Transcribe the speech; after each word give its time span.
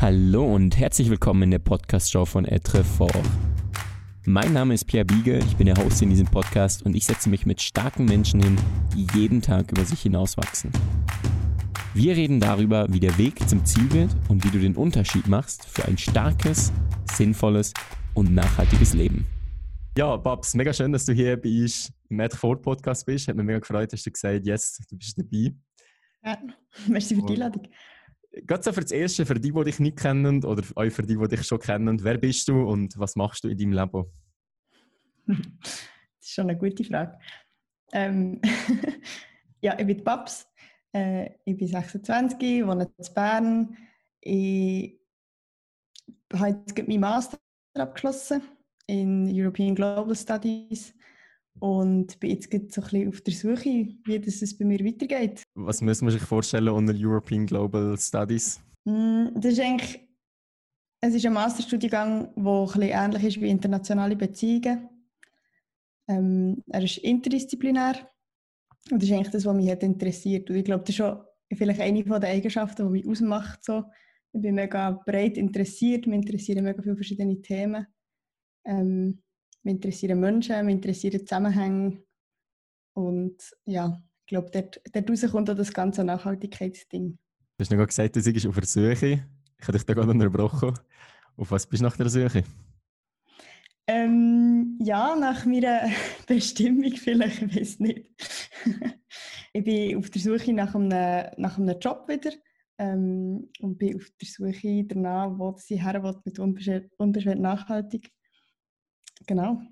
Hallo 0.00 0.54
und 0.54 0.78
herzlich 0.78 1.10
willkommen 1.10 1.42
in 1.42 1.50
der 1.50 1.58
Podcast-Show 1.58 2.24
von 2.24 2.46
Etre 2.46 2.84
Fort. 2.84 3.20
Mein 4.24 4.54
Name 4.54 4.72
ist 4.72 4.86
Pierre 4.86 5.04
Biege, 5.04 5.36
ich 5.40 5.56
bin 5.58 5.66
der 5.66 5.76
Host 5.76 6.00
in 6.00 6.08
diesem 6.08 6.26
Podcast 6.26 6.82
und 6.86 6.96
ich 6.96 7.04
setze 7.04 7.28
mich 7.28 7.44
mit 7.44 7.60
starken 7.60 8.06
Menschen 8.06 8.42
hin, 8.42 8.56
die 8.94 9.06
jeden 9.14 9.42
Tag 9.42 9.70
über 9.70 9.84
sich 9.84 10.00
hinauswachsen. 10.00 10.72
Wir 11.92 12.16
reden 12.16 12.40
darüber, 12.40 12.90
wie 12.90 12.98
der 12.98 13.18
Weg 13.18 13.46
zum 13.46 13.62
Ziel 13.66 13.92
wird 13.92 14.16
und 14.30 14.42
wie 14.42 14.50
du 14.50 14.58
den 14.58 14.74
Unterschied 14.74 15.28
machst 15.28 15.66
für 15.66 15.84
ein 15.84 15.98
starkes, 15.98 16.72
sinnvolles 17.12 17.74
und 18.14 18.32
nachhaltiges 18.34 18.94
Leben. 18.94 19.26
Ja, 19.98 20.16
Babs, 20.16 20.54
mega 20.54 20.72
schön, 20.72 20.92
dass 20.92 21.04
du 21.04 21.12
hier 21.12 21.36
bei 21.38 21.50
uns 21.60 21.92
im 22.08 22.20
Etre 22.20 22.38
Fort 22.38 22.62
Podcast 22.62 23.04
bist. 23.04 23.28
Hat 23.28 23.36
mich 23.36 23.44
mega 23.44 23.58
gefreut, 23.58 23.92
dass 23.92 24.02
du 24.02 24.10
gesagt 24.10 24.38
hast, 24.38 24.46
yes, 24.46 24.80
du 24.88 24.96
bist 24.96 25.18
dabei. 25.18 25.54
Ja, 26.24 26.38
merci 26.88 27.14
für 27.16 27.22
die 27.26 27.34
Einladung. 27.34 27.68
Gerade 28.32 28.62
so 28.62 28.72
für 28.72 28.82
das 28.82 28.92
Erste, 28.92 29.26
für 29.26 29.34
die, 29.34 29.52
die 29.52 29.64
dich 29.64 29.80
nicht 29.80 29.98
kennen 29.98 30.44
oder 30.44 30.62
auch 30.76 30.90
für 30.90 31.02
die, 31.02 31.16
die 31.16 31.28
dich 31.28 31.46
schon 31.46 31.58
kennen, 31.58 32.02
wer 32.02 32.16
bist 32.16 32.46
du 32.48 32.62
und 32.62 32.96
was 32.98 33.16
machst 33.16 33.44
du 33.44 33.48
in 33.48 33.58
deinem 33.58 33.72
Leben? 33.72 34.04
Das 35.26 35.38
ist 36.20 36.34
schon 36.34 36.48
eine 36.48 36.58
gute 36.58 36.84
Frage. 36.84 37.18
Ähm, 37.92 38.40
ja, 39.60 39.78
ich 39.78 39.86
bin 39.86 40.04
Paps, 40.04 40.46
äh, 40.92 41.30
ich 41.44 41.56
bin 41.56 41.66
26, 41.66 42.66
wohne 42.66 42.90
in 42.96 43.14
Bern. 43.14 43.76
Ich 44.20 45.00
habe 46.32 46.62
jetzt 46.66 46.88
meinen 46.88 47.00
Master 47.00 47.38
abgeschlossen 47.74 48.42
in 48.86 49.28
European 49.32 49.74
Global 49.74 50.14
Studies 50.14 50.94
und 51.58 52.18
bin 52.20 52.30
jetzt 52.30 52.50
so 52.50 52.56
ein 52.56 52.88
bisschen 52.88 53.08
auf 53.08 53.20
der 53.20 53.34
Suche, 53.34 53.88
wie 54.04 54.20
das 54.20 54.42
es 54.42 54.56
bei 54.56 54.64
mir 54.64 54.84
weitergeht. 54.84 55.42
Was 55.54 55.82
muss 55.82 56.00
man 56.00 56.10
sich 56.10 56.22
vorstellen 56.22 56.68
unter 56.68 56.94
European 56.96 57.46
Global 57.46 57.98
Studies? 57.98 58.60
Mm, 58.84 59.26
das 59.34 59.52
ist 59.52 59.60
eigentlich 59.60 60.10
es 61.02 61.14
ist 61.14 61.24
ein 61.24 61.32
Masterstudiengang, 61.32 62.34
der 62.36 62.52
ein 62.52 62.66
bisschen 62.66 62.82
ähnlich 62.82 63.24
ist 63.24 63.40
wie 63.40 63.48
internationale 63.48 64.16
Beziehungen. 64.16 64.88
Ähm, 66.08 66.62
er 66.68 66.82
ist 66.82 66.98
interdisziplinär 66.98 67.94
und 68.90 69.02
das 69.02 69.08
ist 69.08 69.14
eigentlich 69.14 69.30
das, 69.30 69.46
was 69.46 69.56
mich 69.56 69.70
hat 69.70 69.82
interessiert. 69.82 70.50
Und 70.50 70.56
ich 70.56 70.64
glaube, 70.64 70.82
das 70.82 70.90
ist 70.90 70.96
schon 70.96 71.22
vielleicht 71.54 71.80
eine 71.80 72.02
der 72.02 72.28
Eigenschaften, 72.28 72.86
die 72.86 72.92
mich 72.92 73.08
ausmacht. 73.08 73.64
So. 73.64 73.84
Ich 74.32 74.42
bin 74.42 74.54
mega 74.56 74.90
breit 74.90 75.38
interessiert, 75.38 76.06
mich 76.06 76.20
interessieren 76.20 76.64
mega 76.64 76.82
viele 76.82 76.96
verschiedene 76.96 77.40
Themen. 77.40 77.86
Ähm, 78.66 79.22
mich 79.62 79.74
interessieren 79.74 80.20
Menschen, 80.20 80.64
mich 80.66 80.76
interessieren 80.76 81.20
Zusammenhänge. 81.20 82.02
Und 82.94 83.36
ja, 83.64 84.02
ich 84.20 84.26
glaube, 84.26 84.50
dort, 84.50 84.80
dort 84.92 85.30
kommt 85.30 85.50
auch 85.50 85.56
das 85.56 85.72
ganze 85.72 86.04
Nachhaltigkeitsding. 86.04 87.18
Du 87.56 87.64
hast 87.64 87.70
noch 87.70 87.86
gesagt, 87.86 88.16
du 88.16 88.32
bist 88.32 88.46
auf 88.46 88.54
der 88.54 88.66
Suche. 88.66 89.24
Ich 89.58 89.68
habe 89.68 89.72
dich 89.76 89.84
da 89.84 89.94
gerade 89.94 90.10
unterbrochen. 90.10 90.72
Auf 91.36 91.50
was 91.50 91.66
bist 91.66 91.82
du 91.82 91.84
nach 91.84 91.96
der 91.96 92.08
Suche? 92.08 92.44
Ähm, 93.86 94.78
ja, 94.80 95.16
nach 95.16 95.44
meiner 95.44 95.90
Bestimmung 96.26 96.92
vielleicht, 96.96 97.42
ich 97.42 97.56
weiß 97.56 97.80
nicht. 97.80 98.06
ich 99.52 99.64
bin 99.64 99.96
auf 99.98 100.10
der 100.10 100.20
Suche 100.20 100.52
nach 100.52 100.74
einem, 100.74 100.88
nach 101.36 101.58
einem 101.58 101.78
Job 101.78 102.08
wieder 102.08 102.30
ähm, 102.78 103.48
und 103.60 103.78
bin 103.78 103.96
auf 103.96 104.08
der 104.20 104.28
Suche 104.28 104.84
danach, 104.84 105.36
wo 105.36 105.54
sie 105.58 105.82
her 105.82 106.02
will, 106.02 106.16
mit 106.24 106.38
unbeschwert, 106.38 106.92
unbeschwert 106.98 107.40
nachhaltig. 107.40 108.10
Genau. 109.26 109.62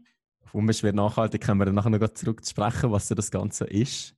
Auf 0.44 0.54
unbeschwert 0.54 0.94
nachhaltig 0.94 1.42
können 1.42 1.60
wir 1.60 1.66
dann 1.66 1.74
nachher 1.74 1.90
noch 1.90 2.08
zurück 2.14 2.44
zu 2.44 2.50
sprechen, 2.50 2.90
was 2.90 3.08
das 3.08 3.30
Ganze 3.30 3.64
ist. 3.64 4.16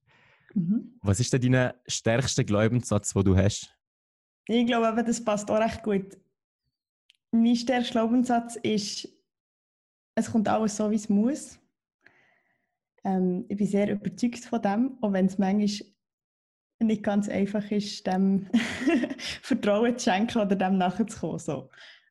Mhm. 0.54 0.98
Was 1.02 1.20
ist 1.20 1.32
denn 1.32 1.52
dein 1.52 1.72
stärkster 1.86 2.44
Glaubenssatz, 2.44 3.12
den 3.12 3.24
du 3.24 3.36
hast? 3.36 3.74
Ich 4.46 4.66
glaube, 4.66 5.02
das 5.04 5.24
passt 5.24 5.50
auch 5.50 5.60
recht 5.60 5.82
gut. 5.82 6.18
Mein 7.32 7.56
stärkster 7.56 7.92
Glaubenssatz 7.92 8.56
ist, 8.56 9.08
es 10.14 10.30
kommt 10.30 10.48
alles 10.48 10.76
so, 10.76 10.90
wie 10.90 10.96
es 10.96 11.08
muss. 11.08 11.58
Ähm, 13.04 13.44
ich 13.48 13.56
bin 13.56 13.66
sehr 13.66 13.90
überzeugt 13.90 14.44
von 14.44 14.60
dem, 14.60 14.98
auch 15.00 15.12
wenn 15.12 15.26
es 15.26 15.38
manchmal 15.38 15.88
nicht 16.80 17.02
ganz 17.02 17.28
einfach 17.28 17.70
ist, 17.70 18.06
dem 18.06 18.48
Vertrauen 19.42 19.98
zu 19.98 20.10
schenken 20.10 20.38
oder 20.38 20.56
dem 20.56 20.78
nachzukommen. 20.78 21.38
So. 21.38 21.70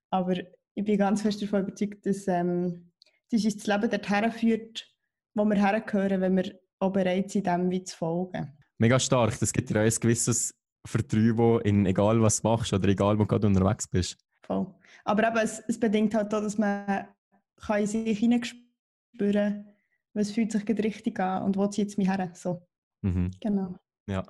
Aber 0.10 0.36
ich 0.76 0.86
bin 0.86 0.98
ganz 0.98 1.22
fest 1.22 1.42
davon 1.42 1.64
überzeugt, 1.64 2.06
dass 2.06 2.28
ähm, 2.28 2.89
das 3.32 3.46
uns 3.46 3.58
das 3.58 3.68
Leben 3.68 3.90
dorthin 3.90 4.32
führt, 4.32 4.88
wo 5.36 5.46
wir 5.46 5.56
hergehören, 5.56 6.22
wenn 6.22 6.36
wir 6.36 6.60
auch 6.80 6.92
bereit 6.92 7.30
sind, 7.30 7.48
dem 7.48 7.70
wie 7.70 7.84
zu 7.84 7.96
folgen. 7.96 8.58
Mega 8.78 9.00
stark. 9.00 9.38
Das 9.40 9.52
gibt 9.52 9.70
dir 9.70 9.82
auch 9.82 9.86
ein 9.86 10.00
gewisses 10.00 10.54
Vertrauen 10.86 11.62
in 11.62 11.86
egal 11.86 12.22
was 12.22 12.42
du 12.42 12.48
machst 12.48 12.74
oder 12.74 12.88
egal 12.88 13.18
wo 13.18 13.24
du 13.24 13.28
gerade 13.28 13.48
unterwegs 13.48 13.88
bist. 13.88 14.18
Voll. 14.44 14.68
Aber 15.04 15.28
eben, 15.28 15.38
es, 15.38 15.62
es 15.68 15.80
bedingt 15.80 16.16
halt 16.16 16.34
auch, 16.34 16.42
dass 16.42 16.58
man 16.58 17.08
kann 17.58 17.82
in 17.82 17.88
sich 17.88 18.20
hineinspüren 18.20 18.64
kann, 19.20 19.66
was 20.14 20.32
fühlt 20.32 20.52
sich 20.52 20.66
gerade 20.66 20.84
richtig 20.84 21.20
an 21.20 21.44
und 21.44 21.58
wo 21.58 21.68
zieht 21.68 21.90
es 21.90 21.98
mich 21.98 22.08
her. 22.08 22.32
So. 22.34 22.66
Mhm. 23.02 23.32
Genau. 23.42 23.76
Ja. 24.08 24.24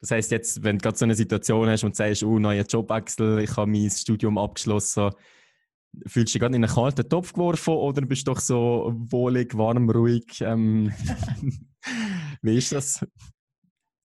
Das 0.00 0.10
heisst 0.10 0.30
jetzt, 0.30 0.62
wenn 0.62 0.78
du 0.78 0.82
gerade 0.82 0.96
so 0.96 1.04
eine 1.04 1.14
Situation 1.14 1.68
hast 1.68 1.82
und 1.82 1.96
sagst, 1.96 2.22
oh, 2.22 2.38
neuer 2.38 2.64
Jobwechsel, 2.64 3.40
ich 3.40 3.56
habe 3.56 3.70
mein 3.70 3.90
Studium 3.90 4.36
abgeschlossen, 4.36 5.10
fühlst 6.06 6.34
du 6.34 6.38
dich 6.38 6.40
gerade 6.40 6.56
in 6.56 6.64
einen 6.64 6.72
kalten 6.72 7.08
Topf 7.08 7.32
geworfen 7.32 7.74
oder 7.74 8.02
bist 8.02 8.26
du 8.26 8.32
doch 8.32 8.40
so 8.40 8.92
wohlig, 8.94 9.56
warm, 9.56 9.88
ruhig? 9.90 10.40
Ähm, 10.40 10.92
wie 12.42 12.56
ist 12.56 12.72
das? 12.72 13.06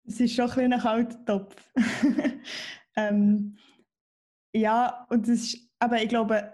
Es 0.06 0.20
ist 0.20 0.36
schon 0.36 0.50
ein, 0.52 0.74
ein 0.74 0.80
kalter 0.80 1.26
Topf. 1.26 1.56
ähm, 2.96 3.58
ja, 4.54 5.06
und 5.10 5.28
das 5.28 5.40
ist, 5.40 5.70
aber 5.80 6.02
ich 6.02 6.10
glaube, 6.10 6.54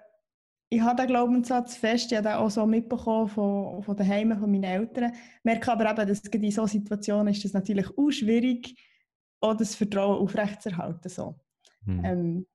ich 0.69 0.81
habe 0.81 1.01
den 1.01 1.07
Glaubenssatz 1.07 1.75
fest, 1.75 2.11
ich 2.11 2.17
habe 2.17 2.29
den 2.29 2.37
auch 2.37 2.49
so 2.49 2.65
mitbekommen 2.65 3.27
von, 3.27 3.81
von 3.81 3.95
den 3.95 4.07
Heimen 4.07 4.39
von 4.39 4.51
meinen 4.51 4.63
Eltern. 4.63 5.11
Ich 5.13 5.43
merke 5.43 5.71
aber 5.71 5.89
eben, 5.89 6.07
dass 6.07 6.19
in 6.19 6.51
solchen 6.51 6.81
Situationen 6.81 7.33
ist 7.33 7.43
es 7.43 7.53
natürlich 7.53 7.89
auch 7.97 8.11
schwierig, 8.11 8.75
auch 9.41 9.55
das 9.55 9.75
Vertrauen 9.75 10.19
aufrechtzuerhalten. 10.19 11.09
So. 11.09 11.39
Hm. 11.85 12.05
Ähm, 12.05 12.47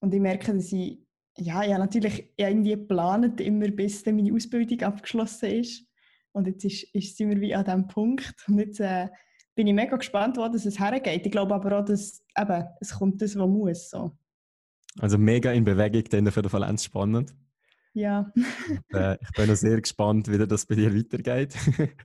und 0.00 0.12
ich 0.12 0.20
merke, 0.20 0.52
dass 0.52 0.72
ich, 0.72 0.98
ja, 1.38 1.54
habe 1.62 1.78
natürlich 1.78 2.30
irgendwie 2.36 2.72
geplant, 2.72 3.40
immer 3.40 3.68
bis 3.68 4.02
dann 4.02 4.16
meine 4.16 4.34
Ausbildung 4.34 4.80
abgeschlossen 4.82 5.50
ist. 5.50 5.86
Und 6.32 6.46
jetzt 6.46 6.64
ist, 6.64 6.94
ist, 6.94 7.16
sind 7.16 7.30
wir 7.30 7.40
wie 7.40 7.54
an 7.54 7.64
diesem 7.64 7.86
Punkt. 7.86 8.34
Und 8.48 8.58
jetzt 8.58 8.80
äh, 8.80 9.08
bin 9.54 9.66
ich 9.66 9.74
mega 9.74 9.96
gespannt, 9.96 10.36
wo 10.36 10.48
das 10.48 10.78
hergeht. 10.78 11.26
Ich 11.26 11.32
glaube 11.32 11.54
aber 11.54 11.78
auch, 11.78 11.84
dass 11.84 12.22
eben, 12.38 12.64
es 12.80 12.94
kommt 12.94 13.20
das, 13.20 13.36
was 13.36 13.48
muss. 13.48 13.90
So. 13.90 14.16
Also 14.98 15.18
mega 15.18 15.52
in 15.52 15.64
Bewegung, 15.64 16.04
dann 16.04 16.30
für 16.32 16.42
den 16.42 16.50
Fall 16.50 16.78
spannend. 16.78 17.34
Ja. 17.94 18.32
Und, 18.34 18.94
äh, 18.94 19.18
ich 19.20 19.30
bin 19.32 19.50
auch 19.50 19.54
sehr 19.54 19.80
gespannt, 19.80 20.28
wie 20.30 20.38
das 20.38 20.66
bei 20.66 20.74
dir 20.74 20.94
weitergeht. 20.94 21.54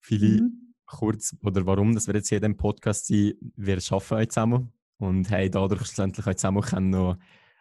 Viele 0.00 0.42
mhm. 0.42 0.74
kurz, 0.86 1.36
oder 1.42 1.64
warum, 1.66 1.94
dass 1.94 2.06
wir 2.06 2.14
jetzt 2.14 2.28
hier 2.28 2.38
in 2.38 2.42
diesem 2.42 2.56
Podcast 2.56 3.06
sind, 3.06 3.36
wir 3.56 3.76
arbeiten 3.76 4.10
heute 4.10 4.28
zusammen 4.28 4.72
und 4.98 5.30
haben 5.30 5.50
dadurch 5.50 5.86
schlussendlich 5.86 6.26
auch 6.26 6.34
zusammen 6.34 6.62
können 6.62 6.90
noch 6.90 7.16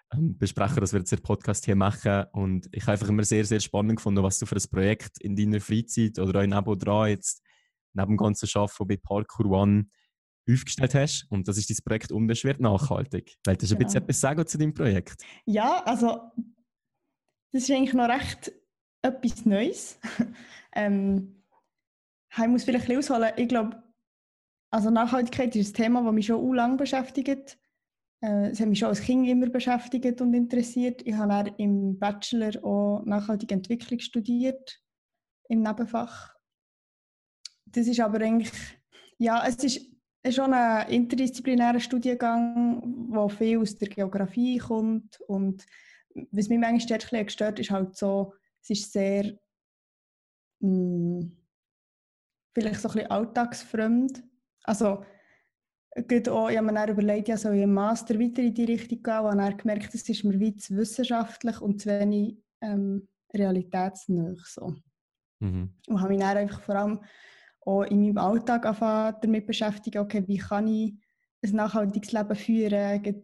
besprechen, 0.10 0.80
dass 0.80 0.94
wir 0.94 1.00
jetzt 1.00 1.12
den 1.12 1.22
Podcast 1.22 1.66
hier 1.66 1.76
machen. 1.76 2.26
Und 2.32 2.70
ich 2.72 2.84
habe 2.84 2.94
einfach 2.94 3.10
immer 3.10 3.24
sehr, 3.24 3.46
sehr 3.46 3.60
spannend 3.60 3.98
gefunden, 3.98 4.24
was 4.24 4.40
du 4.40 4.46
für 4.46 4.56
ein 4.56 4.70
Projekt 4.70 5.20
in 5.20 5.36
deiner 5.36 5.60
Freizeit 5.60 6.20
oder 6.20 6.40
auch 6.40 6.46
nebenan 6.46 7.10
jetzt, 7.10 7.44
neben 7.94 8.10
dem 8.10 8.18
ganzen 8.18 8.50
Arbeiten 8.54 8.88
bei 8.88 8.98
Parkour 8.98 9.46
One 9.48 9.88
aufgestellt 10.50 10.96
hast. 10.96 11.28
Und 11.30 11.48
das 11.48 11.58
ist 11.58 11.70
das 11.70 11.82
Projekt 11.82 12.12
Unbeschwert 12.12 12.60
nachhaltig. 12.60 13.36
Willst 13.46 13.70
du 13.70 13.76
ein 13.76 13.80
bisschen 13.80 14.04
etwas 14.04 14.20
sagen 14.20 14.48
zu 14.48 14.58
deinem 14.58 14.74
Projekt? 14.74 15.24
Ja, 15.46 15.84
also 15.84 16.32
das 17.52 17.64
ist 17.64 17.72
eigentlich 17.72 17.94
noch 17.94 18.08
recht 18.08 18.52
etwas 19.02 19.46
Neues. 19.46 20.00
ähm, 20.76 21.44
ich 22.32 22.48
muss 22.48 22.64
vielleicht 22.64 22.90
ein 22.90 22.98
bisschen 22.98 23.16
ausholen. 23.18 23.34
Ich 23.38 23.48
glaube, 23.48 23.84
also 24.70 24.90
Nachhaltigkeit 24.90 25.56
ist 25.56 25.72
ein 25.72 25.84
Thema, 25.84 26.04
das 26.04 26.14
mich 26.14 26.26
schon 26.26 26.54
lange 26.54 26.78
beschäftigt. 26.78 27.58
Äh, 28.22 28.50
es 28.50 28.60
hat 28.60 28.68
mich 28.68 28.80
schon 28.80 28.90
als 28.90 29.02
Kind 29.02 29.28
immer 29.28 29.50
beschäftigt 29.50 30.22
und 30.22 30.34
interessiert. 30.34 31.02
Ich 31.06 31.14
habe 31.14 31.30
dann 31.30 31.56
im 31.58 32.00
Bachelor 32.00 32.64
auch 32.64 33.04
nachhaltige 33.06 33.56
Entwicklung 33.56 34.00
studiert, 34.00 34.82
im 35.50 35.62
Nebenfach. 35.62 36.34
Das 37.66 37.88
ist 37.88 38.00
aber 38.00 38.22
eigentlich, 38.22 38.52
ja, 39.18 39.46
es 39.46 39.64
ist 39.64 39.82
schon 40.30 40.54
ein 40.54 40.90
interdisziplinärer 40.90 41.80
Studiengang, 41.80 43.12
der 43.12 43.30
viel 43.30 43.60
aus 43.60 43.76
der 43.76 43.90
Geografie 43.90 44.58
kommt 44.58 45.20
und 45.28 45.66
was 46.32 46.50
mich 46.50 46.60
manchmal 46.60 47.00
stört, 47.00 47.10
gestört 47.28 47.60
ist 47.60 47.70
halt 47.70 47.96
so, 47.96 48.34
es 48.62 48.72
ist 48.72 48.92
sehr 48.92 49.38
mh, 50.60 51.22
hm, 51.22 51.38
vielleicht 52.54 52.82
so 52.82 52.90
ein 52.90 52.94
bisschen 52.94 53.12
alltagsfremd. 53.12 54.24
Also 54.64 55.06
Gut 56.08 56.30
auch, 56.30 56.50
ich 56.50 56.58
habe 56.58 56.68
mir 56.68 56.74
dann 56.74 56.90
überlegt, 56.90 57.28
ja, 57.28 57.38
soll 57.38 57.56
ich 57.56 57.64
im 57.64 57.74
Master 57.74 58.20
weiter 58.20 58.44
in 58.44 58.54
die 58.54 58.66
Richtung 58.66 59.02
gehen, 59.02 59.20
und 59.20 59.42
habe 59.42 59.56
gemerkt, 59.56 59.96
es 59.96 60.08
ist 60.08 60.24
mir 60.24 60.40
weit 60.40 60.62
zu 60.62 60.76
wissenschaftlich 60.76 61.60
und 61.60 61.82
zu 61.82 61.90
wenig 61.90 62.38
ähm, 62.62 63.08
realitätsnah. 63.34 64.36
So. 64.46 64.76
Mhm. 65.40 65.74
Und 65.88 66.00
habe 66.00 66.10
mich 66.10 66.20
dann 66.20 66.38
einfach 66.38 66.62
vor 66.62 66.76
allem 66.76 67.00
auch 67.62 67.84
in 67.84 68.02
meinem 68.02 68.18
Alltag 68.20 68.64
damit 69.22 69.48
beschäftigt, 69.48 69.98
okay, 69.98 70.24
wie 70.28 70.38
kann 70.38 70.68
ich 70.68 70.94
ein 71.44 71.52
nachhaltiges 71.56 72.12
Leben 72.12 72.36
führen, 72.36 73.24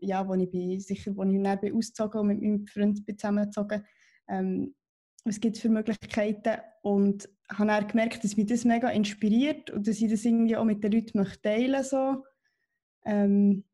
ja, 0.00 0.26
wo 0.26 0.34
ich 0.34 0.50
bin, 0.50 0.80
sicher, 0.80 1.14
wo 1.14 1.24
ich 1.24 1.42
dann 1.42 1.60
bin 1.60 1.76
ausgezogen 1.76 2.20
und 2.20 2.26
mit 2.28 2.40
meinem 2.40 2.66
Freund 2.66 3.04
bin 3.04 3.18
zusammengezogen. 3.18 3.84
Ähm, 4.28 4.74
was 5.24 5.40
gibt 5.40 5.56
es 5.56 5.62
für 5.62 5.68
Möglichkeiten? 5.68 6.60
Und 6.82 7.28
habe 7.50 7.66
dann 7.68 7.88
gemerkt, 7.88 8.24
dass 8.24 8.36
mich 8.36 8.46
das 8.46 8.64
mega 8.64 8.88
inspiriert 8.90 9.70
und 9.70 9.86
dass 9.86 10.00
ich 10.00 10.10
das 10.10 10.24
irgendwie 10.24 10.56
auch 10.56 10.64
mit 10.64 10.82
den 10.84 10.92
Leuten 10.92 11.18
möchte 11.18 11.42
teilen. 11.42 11.82
So. 11.84 12.24
Ähm, 13.04 13.64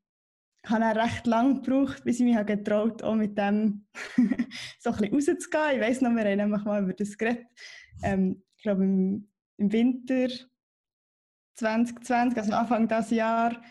habe 0.67 0.81
dann 0.81 0.97
recht 0.97 1.27
lange 1.27 1.61
gebraucht, 1.61 2.05
bis 2.05 2.21
ich 2.21 2.25
mich 2.25 2.47
getraut 2.47 3.03
auch 3.03 3.15
mit 3.15 3.37
dem 3.37 3.87
so 4.81 4.91
ein 4.91 5.11
bisschen 5.11 5.37
rauszugehen. 5.37 5.75
Ich 5.75 5.81
weiss 5.81 6.01
noch, 6.01 6.15
wir 6.15 6.25
haben 6.25 6.37
nämlich 6.37 6.65
mal 6.65 6.83
über 6.83 6.95
das 6.95 7.19
geredet. 7.19 7.47
Ähm, 8.03 8.43
ich 8.57 8.63
glaube, 8.63 8.85
im, 8.85 9.29
im 9.59 9.73
Winter 9.73 10.29
2020, 11.57 12.39
also 12.39 12.53
Anfang 12.53 12.89
dieses 12.89 13.11
Jahr, 13.11 13.63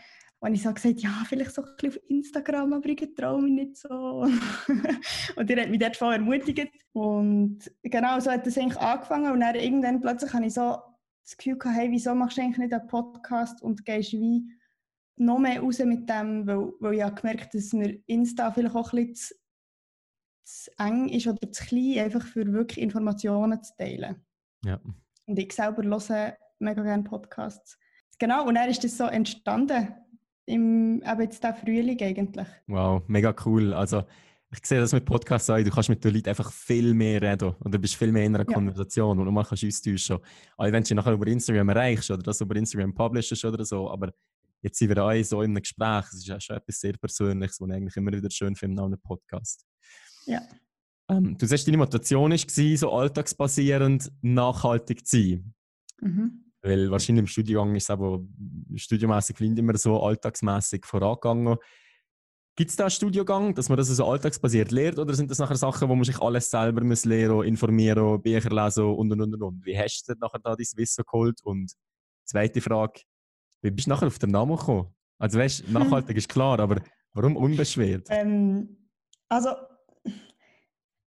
und 0.43 0.55
ich 0.55 0.61
so 0.61 0.73
gesagt 0.73 0.99
ja, 0.99 1.23
vielleicht 1.25 1.53
so 1.53 1.63
ein 1.63 1.69
bisschen 1.77 2.01
auf 2.01 2.09
Instagram, 2.09 2.73
aber 2.73 2.89
ich 2.89 3.15
traue 3.15 3.41
mich 3.41 3.53
nicht 3.53 3.77
so. 3.77 3.87
und 5.37 5.49
ihr 5.49 5.61
hat 5.61 5.69
mich 5.69 5.79
dort 5.79 5.95
voll 5.95 6.15
ermutigt. 6.15 6.69
Und 6.91 7.59
genau 7.81 8.19
so 8.19 8.29
hat 8.29 8.45
das 8.45 8.57
eigentlich 8.57 8.77
angefangen. 8.77 9.31
Und 9.31 9.39
dann 9.39 9.55
irgendwann 9.55 10.01
plötzlich 10.01 10.33
habe 10.33 10.45
ich 10.45 10.53
so 10.53 10.79
das 11.23 11.37
Gefühl 11.37 11.57
gehabt, 11.57 11.77
hey, 11.77 11.89
wieso 11.91 12.13
machst 12.13 12.35
du 12.35 12.41
eigentlich 12.41 12.57
nicht 12.57 12.73
einen 12.73 12.87
Podcast 12.87 13.61
und 13.61 13.85
gehst 13.85 14.11
wie 14.11 14.43
noch 15.15 15.39
mehr 15.39 15.61
raus 15.61 15.79
mit 15.79 16.09
dem, 16.09 16.45
weil, 16.45 16.73
weil 16.81 16.95
ich 16.95 17.03
habe 17.03 17.15
gemerkt 17.15 17.55
dass 17.55 17.71
mir 17.71 17.97
Insta 18.07 18.51
vielleicht 18.51 18.75
auch 18.75 18.91
ein 18.91 19.13
bisschen 19.13 19.15
zu, 19.15 19.35
zu 20.43 20.71
eng 20.77 21.07
ist 21.07 21.25
oder 21.25 21.49
zu 21.53 21.63
klein, 21.63 21.99
einfach 21.99 22.27
für 22.27 22.51
wirklich 22.51 22.79
Informationen 22.79 23.63
zu 23.63 23.73
teilen. 23.77 24.17
Ja. 24.65 24.81
Und 25.25 25.39
ich 25.39 25.53
selber 25.53 25.83
höre 25.83 26.37
mega 26.59 26.83
gerne 26.83 27.03
Podcasts. 27.03 27.79
Genau, 28.19 28.45
und 28.45 28.55
dann 28.55 28.69
ist 28.69 28.83
das 28.83 28.97
so 28.97 29.05
entstanden 29.05 30.02
im 30.45 31.01
eben 31.01 31.21
jetzt 31.21 31.43
der 31.43 31.53
Frühling 31.53 32.01
eigentlich. 32.01 32.47
Wow, 32.67 33.03
mega 33.07 33.35
cool. 33.45 33.73
Also 33.73 34.03
ich 34.51 34.65
sehe 34.65 34.79
das 34.79 34.93
mit 34.93 35.05
Podcasts 35.05 35.49
auch, 35.49 35.57
du 35.57 35.69
kannst 35.71 35.89
mit 35.89 36.03
den 36.03 36.13
Leuten 36.13 36.29
einfach 36.29 36.51
viel 36.51 36.93
mehr 36.93 37.21
reden 37.21 37.55
oder 37.59 37.77
bist 37.79 37.95
viel 37.95 38.11
mehr 38.11 38.25
in 38.25 38.35
einer 38.35 38.47
ja. 38.47 38.53
Konversation 38.53 39.19
und 39.19 39.33
man 39.33 39.45
kannst 39.45 39.65
austauschen. 39.65 40.17
Auch 40.57 40.71
wenn 40.71 40.83
du 40.83 40.95
nachher 40.95 41.13
über 41.13 41.27
Instagram 41.27 41.69
erreichst 41.69 42.11
oder 42.11 42.21
das 42.21 42.41
über 42.41 42.55
Instagram 42.55 42.93
publishst 42.93 43.43
oder 43.45 43.65
so, 43.65 43.89
aber 43.89 44.13
jetzt 44.61 44.77
sind 44.77 44.89
wir 44.89 44.97
alle 44.97 45.23
so 45.23 45.41
in 45.41 45.51
einem 45.51 45.61
Gespräch, 45.61 46.05
es 46.09 46.19
ist 46.19 46.27
ja 46.27 46.39
schon 46.39 46.57
etwas 46.57 46.79
sehr 46.79 46.93
Persönliches, 46.93 47.59
was 47.59 47.69
ich 47.69 47.75
eigentlich 47.75 47.97
immer 47.97 48.11
wieder 48.11 48.29
schön 48.29 48.55
finde 48.55 48.81
an 48.81 48.87
einem 48.87 49.01
Podcast. 49.01 49.65
Ja. 50.25 50.41
Ähm, 51.09 51.37
du 51.37 51.45
sagst, 51.45 51.67
deine 51.67 51.77
Motivation 51.77 52.31
war, 52.31 52.77
so 52.77 52.91
alltagsbasierend 52.91 54.11
nachhaltig 54.21 55.05
zu 55.05 55.17
sein. 55.17 55.53
Mhm. 56.01 56.42
Weil 56.63 56.89
wahrscheinlich 56.89 57.23
im 57.23 57.27
Studiengang 57.27 57.75
ist 57.75 57.83
es 57.83 57.89
aber 57.89 58.21
studiomässig 58.75 59.39
nicht 59.41 59.59
immer 59.59 59.77
so 59.77 60.01
alltagsmässig 60.01 60.85
vorangegangen. 60.85 61.57
Gibt 62.55 62.69
es 62.69 62.75
da 62.77 62.85
einen 62.85 62.91
Studiengang, 62.91 63.53
dass 63.53 63.67
man 63.67 63.77
das 63.77 63.87
so 63.87 64.05
alltagsbasiert 64.05 64.71
lernt 64.71 64.97
oder 64.97 65.13
sind 65.13 65.29
das 65.29 65.39
nachher 65.39 65.57
Sachen, 65.57 65.89
wo 65.89 65.95
man 65.95 66.05
sich 66.05 66.19
alles 66.21 66.49
selber 66.49 66.83
muss 66.83 67.03
lernen, 67.03 67.43
informieren, 67.43 68.21
Bücher 68.21 68.49
lesen 68.49 68.85
und 68.85 69.11
und 69.11 69.21
und 69.21 69.41
und? 69.41 69.65
Wie 69.65 69.77
hast 69.77 70.07
du 70.07 70.13
nachher 70.13 70.39
da 70.39 70.55
dein 70.55 70.65
Wissen 70.75 71.03
geholt? 71.03 71.41
Und 71.43 71.73
zweite 72.23 72.61
Frage, 72.61 73.01
wie 73.61 73.71
bist 73.71 73.87
du 73.87 73.89
nachher 73.89 74.07
auf 74.07 74.19
den 74.19 74.31
Namen 74.31 74.55
gekommen? 74.55 74.87
Also 75.17 75.39
weißt, 75.39 75.67
nachhaltig 75.69 76.15
ist 76.15 76.29
klar, 76.29 76.59
aber 76.59 76.81
warum 77.13 77.35
unbeschwert? 77.35 78.07
Ähm, 78.09 78.89
also 79.27 79.49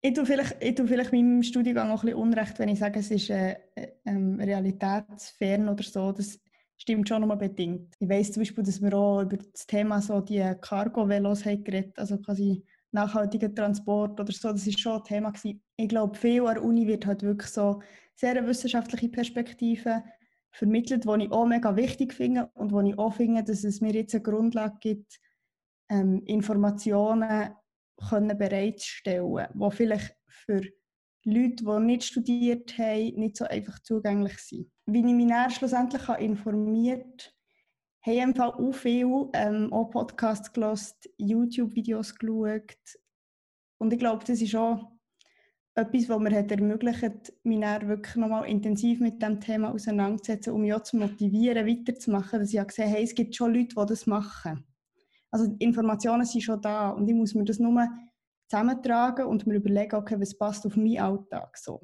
ich 0.01 0.15
tue, 0.15 0.27
vielleicht, 0.27 0.63
ich 0.63 0.75
tue 0.75 0.87
vielleicht 0.87 1.13
meinem 1.13 1.43
Studiengang 1.43 1.91
auch 1.91 2.03
ein 2.03 2.07
bisschen 2.07 2.23
Unrecht, 2.23 2.59
wenn 2.59 2.69
ich 2.69 2.79
sage, 2.79 3.01
es 3.01 3.11
ist 3.11 3.31
äh, 3.31 3.57
äh, 3.75 3.91
realitätsfern 4.05 5.69
oder 5.69 5.83
so. 5.83 6.13
Das 6.13 6.39
stimmt 6.77 7.09
schon 7.09 7.23
nochmal 7.23 7.39
bedingt. 7.39 7.95
Ich 7.99 8.09
weiß 8.09 8.33
zum 8.33 8.43
Beispiel, 8.43 8.65
dass 8.65 8.81
wir 8.81 8.95
auch 8.95 9.23
über 9.23 9.37
das 9.37 9.67
Thema 9.67 10.01
so 10.01 10.21
die 10.21 10.45
Cargo-Velos 10.61 11.43
geredet, 11.43 11.99
also 11.99 12.19
quasi 12.19 12.65
nachhaltiger 12.93 13.55
Transport 13.55 14.21
oder 14.21 14.33
so. 14.33 14.53
Das 14.53 14.67
ist 14.67 14.81
schon 14.81 14.99
ein 14.99 15.05
Thema 15.05 15.31
gewesen. 15.31 15.63
Ich 15.77 15.89
glaube, 15.89 16.17
viel 16.17 16.47
an 16.47 16.55
der 16.55 16.65
Uni 16.65 16.87
wird 16.87 17.07
halt 17.07 17.23
wirklich 17.23 17.51
so 17.51 17.81
sehr 18.15 18.47
wissenschaftliche 18.47 19.09
Perspektive 19.09 20.03
vermittelt, 20.51 21.05
die 21.05 21.25
ich 21.25 21.33
auch 21.33 21.47
mega 21.47 21.77
wichtig 21.77 22.15
finde 22.15 22.51
und 22.55 22.73
wo 22.73 22.81
ich 22.81 22.99
auch 22.99 23.15
finde, 23.15 23.45
dass 23.45 23.65
es 23.65 23.81
mir 23.81 23.93
jetzt 23.93 24.15
eine 24.15 24.23
Grundlage 24.23 24.77
gibt, 24.81 25.19
ähm, 25.91 26.23
Informationen 26.25 27.51
können 28.09 28.37
bereitstellen 28.37 29.49
die 29.53 29.71
vielleicht 29.71 30.17
für 30.29 30.61
Leute, 31.25 31.65
die 31.65 31.81
nicht 31.81 32.05
studiert 32.05 32.79
haben, 32.79 33.15
nicht 33.17 33.37
so 33.37 33.47
einfach 33.47 33.81
zugänglich 33.81 34.39
sind. 34.39 34.71
Wie 34.87 34.99
ich 34.99 35.05
mich 35.05 35.29
dann 35.29 35.51
schlussendlich 35.51 36.09
informiert 36.21 37.35
habe, 38.03 38.21
habe 38.21 38.31
ich 38.31 38.41
auch 38.41 38.73
viel 38.73 39.29
ähm, 39.33 39.73
auch 39.73 39.91
Podcasts 39.91 40.53
gelesen, 40.53 40.95
YouTube-Videos 41.19 42.15
geschaut. 42.15 42.77
Und 43.79 43.93
ich 43.93 43.99
glaube, 43.99 44.25
das 44.25 44.41
ist 44.41 44.55
auch 44.55 44.93
etwas, 45.75 46.09
was 46.09 46.19
mir 46.21 46.39
hat 46.39 46.51
ermöglicht, 46.51 47.33
mich 47.43 47.61
dann 47.61 47.89
wirklich 47.89 48.17
nochmal 48.17 48.49
intensiv 48.49 49.01
mit 49.01 49.21
dem 49.21 49.41
Thema 49.41 49.73
auseinanderzusetzen, 49.73 50.53
um 50.53 50.63
mich 50.63 50.73
auch 50.73 50.83
zu 50.83 50.97
motivieren, 50.97 51.67
weiterzumachen. 51.67 52.41
Dass 52.41 52.53
ich 52.53 52.59
habe 52.59 52.69
gesehen 52.69 52.87
habe, 52.87 52.97
hey, 52.97 53.05
es 53.05 53.15
gibt 53.15 53.35
schon 53.35 53.53
Leute, 53.53 53.75
die 53.79 53.87
das 53.87 54.07
machen. 54.07 54.65
Also 55.31 55.47
die 55.49 55.65
Informationen 55.65 56.25
sind 56.25 56.43
schon 56.43 56.61
da 56.61 56.91
und 56.91 57.09
ich 57.09 57.15
muss 57.15 57.35
mir 57.35 57.45
das 57.45 57.59
nur 57.59 57.89
zusammentragen 58.49 59.27
und 59.27 59.47
mir 59.47 59.55
überlegen, 59.55 59.97
okay, 59.97 60.17
was 60.19 60.37
passt 60.37 60.67
auf 60.67 60.77
meinen 60.77 60.99
Alltag 60.99 61.57
so. 61.57 61.81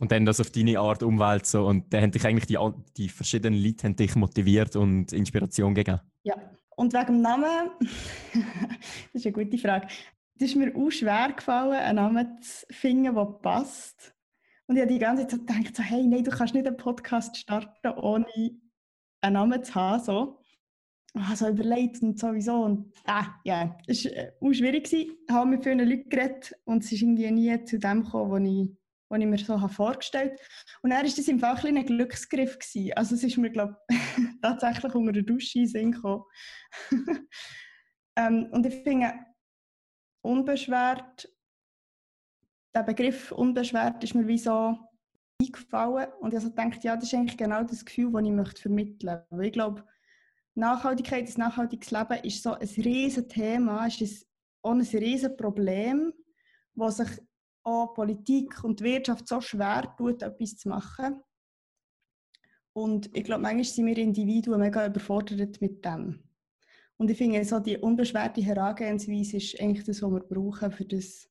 Und 0.00 0.10
dann 0.10 0.24
das 0.24 0.40
auf 0.40 0.50
deine 0.50 0.78
Art 0.78 1.02
Umwelt 1.02 1.46
so 1.46 1.66
und 1.66 1.92
dann 1.92 2.02
haben 2.02 2.10
dich 2.10 2.26
eigentlich 2.26 2.46
die, 2.46 2.58
die 2.96 3.08
verschiedenen 3.08 3.62
Leute 3.62 3.84
haben 3.84 3.96
dich 3.96 4.16
motiviert 4.16 4.74
und 4.76 5.12
Inspiration 5.12 5.74
gegeben. 5.74 6.00
Ja, 6.24 6.34
und 6.76 6.92
wegen 6.92 7.06
dem 7.06 7.20
Namen, 7.20 7.70
das 7.80 7.90
ist 9.12 9.26
eine 9.26 9.32
gute 9.32 9.58
Frage. 9.58 9.86
Es 10.36 10.48
ist 10.48 10.56
mir 10.56 10.74
auch 10.74 10.90
schwer 10.90 11.32
gefallen, 11.32 11.74
einen 11.74 11.96
Namen 11.96 12.42
zu 12.42 12.66
finden, 12.70 13.14
der 13.14 13.24
passt. 13.24 14.14
Und 14.66 14.76
ich 14.76 14.82
habe 14.82 14.92
die 14.92 14.98
ganze 14.98 15.26
Zeit 15.26 15.46
gedacht, 15.46 15.76
so, 15.76 15.82
hey, 15.82 16.04
nein, 16.04 16.24
du 16.24 16.30
kannst 16.30 16.54
nicht 16.54 16.66
einen 16.66 16.76
Podcast 16.76 17.36
starten, 17.36 17.98
ohne 17.98 18.26
einen 19.20 19.34
Namen 19.34 19.62
zu 19.62 19.74
haben. 19.74 20.02
So 20.02 20.38
also 21.14 21.48
überlegt 21.48 22.02
und 22.02 22.18
sowieso. 22.18 22.64
Und 22.64 22.92
ah, 23.06 23.26
ja, 23.44 23.76
es 23.86 24.04
war 24.04 24.50
äh, 24.50 24.54
schwierig. 24.54 24.92
Ich 24.92 25.10
habe 25.30 25.48
mit 25.48 25.62
vielen 25.62 25.78
Leuten 25.78 26.08
geredet 26.08 26.54
und 26.64 26.84
es 26.84 26.92
ist 26.92 27.02
irgendwie 27.02 27.30
nie 27.30 27.64
zu 27.64 27.78
dem 27.78 28.02
gekommen, 28.02 28.30
was 28.30 28.50
ich, 28.50 28.76
was 29.08 29.20
ich 29.20 29.26
mir 29.26 29.38
so 29.38 29.60
habe 29.60 29.72
vorgestellt 29.72 30.32
habe. 30.32 30.42
Und 30.82 30.90
dann 30.90 30.98
war 30.98 31.04
das 31.04 31.28
im 31.28 31.38
Fall 31.38 31.56
ein, 31.64 31.76
ein 31.76 31.86
Glücksgriff. 31.86 32.58
Gewesen. 32.58 32.92
Also 32.96 33.14
es 33.14 33.22
ist 33.22 33.38
mir, 33.38 33.50
glaube 33.50 33.76
ich, 33.88 33.96
tatsächlich 34.42 34.94
unter 34.94 35.12
der 35.12 35.22
Dusche 35.22 35.60
in 35.60 35.68
Sinn 35.68 35.92
gekommen. 35.92 36.24
ähm, 38.16 38.48
und 38.50 38.66
ich 38.66 38.74
finde, 38.82 39.14
unbeschwert, 40.22 41.28
der 42.74 42.82
Begriff 42.82 43.30
unbeschwert 43.30 44.02
ist 44.02 44.16
mir 44.16 44.26
wie 44.26 44.38
so 44.38 44.76
eingefallen. 45.40 46.08
Und 46.20 46.30
ich 46.30 46.40
habe 46.40 46.46
so 46.46 46.50
gedacht, 46.50 46.82
ja, 46.82 46.96
das 46.96 47.04
ist 47.04 47.14
eigentlich 47.14 47.38
genau 47.38 47.62
das 47.62 47.84
Gefühl, 47.84 48.10
das 48.12 48.22
ich 48.24 48.30
möchte 48.30 48.62
vermitteln 48.62 49.22
möchte. 49.30 49.46
Ich 49.46 49.52
glaube, 49.52 49.84
Nachhaltigkeit, 50.54 51.26
das 51.26 51.36
nachhaltiges 51.36 51.90
Leben 51.90 52.24
ist 52.24 52.42
so 52.42 52.52
ein 52.52 52.68
riesiges 52.68 53.28
Thema, 53.28 53.86
ist 53.86 54.26
auch 54.62 54.72
ein 54.72 54.80
riesiges 54.80 55.36
Problem, 55.36 56.12
wo 56.74 56.90
sich 56.90 57.08
auch 57.64 57.94
Politik 57.94 58.62
und 58.62 58.80
Wirtschaft 58.80 59.28
so 59.28 59.40
schwer 59.40 59.94
tut, 59.96 60.22
etwas 60.22 60.56
zu 60.56 60.68
machen. 60.68 61.22
Und 62.72 63.16
ich 63.16 63.24
glaube, 63.24 63.42
manchmal 63.42 63.64
sind 63.64 63.86
wir 63.86 63.98
Individuen 63.98 64.60
mega 64.60 64.86
überfordert 64.86 65.60
mit 65.60 65.84
dem. 65.84 66.24
Und 66.96 67.10
ich 67.10 67.18
finde, 67.18 67.44
so 67.44 67.58
die 67.58 67.76
unbeschwerte 67.76 68.42
Herangehensweise 68.42 69.38
ist 69.38 69.60
eigentlich 69.60 69.84
das, 69.84 70.02
was 70.02 70.10
wir 70.10 70.20
brauchen, 70.20 70.70
für 70.70 70.84
das, 70.84 71.28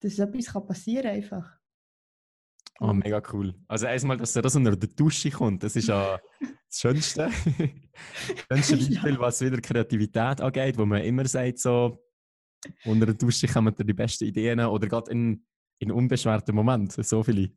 dass 0.00 0.18
etwas 0.18 0.52
passieren 0.66 1.02
kann 1.02 1.12
einfach. 1.12 1.60
Oh, 2.80 2.92
mega 2.92 3.22
cool. 3.32 3.54
Also 3.68 3.86
erstmal, 3.86 4.16
dass 4.16 4.34
er 4.36 4.42
das 4.42 4.56
unter 4.56 4.76
der 4.76 4.88
Dusche 4.88 5.30
kommt, 5.30 5.62
das 5.62 5.76
ist 5.76 5.88
ja 5.88 6.18
das 6.70 6.80
Schönste. 6.80 7.30
das 8.48 8.68
schönste 8.68 8.94
Beispiel, 8.94 9.14
ja. 9.14 9.20
was 9.20 9.40
wieder 9.40 9.60
Kreativität 9.60 10.40
angeht, 10.40 10.78
wo 10.78 10.86
man 10.86 11.02
immer 11.02 11.26
sagt, 11.26 11.58
so 11.58 11.98
unter 12.84 13.06
der 13.06 13.14
Dusche 13.14 13.48
kommen 13.48 13.74
die 13.76 13.92
besten 13.92 14.24
Ideen 14.24 14.60
oder 14.60 14.86
gerade 14.86 15.10
in, 15.10 15.44
in 15.80 15.90
unbeschwerten 15.90 16.54
Momenten, 16.54 17.02
so 17.02 17.22
viele. 17.22 17.50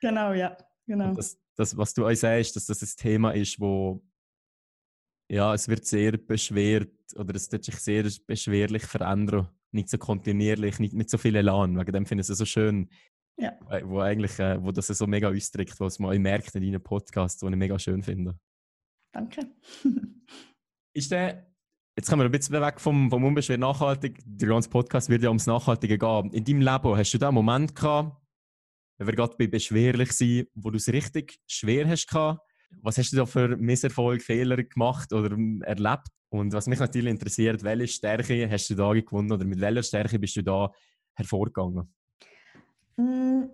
Genau, 0.00 0.32
ja. 0.32 0.56
Genau. 0.86 1.14
das, 1.14 1.38
das, 1.56 1.76
was 1.76 1.94
du 1.94 2.04
euch 2.04 2.20
sagst, 2.20 2.54
dass 2.54 2.66
das 2.66 2.82
ein 2.82 2.88
Thema 2.96 3.32
ist, 3.32 3.58
wo 3.58 4.04
ja, 5.28 5.52
es 5.54 5.66
wird 5.68 5.84
sehr 5.84 6.16
beschwert 6.16 6.92
oder 7.16 7.34
es 7.34 7.50
wird 7.50 7.64
sich 7.64 7.76
sehr 7.76 8.08
beschwerlich 8.26 8.84
verändern. 8.84 9.48
Nicht 9.72 9.88
so 9.88 9.98
kontinuierlich, 9.98 10.78
nicht 10.78 10.94
mit 10.94 11.10
so 11.10 11.18
viel 11.18 11.34
Elan. 11.34 11.76
Wegen 11.76 11.92
dem 11.92 12.06
finde 12.06 12.22
ich 12.22 12.30
es 12.30 12.38
so 12.38 12.44
schön, 12.44 12.88
ja. 13.38 13.52
Äh, 13.70 13.82
wo 13.84 14.00
eigentlich, 14.00 14.38
äh, 14.38 14.62
wo 14.62 14.72
das 14.72 14.86
so 14.86 15.06
mega 15.06 15.28
ausdrückt, 15.28 15.78
was 15.78 15.98
man 15.98 16.20
merkt 16.20 16.54
in 16.54 16.62
deinem 16.62 16.82
Podcast, 16.82 17.42
den 17.42 17.52
ich 17.52 17.58
mega 17.58 17.78
schön 17.78 18.02
finde. 18.02 18.38
Danke. 19.12 19.46
ist 20.94 21.10
der, 21.10 21.46
jetzt 21.96 22.08
kommen 22.08 22.20
wir 22.20 22.26
ein 22.26 22.32
bisschen 22.32 22.60
weg 22.60 22.80
vom, 22.80 23.10
vom 23.10 23.24
unbeschwert 23.24 23.60
nachhaltig. 23.60 24.18
Der 24.24 24.48
ganze 24.48 24.70
Podcast 24.70 25.08
wird 25.08 25.22
ja 25.22 25.28
ums 25.28 25.46
Nachhaltige 25.46 25.98
gehen. 25.98 26.32
In 26.32 26.44
deinem 26.44 26.60
Leben 26.60 26.96
hast 26.96 27.12
du 27.12 27.18
da 27.18 27.28
einen 27.28 27.34
Moment 27.34 27.74
gehabt, 27.74 28.16
wenn 28.98 29.06
wir 29.06 29.14
gerade 29.14 29.36
bei 29.36 29.46
beschwerlich 29.46 30.12
sind, 30.12 30.48
wo 30.54 30.70
du 30.70 30.76
es 30.76 30.88
richtig 30.88 31.38
schwer 31.46 31.86
hast 31.86 32.08
gehabt? 32.08 32.40
Was 32.82 32.98
hast 32.98 33.12
du 33.12 33.16
da 33.16 33.26
für 33.26 33.56
Misserfolg, 33.56 34.22
Fehler 34.22 34.62
gemacht 34.62 35.12
oder 35.12 35.36
erlebt, 35.62 36.08
Und 36.30 36.52
was 36.52 36.66
mich 36.66 36.78
natürlich 36.78 37.10
interessiert, 37.10 37.62
welche 37.62 37.88
Stärke 37.88 38.50
hast 38.50 38.68
du 38.70 38.74
da 38.74 38.92
gewonnen 38.92 39.32
oder 39.32 39.44
mit 39.44 39.60
welcher 39.60 39.82
Stärke 39.82 40.18
bist 40.18 40.36
du 40.36 40.42
da 40.42 40.72
hervorgegangen? 41.14 41.94
Mm, 42.96 43.44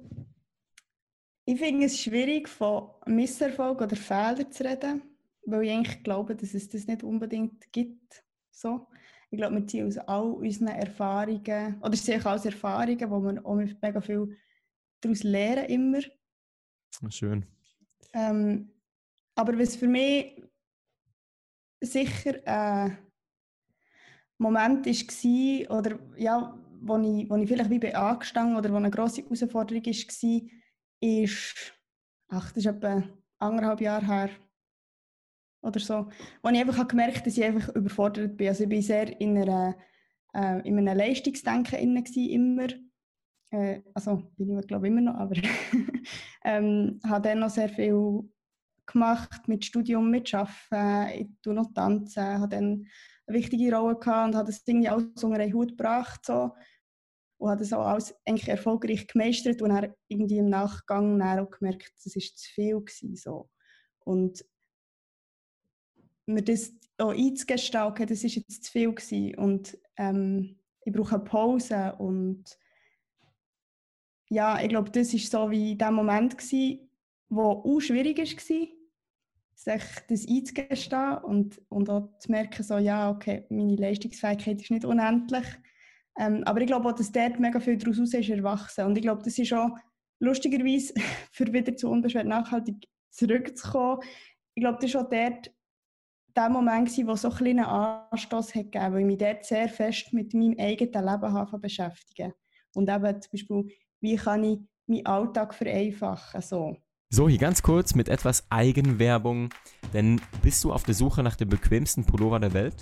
ich 1.45 1.59
finde 1.59 1.87
es 1.87 2.01
schwierig, 2.01 2.49
von 2.49 2.91
Misserfolg 3.07 3.81
oder 3.81 3.97
Fehlern 3.97 4.51
zu 4.51 4.65
reden, 4.65 5.03
weil 5.45 5.65
ich 5.65 5.73
eigentlich 5.73 6.03
glaube, 6.05 6.37
dass 6.37 6.55
es 6.55 6.69
das 6.69 6.87
nicht 6.87 7.03
unbedingt 7.03 7.71
gibt. 7.73 8.25
So. 8.51 8.87
Ich 9.31 9.39
glaube, 9.39 9.57
wir 9.57 9.67
ziehen 9.67 9.87
aus 9.87 9.99
all 9.99 10.33
unseren 10.33 10.69
Erfahrungen, 10.69 11.81
oder 11.81 11.95
ich 11.95 12.03
sehe 12.03 12.25
aus 12.25 12.45
Erfahrungen, 12.45 13.11
wo 13.11 13.21
wir 13.21 13.45
auch 13.45 13.57
mega 13.57 14.01
viel 14.01 14.37
daraus 15.01 15.23
lernen 15.23 15.65
immer. 15.65 16.01
Schön. 17.09 17.47
Ähm, 18.13 18.71
aber 19.35 19.59
was 19.59 19.75
für 19.75 19.89
mich 19.89 20.43
sicher 21.81 22.35
ein 22.45 22.99
Moment 24.39 24.87
war, 24.87 25.79
oder 25.79 25.99
ja, 26.17 26.59
wo 26.85 26.99
ich, 26.99 27.31
wo 27.31 27.37
ich 27.37 27.49
vielleicht 27.49 27.71
wie 27.71 27.79
bei 27.79 27.95
angestanden 27.95 28.57
oder 28.57 28.71
wo 28.71 28.77
eine 28.77 28.91
grosse 28.91 29.23
Herausforderung 29.23 29.85
war, 29.85 30.41
ist, 31.01 31.75
ach, 32.29 32.49
das 32.53 32.65
ist 32.65 32.67
etwa 32.67 33.03
anderthalb 33.39 33.81
Jahre 33.81 34.07
her 34.07 34.31
oder 35.63 35.81
so, 35.81 36.09
wo 36.43 36.51
ich 36.51 36.59
einfach 36.59 36.87
gemerkt 36.89 37.19
habe, 37.19 37.25
dass 37.25 37.39
ich 37.39 37.45
einfach 37.45 37.75
überfordert 37.75 38.37
bin. 38.37 38.49
Also 38.49 38.65
ich 38.65 38.71
war 38.71 38.83
sehr 38.83 39.21
in, 39.21 39.39
einer, 39.39 39.77
äh, 40.35 40.67
in 40.67 40.79
einem 40.79 40.97
Leistungsdenken 40.97 41.79
inne 41.79 42.05
immer. 42.15 42.69
Äh, 43.51 43.83
also 43.95 44.23
bin 44.37 44.59
ich 44.59 44.67
glaube 44.67 44.89
immer 44.89 45.01
noch, 45.01 45.15
aber 45.15 45.37
ähm, 46.45 47.01
habe 47.05 47.29
dann 47.29 47.41
noch 47.41 47.51
sehr 47.51 47.69
viel 47.69 48.29
gemacht 48.87 49.47
mit 49.47 49.65
Studium, 49.65 50.11
mit 50.11 50.35
Arbeiten, 50.35 51.21
ich 51.21 51.29
tue 51.43 51.55
noch 51.55 51.73
tanzen, 51.73 52.23
habe 52.23 52.49
dann 52.49 52.87
eine 53.27 53.39
wichtige 53.39 53.75
Rolle 53.75 53.97
gehabt 53.97 54.29
und 54.29 54.37
habe 54.37 54.47
das 54.47 54.65
Ding 54.65 54.87
alles 54.89 55.23
unter 55.23 55.39
einen 55.39 55.53
Hut 55.53 55.71
gebracht 55.71 56.27
so. 56.27 56.53
Und 57.43 57.51
habe 57.51 57.59
das 57.59 57.73
auch 57.73 57.85
alles 57.85 58.15
eigentlich 58.25 58.49
erfolgreich 58.49 59.09
gemeistert 59.09 59.61
und 59.63 59.71
dann 59.71 59.93
irgendwie 60.07 60.39
im 60.39 60.49
Nachgang 60.49 61.19
dann 61.19 61.41
auch 61.41 61.51
gemerkt, 61.51 61.93
das 62.05 62.15
war 62.15 62.23
zu 62.23 62.53
viel 62.53 62.79
gewesen, 62.81 63.17
so. 63.17 63.51
Und 64.05 64.45
mir 66.27 66.43
das 66.43 66.73
auch 66.99 67.11
einzugestehen, 67.11 67.83
okay, 67.83 68.07
das 68.07 68.23
war 68.23 68.31
jetzt 68.31 68.65
zu 68.65 68.71
viel 68.71 68.95
gewesen 68.95 69.35
und 69.39 69.77
ähm, 69.97 70.61
ich 70.85 70.93
brauche 70.93 71.17
eine 71.17 71.25
Pause 71.25 71.97
und 71.99 72.45
ja, 74.31 74.63
ich 74.63 74.69
glaube, 74.69 74.91
das 74.93 75.13
war 75.13 75.21
so 75.21 75.51
wie 75.51 75.75
der 75.75 75.91
Moment 75.91 76.39
gewesen, 76.39 76.91
wo 77.29 77.43
auch 77.43 77.81
schwierig 77.81 78.19
war, 78.19 78.69
sich 79.55 79.83
das 80.09 80.29
einzugestehen 80.29 81.19
und, 81.19 81.61
und 81.69 81.91
auch 81.91 82.17
zu 82.21 82.31
merken, 82.31 82.63
so, 82.63 82.79
ja, 82.79 83.11
okay, 83.11 83.47
meine 83.51 83.75
Leistungsfähigkeit 83.75 84.63
ist 84.63 84.71
nicht 84.71 84.85
unendlich. 84.85 85.47
Ähm, 86.19 86.43
aber 86.45 86.61
ich 86.61 86.67
glaube 86.67 86.89
auch, 86.89 86.95
dass 86.95 87.11
dort 87.11 87.41
mega 87.41 87.59
viel 87.61 87.77
daraus 87.77 87.99
ist 87.99 88.29
erwachsen. 88.29 88.87
Und 88.87 88.97
ich 88.97 89.03
glaube, 89.03 89.23
das 89.23 89.39
ist 89.39 89.53
auch 89.53 89.71
lustigerweise, 90.21 90.95
für 91.33 91.53
wieder 91.53 91.77
zu 91.77 91.91
unbeschwert 91.91 92.27
nachhaltig 92.27 92.77
zurückzukommen, 93.11 94.01
ich 94.55 94.63
glaube, 94.63 94.79
das 94.81 94.95
war 94.95 95.03
auch 95.03 95.11
dort 95.11 95.51
der 96.37 96.49
Moment, 96.49 96.91
wo 97.07 97.15
so 97.15 97.31
ein 97.31 97.37
kleiner 97.37 98.09
Anstoß 98.11 98.55
hat 98.55 98.73
gegeben, 98.73 98.95
weil 98.95 99.01
ich 99.01 99.07
mich 99.07 99.19
dort 99.19 99.45
sehr 99.45 99.69
fest 99.69 100.13
mit 100.13 100.35
meinem 100.35 100.59
eigenen 100.59 100.93
Leben 100.93 101.33
habe 101.33 101.59
beschäftigen. 101.59 102.33
Und 102.75 102.89
eben 102.89 103.21
zum 103.21 103.31
Beispiel, 103.33 103.77
wie 104.01 104.17
kann 104.17 104.45
ich 104.45 104.59
meinen 104.87 105.07
Alltag 105.07 105.55
vereinfachen, 105.55 106.41
so. 106.41 106.77
So, 107.11 107.29
hier 107.29 107.39
ganz 107.39 107.63
kurz 107.63 107.95
mit 107.95 108.09
etwas 108.09 108.51
Eigenwerbung, 108.51 109.51
denn 109.93 110.21
bist 110.43 110.65
du 110.65 110.73
auf 110.73 110.85
der 110.85 110.95
Suche 110.95 111.23
nach 111.23 111.37
dem 111.37 111.51
bequemsten 111.51 112.07
Pullover 112.07 112.41
der 112.41 112.55
Welt? 112.55 112.77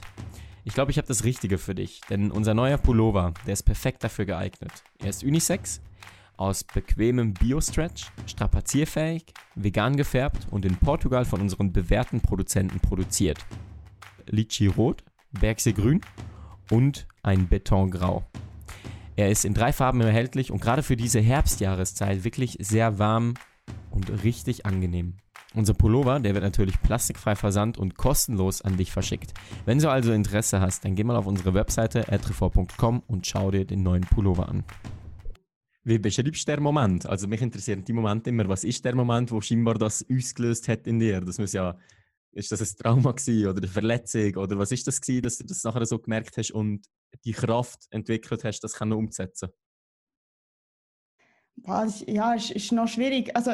Ich 0.64 0.74
glaube, 0.74 0.90
ich 0.90 0.98
habe 0.98 1.08
das 1.08 1.24
Richtige 1.24 1.58
für 1.58 1.74
dich, 1.74 2.00
denn 2.10 2.30
unser 2.30 2.54
neuer 2.54 2.78
Pullover, 2.78 3.32
der 3.46 3.54
ist 3.54 3.62
perfekt 3.62 4.04
dafür 4.04 4.26
geeignet. 4.26 4.72
Er 4.98 5.10
ist 5.10 5.24
unisex, 5.24 5.80
aus 6.36 6.64
bequemem 6.64 7.34
Bio-Stretch, 7.34 8.06
strapazierfähig, 8.26 9.24
vegan 9.54 9.96
gefärbt 9.96 10.46
und 10.50 10.64
in 10.64 10.76
Portugal 10.76 11.24
von 11.24 11.40
unseren 11.40 11.72
bewährten 11.72 12.20
Produzenten 12.20 12.80
produziert. 12.80 13.38
Litchi 14.26 14.66
Rot, 14.66 15.02
Bergsee 15.32 15.72
Grün 15.72 16.00
und 16.70 17.06
ein 17.22 17.48
Betongrau. 17.48 18.24
Er 19.16 19.30
ist 19.30 19.44
in 19.44 19.54
drei 19.54 19.72
Farben 19.72 20.00
erhältlich 20.00 20.50
und 20.50 20.60
gerade 20.60 20.82
für 20.82 20.96
diese 20.96 21.20
Herbstjahreszeit 21.20 22.24
wirklich 22.24 22.56
sehr 22.60 22.98
warm, 22.98 23.34
und 23.90 24.24
richtig 24.24 24.66
angenehm. 24.66 25.16
Unser 25.54 25.74
Pullover, 25.74 26.20
der 26.20 26.34
wird 26.34 26.44
natürlich 26.44 26.80
plastikfrei 26.80 27.34
versandt 27.34 27.76
und 27.76 27.96
kostenlos 27.96 28.62
an 28.62 28.76
dich 28.76 28.92
verschickt. 28.92 29.34
Wenn 29.64 29.80
du 29.80 29.90
also 29.90 30.12
Interesse 30.12 30.60
hast, 30.60 30.84
dann 30.84 30.94
geh 30.94 31.02
mal 31.02 31.16
auf 31.16 31.26
unsere 31.26 31.54
Webseite 31.54 32.06
ertrifor.com 32.06 33.02
und 33.08 33.26
schau 33.26 33.50
dir 33.50 33.64
den 33.64 33.82
neuen 33.82 34.02
Pullover 34.02 34.48
an. 34.48 34.62
Wie 35.82 35.98
beschreibst 35.98 36.46
du 36.46 36.52
den 36.54 36.62
Moment? 36.62 37.04
Also 37.06 37.26
mich 37.26 37.42
interessiert 37.42 37.88
die 37.88 37.92
Momente 37.92 38.30
immer, 38.30 38.48
was 38.48 38.62
ist 38.62 38.84
der 38.84 38.94
Moment, 38.94 39.32
wo 39.32 39.40
scheinbar 39.40 39.74
das 39.74 40.06
ausgelöst 40.08 40.68
hat 40.68 40.86
in 40.86 41.00
dir? 41.00 41.20
Das 41.20 41.38
muss 41.38 41.52
ja, 41.52 41.76
ist 42.30 42.52
das 42.52 42.60
ein 42.60 42.76
Trauma 42.78 43.10
gewesen 43.10 43.48
oder 43.48 43.58
eine 43.58 43.66
Verletzung 43.66 44.36
oder 44.36 44.56
was 44.56 44.70
ist 44.70 44.86
das 44.86 45.00
gewesen, 45.00 45.22
dass 45.22 45.38
du 45.38 45.46
das 45.46 45.64
nachher 45.64 45.84
so 45.84 45.98
gemerkt 45.98 46.36
hast 46.36 46.52
und 46.52 46.86
die 47.24 47.32
Kraft 47.32 47.88
entwickelt 47.90 48.44
hast, 48.44 48.60
das 48.60 48.80
umzusetzen? 48.80 49.48
ja, 52.06 52.34
es 52.34 52.50
ist 52.50 52.72
noch 52.72 52.88
schwierig. 52.88 53.34
Also, 53.36 53.52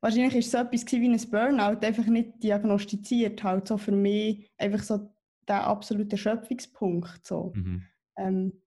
wahrscheinlich 0.00 0.34
war 0.34 0.40
es 0.40 0.50
so 0.50 0.58
etwas 0.58 0.92
wie 0.92 1.08
ein 1.08 1.30
Burnout, 1.30 1.86
einfach 1.86 2.06
nicht 2.06 2.42
diagnostiziert. 2.42 3.42
Halt 3.42 3.68
so 3.68 3.76
für 3.78 3.92
mich 3.92 4.50
einfach 4.58 4.82
so 4.82 5.12
der 5.48 5.66
absolute 5.66 6.16
Schöpfungspunkt. 6.16 7.26
So. 7.26 7.52
Mhm. 7.54 7.82
Ähm, 8.16 8.62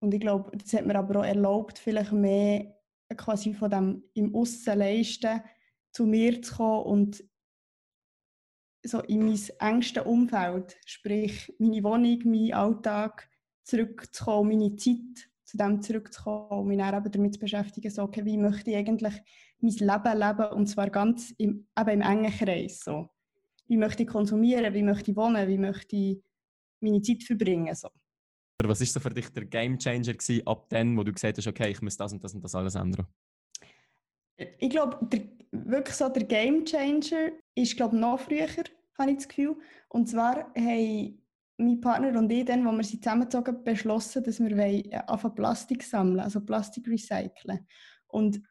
und 0.00 0.14
ich 0.14 0.20
glaube, 0.20 0.56
das 0.56 0.72
hat 0.72 0.86
mir 0.86 0.96
aber 0.96 1.20
auch 1.20 1.24
erlaubt, 1.24 1.78
vielleicht 1.78 2.12
mehr 2.12 2.74
quasi 3.16 3.54
von 3.54 3.70
dem 3.70 4.04
im 4.14 4.34
Aussen 4.34 4.78
leisten, 4.78 5.40
zu 5.92 6.06
mir 6.06 6.42
zu 6.42 6.56
kommen 6.56 6.84
und 6.84 7.24
so 8.84 9.00
in 9.00 9.26
mein 9.26 9.38
engstes 9.58 10.04
Umfeld, 10.04 10.76
sprich 10.84 11.52
meine 11.58 11.82
Wohnung, 11.82 12.18
meinen 12.24 12.52
Alltag 12.52 13.28
zurückzukommen, 13.64 14.50
meine 14.50 14.76
Zeit 14.76 15.28
zu 15.44 15.56
dem 15.56 15.82
zurückzukommen 15.82 16.60
und 16.60 16.68
mich 16.68 16.78
dann 16.78 16.94
eben 16.94 17.10
damit 17.10 17.34
zu 17.34 17.40
beschäftigen, 17.40 17.90
so, 17.90 18.02
okay, 18.02 18.24
wie 18.24 18.36
möchte 18.36 18.70
ich 18.70 18.76
eigentlich 18.76 19.14
mein 19.60 19.72
Leben 19.72 20.18
leben 20.18 20.52
und 20.52 20.66
zwar 20.66 20.90
ganz 20.90 21.32
im, 21.38 21.66
eben 21.78 21.90
im 21.90 22.00
engen 22.00 22.32
Kreis. 22.32 22.80
So. 22.80 23.08
Wie 23.68 23.76
möchte 23.76 24.04
ich 24.04 24.08
konsumieren, 24.08 24.74
wie 24.74 24.82
möchte 24.82 25.10
ich 25.10 25.16
wohnen, 25.16 25.48
wie 25.48 25.58
möchte 25.58 25.96
ich 25.96 26.22
meine 26.80 27.02
Zeit 27.02 27.22
verbringen. 27.22 27.74
So. 27.74 27.88
Was 28.62 28.80
war 28.80 28.86
so 28.86 29.00
für 29.00 29.10
dich 29.10 29.28
der 29.30 29.44
Gamechanger 29.44 30.14
gewesen, 30.14 30.46
ab 30.46 30.66
dann, 30.70 30.96
wo 30.96 31.04
du 31.04 31.12
gesagt 31.12 31.38
hast, 31.38 31.46
okay, 31.46 31.70
ich 31.70 31.82
muss 31.82 31.96
das 31.96 32.12
und 32.12 32.22
das 32.24 32.34
und 32.34 32.42
das 32.42 32.54
alles 32.54 32.74
ändern? 32.74 33.06
Ich 34.58 34.70
glaube, 34.70 34.98
wirklich 35.50 35.96
so 35.96 36.08
der 36.08 36.24
Gamechanger 36.24 37.32
ist 37.54 37.76
glaube 37.76 37.96
noch 37.96 38.20
früher, 38.20 38.48
habe 38.98 39.10
ich 39.10 39.16
das 39.16 39.28
Gefühl. 39.28 39.56
Und 39.88 40.08
zwar 40.08 40.52
haben 40.54 41.22
mein 41.58 41.80
Partner 41.80 42.18
und 42.18 42.30
ich, 42.30 42.44
dann, 42.44 42.66
als 42.66 42.76
wir 42.76 42.84
sie 42.84 43.00
zusammengezogen 43.00 43.64
beschlossen, 43.64 44.24
dass 44.24 44.40
wir 44.40 44.56
äh, 44.58 45.30
Plastik 45.34 45.82
sammeln, 45.82 46.20
also 46.20 46.40
Plastik 46.40 46.86
recyceln. 46.86 47.66
Und 48.08 48.42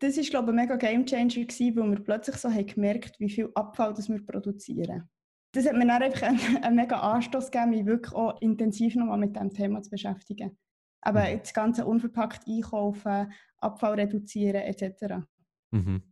das 0.00 0.16
war, 0.16 0.24
glaube 0.24 0.46
ich, 0.46 0.48
ein 0.50 0.56
mega 0.56 0.76
Gamechanger, 0.76 1.44
gewesen, 1.44 1.76
weil 1.76 1.90
wir 1.90 2.00
plötzlich 2.00 2.36
so 2.36 2.50
haben 2.50 2.66
gemerkt 2.66 3.18
wie 3.20 3.30
viel 3.30 3.50
Abfall 3.54 3.94
das 3.94 4.08
wir 4.08 4.24
produzieren. 4.24 5.08
Das 5.52 5.66
hat 5.66 5.74
mir 5.74 5.86
dann 5.86 6.02
einfach 6.02 6.22
einen, 6.22 6.38
einen 6.62 6.76
mega 6.76 7.00
Anstoß 7.00 7.50
gegeben, 7.50 7.70
mich 7.70 7.86
wirklich 7.86 8.14
auch 8.14 8.40
intensiv 8.40 8.94
nochmal 8.94 9.18
mit 9.18 9.34
diesem 9.34 9.52
Thema 9.52 9.82
zu 9.82 9.90
beschäftigen. 9.90 10.56
Aber 11.00 11.22
mhm. 11.22 11.38
das 11.38 11.54
ganze 11.54 11.86
unverpackt 11.86 12.46
einkaufen, 12.48 13.32
Abfall 13.58 13.94
reduzieren 13.94 14.62
etc. 14.62 15.24
Mhm. 15.70 16.02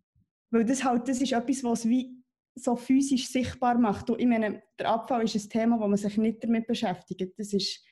Weil 0.50 0.64
das 0.64 0.84
halt, 0.84 1.08
das 1.08 1.20
ist 1.20 1.32
etwas, 1.32 1.64
was 1.64 1.88
wie 1.88 2.22
so 2.54 2.76
physisch 2.76 3.28
sichtbar 3.28 3.76
macht. 3.76 4.08
Und 4.10 4.20
ich 4.20 4.26
meine, 4.26 4.62
der 4.78 4.90
Abfall 4.90 5.24
ist 5.24 5.34
ein 5.34 5.50
Thema, 5.50 5.80
wo 5.80 5.88
man 5.88 5.96
sich 5.96 6.16
nicht 6.16 6.42
damit 6.44 6.66
beschäftigt. 6.66 7.38
Das 7.38 7.52
ist, 7.52 7.84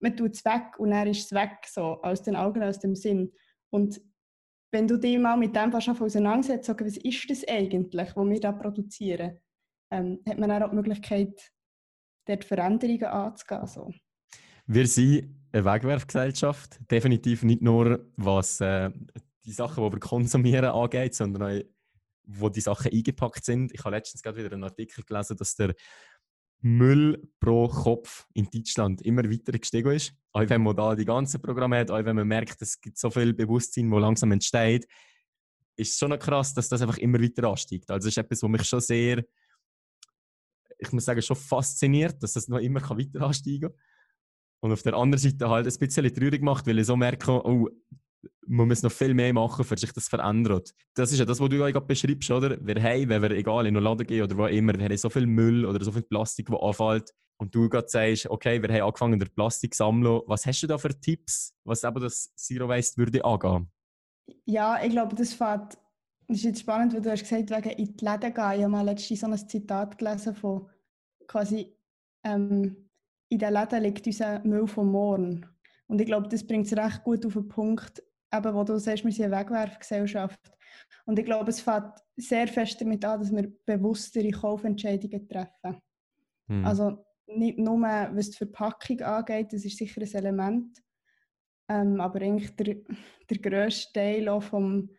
man 0.00 0.16
tut 0.16 0.34
es 0.34 0.44
weg 0.44 0.78
und 0.78 0.90
dann 0.90 1.08
ist 1.08 1.24
es 1.24 1.32
weg, 1.32 1.58
so, 1.66 2.02
aus 2.02 2.22
den 2.22 2.36
Augen, 2.36 2.62
aus 2.62 2.78
dem 2.78 2.94
Sinn. 2.94 3.32
Und 3.70 4.00
wenn 4.76 4.86
du 4.86 4.98
dich 4.98 5.18
mal 5.18 5.38
mit 5.38 5.56
dem 5.56 5.72
fast 5.72 5.88
auseinandersetzt, 5.88 6.66
sagen, 6.66 6.86
was 6.86 6.98
ist 6.98 7.30
das 7.30 7.48
eigentlich, 7.48 8.14
was 8.14 8.28
wir 8.28 8.40
da 8.40 8.52
produzieren, 8.52 9.38
ähm, 9.90 10.20
hat 10.28 10.38
man 10.38 10.50
auch 10.50 10.68
die 10.68 10.76
Möglichkeit, 10.76 11.50
dort 12.26 12.44
Veränderungen 12.44 13.04
anzugehen. 13.04 13.66
So. 13.66 13.90
Wir 14.66 14.86
sind 14.86 15.34
eine 15.52 15.64
Wegwerfgesellschaft, 15.64 16.78
definitiv 16.90 17.42
nicht 17.42 17.62
nur 17.62 18.06
was 18.16 18.60
äh, 18.60 18.90
die 19.46 19.52
Sachen, 19.52 19.82
die 19.82 19.92
wir 19.92 20.00
konsumieren, 20.00 20.66
angeht, 20.66 21.14
sondern 21.14 21.42
auch 21.42 21.62
wo 22.28 22.50
die 22.50 22.60
Sachen 22.60 22.92
eingepackt 22.92 23.44
sind. 23.46 23.72
Ich 23.72 23.82
habe 23.82 23.96
letztens 23.96 24.20
gerade 24.20 24.36
wieder 24.36 24.52
einen 24.52 24.64
Artikel 24.64 25.04
gelesen, 25.04 25.36
dass 25.38 25.54
der 25.54 25.74
Müll 26.60 27.28
pro 27.38 27.68
Kopf 27.68 28.26
in 28.32 28.48
Deutschland 28.50 29.02
immer 29.02 29.24
weiter 29.24 29.52
gestiegen 29.52 29.92
ist. 29.92 30.14
Auch 30.32 30.48
wenn 30.48 30.62
man 30.62 30.76
da 30.76 30.94
die 30.94 31.04
ganzen 31.04 31.40
Programme 31.40 31.78
hat, 31.78 31.90
auch 31.90 32.04
wenn 32.04 32.16
man 32.16 32.26
merkt, 32.26 32.60
es 32.60 32.80
gibt 32.80 32.98
so 32.98 33.10
viel 33.10 33.34
Bewusstsein, 33.34 33.90
wo 33.90 33.98
langsam 33.98 34.32
entsteht, 34.32 34.86
ist 35.76 35.92
es 35.92 35.98
schon 35.98 36.18
krass, 36.18 36.54
dass 36.54 36.68
das 36.68 36.82
einfach 36.82 36.98
immer 36.98 37.20
weiter 37.20 37.48
ansteigt. 37.48 37.90
Also 37.90 38.08
ist 38.08 38.18
etwas, 38.18 38.42
was 38.42 38.50
mich 38.50 38.64
schon 38.64 38.80
sehr 38.80 39.24
ich 40.78 40.92
muss 40.92 41.04
sagen, 41.04 41.22
schon 41.22 41.36
fasziniert, 41.36 42.22
dass 42.22 42.34
das 42.34 42.48
noch 42.48 42.58
immer 42.58 42.82
weiter 42.82 43.22
ansteigen 43.22 43.70
kann. 43.70 43.80
Und 44.60 44.72
auf 44.72 44.82
der 44.82 44.94
anderen 44.94 45.20
Seite 45.20 45.48
halt 45.48 45.66
ein 45.66 45.78
bisschen 45.78 46.14
traurig 46.14 46.42
macht, 46.42 46.66
weil 46.66 46.78
ich 46.78 46.86
so 46.86 46.96
merke, 46.96 47.30
oh, 47.30 47.68
man 48.46 48.68
muss 48.68 48.82
noch 48.82 48.92
viel 48.92 49.14
mehr 49.14 49.32
machen, 49.32 49.64
für 49.64 49.76
sich 49.76 49.92
das 49.92 50.08
verändert. 50.08 50.72
Das 50.94 51.12
ist 51.12 51.18
ja 51.18 51.24
das, 51.24 51.40
was 51.40 51.48
du 51.48 51.56
gerade 51.56 51.80
beschreibst, 51.80 52.30
oder? 52.30 52.56
Wir 52.60 52.82
haben, 52.82 53.08
wenn 53.08 53.22
wir 53.22 53.30
egal 53.32 53.66
in 53.66 53.76
einen 53.76 53.84
Laden 53.84 54.06
gehen 54.06 54.22
oder 54.22 54.36
wo 54.36 54.46
immer, 54.46 54.74
wir 54.74 54.84
haben 54.84 54.96
so 54.96 55.10
viel 55.10 55.26
Müll 55.26 55.64
oder 55.64 55.82
so 55.84 55.92
viel 55.92 56.02
Plastik, 56.02 56.48
das 56.48 56.60
anfällt. 56.60 57.10
Und 57.38 57.54
du 57.54 57.68
gerade 57.68 57.88
sagst, 57.88 58.30
okay, 58.30 58.62
wir 58.62 58.68
haben 58.74 58.86
angefangen, 58.86 59.18
der 59.18 59.28
Plastik 59.28 59.74
zu 59.74 59.78
sammeln. 59.78 60.22
Was 60.26 60.46
hast 60.46 60.62
du 60.62 60.66
da 60.66 60.78
für 60.78 60.98
Tipps, 60.98 61.54
was 61.64 61.84
eben 61.84 62.00
das 62.00 62.34
Zero 62.34 62.68
Waste 62.68 62.96
würde 62.96 63.24
angehen? 63.24 63.70
Ja, 64.46 64.82
ich 64.82 64.90
glaube, 64.90 65.14
das 65.14 65.34
fängt 65.34 65.76
das 66.28 66.38
ist 66.38 66.44
jetzt 66.44 66.60
spannend, 66.60 66.92
weil 66.92 67.02
du 67.02 67.10
hast 67.10 67.22
gesagt, 67.22 67.50
wegen 67.50 67.78
in 67.78 67.96
die 67.96 68.04
Läden 68.04 68.34
gehen. 68.34 68.52
Ich 68.52 68.62
habe 68.62 68.68
mal 68.68 68.84
letztens 68.84 69.20
so 69.20 69.26
ein 69.26 69.48
Zitat 69.48 69.96
gelesen 69.96 70.34
von 70.34 70.68
quasi 71.28 71.72
ähm, 72.24 72.88
in 73.28 73.38
den 73.38 73.52
Läden 73.52 73.82
liegt 73.82 74.06
unser 74.06 74.40
Müll 74.40 74.66
vom 74.66 74.90
Morgen. 74.90 75.46
Und 75.86 76.00
ich 76.00 76.06
glaube, 76.06 76.28
das 76.28 76.44
bringt 76.44 76.66
es 76.66 76.76
recht 76.76 77.04
gut 77.04 77.24
auf 77.26 77.34
den 77.34 77.48
Punkt, 77.48 78.02
eben, 78.36 78.54
wo 78.54 78.64
du 78.64 78.78
sagst, 78.78 79.04
wir 79.04 79.12
sind 79.12 79.26
eine 79.26 79.36
Wegwerfgesellschaft. 79.36 80.40
Und 81.04 81.18
ich 81.18 81.24
glaube, 81.24 81.50
es 81.50 81.60
fängt 81.60 81.92
sehr 82.16 82.48
fest 82.48 82.80
damit 82.80 83.04
an, 83.04 83.20
dass 83.20 83.32
wir 83.32 83.52
bewusstere 83.64 84.30
Kaufentscheidungen 84.30 85.28
treffen. 85.28 85.80
Hm. 86.48 86.64
Also 86.64 87.04
nicht 87.26 87.58
nur, 87.58 87.80
was 87.80 88.30
die 88.30 88.36
Verpackung 88.36 89.00
angeht, 89.00 89.52
das 89.52 89.64
ist 89.64 89.78
sicher 89.78 90.00
ein 90.00 90.14
Element, 90.14 90.82
ähm, 91.68 92.00
aber 92.00 92.20
eigentlich 92.20 92.54
der, 92.56 92.76
der 93.28 93.38
grösste 93.38 93.92
Teil 93.92 94.28
auch 94.28 94.42
vom, 94.42 94.90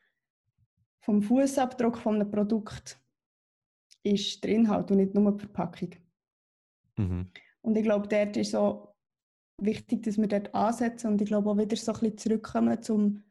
vom 1.01 1.21
Fußabdruck 1.21 1.97
von 1.97 2.15
einem 2.15 2.29
Produkt 2.29 2.99
ist 4.03 4.43
der 4.43 4.51
Inhalt 4.51 4.91
und 4.91 4.97
nicht 4.97 5.13
nur 5.13 5.31
die 5.31 5.39
Verpackung. 5.39 5.95
Mhm. 6.97 7.31
Und 7.61 7.77
ich 7.77 7.83
glaube, 7.83 8.07
dort 8.07 8.35
ist 8.37 8.51
so 8.51 8.93
wichtig, 9.59 10.03
dass 10.03 10.17
wir 10.17 10.27
dort 10.27 10.53
ansetzen 10.53 11.11
und 11.11 11.21
ich 11.21 11.27
glaube 11.27 11.49
auch 11.49 11.57
wieder 11.57 11.75
so 11.75 11.91
ein 11.93 11.99
bisschen 11.99 12.17
zurückkommen 12.17 12.81
zum, 12.81 13.23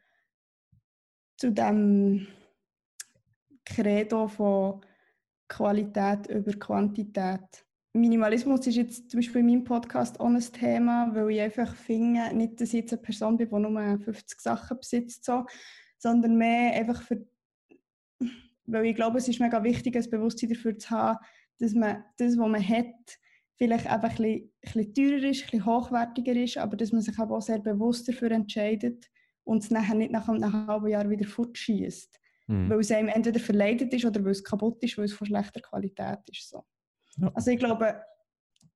zu 1.36 1.52
dem 1.52 2.26
Credo 3.64 4.28
von 4.28 4.80
Qualität 5.48 6.26
über 6.28 6.52
Quantität. 6.52 7.64
Minimalismus 7.92 8.66
ist 8.66 8.76
jetzt 8.76 9.10
zum 9.10 9.18
Beispiel 9.18 9.40
in 9.40 9.46
meinem 9.46 9.64
Podcast 9.64 10.20
auch 10.20 10.26
ein 10.26 10.40
Thema, 10.40 11.14
weil 11.14 11.30
ich 11.30 11.40
einfach 11.40 11.74
finde, 11.74 12.34
nicht, 12.34 12.60
dass 12.60 12.68
ich 12.68 12.80
jetzt 12.80 12.92
eine 12.92 13.02
Person 13.02 13.36
bin, 13.36 13.48
die 13.48 13.58
nur 13.58 13.98
50 13.98 14.40
Sachen 14.40 14.78
besitzt, 14.78 15.24
so, 15.24 15.46
sondern 15.98 16.36
mehr 16.36 16.74
einfach 16.74 17.02
für 17.02 17.26
weil 18.66 18.86
ich 18.86 18.96
glaube, 18.96 19.18
es 19.18 19.28
ist 19.28 19.40
mega 19.40 19.62
wichtig, 19.62 19.96
ein 19.96 20.10
Bewusstsein 20.10 20.50
dafür 20.50 20.76
zu 20.76 20.90
haben, 20.90 21.18
dass 21.58 21.72
man 21.72 22.04
das, 22.18 22.36
was 22.36 22.48
man 22.48 22.68
hat, 22.68 23.18
vielleicht 23.54 23.86
einfach 23.86 24.10
ein 24.10 24.16
bisschen, 24.16 24.52
ein 24.64 24.72
bisschen 24.72 24.94
teurer 24.94 25.30
ist, 25.30 25.42
ein 25.42 25.50
bisschen 25.50 25.66
hochwertiger 25.66 26.32
ist, 26.32 26.58
aber 26.58 26.76
dass 26.76 26.92
man 26.92 27.00
sich 27.00 27.18
auch 27.18 27.40
sehr 27.40 27.60
bewusst 27.60 28.08
dafür 28.08 28.32
entscheidet 28.32 29.08
und 29.46 29.62
es 29.62 29.70
nachher 29.70 29.94
nicht 29.94 30.12
nach 30.12 30.28
einem 30.28 30.66
halben 30.66 30.88
Jahr 30.88 31.08
wieder 31.08 31.26
fortschießt. 31.26 32.20
Mhm. 32.48 32.70
Weil 32.70 32.80
es 32.80 32.90
einem 32.90 33.08
entweder 33.08 33.40
verleidet 33.40 33.92
ist 33.94 34.04
oder 34.04 34.24
weil 34.24 34.32
es 34.32 34.44
kaputt 34.44 34.82
ist, 34.82 34.98
weil 34.98 35.06
es 35.06 35.12
von 35.12 35.26
schlechter 35.26 35.60
Qualität 35.60 36.18
ist. 36.30 36.48
So. 36.48 36.64
Ja. 37.18 37.30
Also 37.34 37.50
ich 37.50 37.58
glaube, 37.58 38.02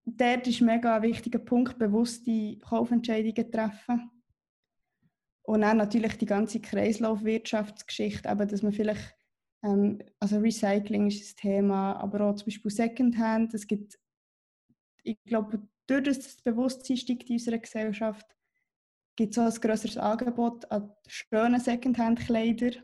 dort 0.04 0.46
ist 0.46 0.60
mega 0.60 0.96
ein 0.96 1.02
wichtiger 1.02 1.38
Punkt, 1.38 1.78
bewusste 1.78 2.58
Kaufentscheidungen 2.58 3.50
treffen. 3.50 4.10
Und 5.42 5.62
dann 5.62 5.78
natürlich 5.78 6.16
die 6.16 6.26
ganze 6.26 6.60
Kreislaufwirtschaftsgeschichte, 6.60 8.28
aber 8.28 8.46
dass 8.46 8.62
man 8.62 8.72
vielleicht 8.72 9.14
ähm, 9.62 9.98
also 10.18 10.38
Recycling 10.38 11.08
ist 11.08 11.32
ein 11.32 11.36
Thema, 11.36 11.94
aber 11.96 12.22
auch 12.22 12.34
zum 12.34 12.46
Beispiel 12.46 12.70
Secondhand. 12.70 13.54
Es 13.54 13.66
gibt, 13.66 13.98
ich 15.02 15.18
glaube, 15.24 15.66
durch 15.86 16.04
das 16.04 16.40
Bewusstsein 16.42 16.96
steigt 16.96 17.28
in 17.28 17.34
unserer 17.34 17.58
Gesellschaft, 17.58 18.26
gibt 19.20 19.38
auch 19.38 19.44
ein 19.44 19.60
größeres 19.60 19.98
Angebot 19.98 20.70
an 20.72 20.90
schönen 21.06 21.60
Secondhand-Kleidern. 21.60 22.76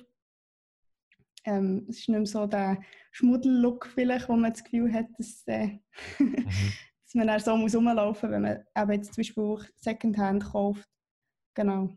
Ähm, 1.46 1.87
es 1.88 2.00
ist 2.00 2.08
nicht 2.11 2.18
mehr 2.18 2.26
so 2.26 2.46
der 2.46 2.78
Schmuddel-Look 3.12 3.87
vielleicht, 3.87 4.28
wo 4.28 4.37
man 4.37 4.52
das 4.52 4.62
Gefühl 4.62 4.92
hat, 4.92 5.06
dass, 5.16 5.44
äh, 5.46 5.78
mhm. 6.18 6.44
dass 7.04 7.14
man 7.14 7.28
dann 7.28 7.40
so 7.40 7.56
muss 7.56 7.74
rumlaufen 7.74 8.28
muss, 8.28 8.34
wenn 8.34 8.42
man 8.42 8.64
eben 8.76 8.92
jetzt 8.92 9.14
zum 9.14 9.22
Beispiel 9.22 9.44
auch 9.44 9.64
Secondhand 9.76 10.44
kauft. 10.44 10.87
Genau. 11.54 11.96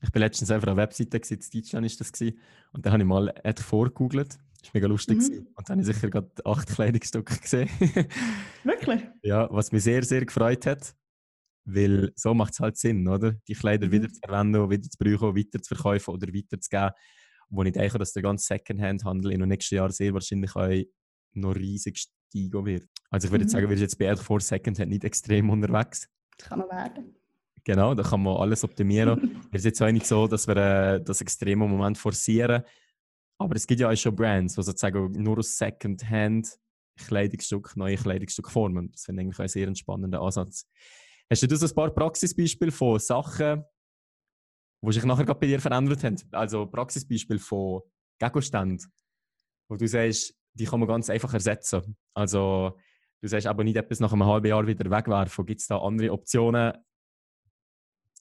Ich 0.00 0.10
bin 0.10 0.20
letztens 0.20 0.50
einfach 0.50 0.68
auf 0.68 0.72
einer 0.72 0.82
Webseite, 0.82 1.18
in 1.18 1.40
Deutschland 1.52 1.74
war 1.74 1.98
das, 1.98 2.12
gewesen, 2.12 2.40
und 2.72 2.86
da 2.86 2.92
habe 2.92 3.02
ich 3.02 3.06
mal 3.06 3.34
Ad 3.44 3.62
vorgegoogelt. 3.62 4.38
Das 4.62 4.68
war 4.68 4.70
mega 4.72 4.86
lustig. 4.86 5.18
Mhm. 5.18 5.46
Und 5.54 5.68
dann 5.68 5.78
habe 5.78 5.80
ich 5.82 5.94
sicher 5.94 6.08
gerade 6.08 6.30
acht 6.46 6.68
Kleidungsstücke 6.74 7.38
gesehen. 7.38 7.68
Wirklich? 8.64 9.02
Ja, 9.22 9.46
was 9.50 9.72
mich 9.72 9.82
sehr, 9.82 10.02
sehr 10.04 10.24
gefreut 10.24 10.64
hat. 10.64 10.94
Weil 11.64 12.12
so 12.16 12.34
macht 12.34 12.54
es 12.54 12.60
halt 12.60 12.76
Sinn, 12.76 13.06
oder? 13.06 13.32
Die 13.46 13.54
Kleider 13.54 13.86
mhm. 13.86 13.92
wieder 13.92 14.08
zu 14.08 14.20
verwenden, 14.24 14.70
wieder 14.70 14.88
zu 14.88 14.98
brauchen, 14.98 15.36
weiter 15.36 15.60
zu 15.60 15.74
verkaufen 15.74 16.14
oder 16.14 16.28
weiterzugeben. 16.28 16.90
Wo 17.48 17.62
ich 17.62 17.72
denke, 17.72 17.98
dass 17.98 18.12
der 18.12 18.22
ganze 18.22 18.46
Secondhand-Handel 18.46 19.32
in 19.32 19.40
den 19.40 19.48
nächsten 19.48 19.74
Jahren 19.74 19.90
sehr 19.90 20.14
wahrscheinlich 20.14 20.54
auch 20.54 20.70
noch 21.32 21.54
riesig 21.54 21.98
steigen 21.98 22.64
wird. 22.64 22.88
Also 23.10 23.26
ich 23.26 23.32
würde 23.32 23.44
mhm. 23.44 23.48
sagen, 23.48 23.68
wir 23.68 23.76
sind 23.76 23.86
jetzt 23.86 23.98
bei 23.98 24.14
vor 24.16 24.40
Secondhand 24.40 24.90
nicht 24.90 25.04
extrem 25.04 25.50
unterwegs. 25.50 26.08
Das 26.38 26.48
kann 26.48 26.60
noch 26.60 26.70
werden. 26.70 27.14
Genau, 27.64 27.94
da 27.94 28.02
kann 28.02 28.22
man 28.22 28.36
alles 28.36 28.64
optimieren. 28.64 29.38
es 29.52 29.60
ist 29.60 29.64
jetzt 29.64 29.82
auch 29.82 29.90
nicht 29.90 30.06
so, 30.06 30.26
dass 30.26 30.46
wir 30.46 30.56
äh, 30.56 31.02
das 31.02 31.20
extreme 31.20 31.66
Moment 31.66 31.98
forcieren. 31.98 32.62
Aber 33.38 33.56
es 33.56 33.66
gibt 33.66 33.80
ja 33.80 33.90
auch 33.90 33.96
schon 33.96 34.14
Brands, 34.14 34.54
die 34.54 34.62
sozusagen 34.62 35.12
nur 35.12 35.38
aus 35.38 35.56
Secondhand 35.56 36.58
Kleidungsstück, 36.96 37.76
neue 37.76 37.96
Kleidungsstücke 37.96 38.50
formen. 38.50 38.92
Das 38.92 39.04
finde 39.04 39.22
ich 39.22 39.26
eigentlich 39.26 39.40
ein 39.40 39.48
sehr 39.48 39.74
spannender 39.74 40.20
Ansatz. 40.20 40.66
Hast 41.30 41.42
du 41.42 41.46
das 41.46 41.62
ein 41.62 41.74
paar 41.74 41.90
Praxisbeispiele 41.90 42.72
von 42.72 42.98
Sachen, 42.98 43.64
die 44.82 44.92
sich 44.92 45.04
nachher 45.04 45.26
bei 45.26 45.46
dir 45.46 45.60
verändert 45.60 46.02
haben? 46.02 46.16
Also 46.32 46.66
Praxisbeispiele 46.66 47.38
von 47.38 47.82
Gegenständen, 48.18 48.92
wo 49.68 49.76
du 49.76 49.86
sagst, 49.86 50.34
die 50.54 50.64
kann 50.64 50.80
man 50.80 50.88
ganz 50.88 51.08
einfach 51.08 51.32
ersetzen. 51.32 51.96
Also 52.14 52.76
du 53.20 53.28
sagst 53.28 53.46
aber 53.46 53.62
nicht 53.62 53.76
etwas 53.76 54.00
nach 54.00 54.12
einem 54.12 54.24
halben 54.24 54.48
Jahr 54.48 54.66
wieder 54.66 54.90
wegwerfen. 54.90 55.46
Gibt 55.46 55.60
es 55.60 55.68
da 55.68 55.78
andere 55.78 56.12
Optionen, 56.12 56.72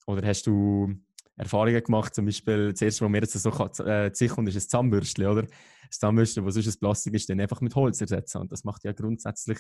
oder 0.10 0.28
hast 0.28 0.48
du 0.48 0.96
Erfahrungen 1.38 1.84
gemacht, 1.84 2.16
zum 2.16 2.26
Beispiel, 2.26 2.72
das 2.72 2.82
erste, 2.82 3.06
was 3.06 3.12
mir 3.12 3.22
jetzt 3.22 3.34
so 3.34 3.50
äh, 3.86 4.12
zu 4.12 4.28
kommt, 4.28 4.50
ist 4.50 4.56
ein 4.56 4.70
Zahnbürstchen, 4.70 5.28
oder? 5.28 5.44
Das 5.88 6.00
Zahnbürstchen, 6.00 6.44
das 6.44 6.56
sonst 6.56 6.68
ein 6.68 6.80
Plastik 6.80 7.14
ist, 7.14 7.30
dann 7.30 7.40
einfach 7.40 7.62
mit 7.62 7.76
Holz 7.76 8.02
ersetzen. 8.02 8.40
Und 8.40 8.52
das 8.52 8.64
macht 8.64 8.84
ja 8.84 8.92
grundsätzlich 8.92 9.60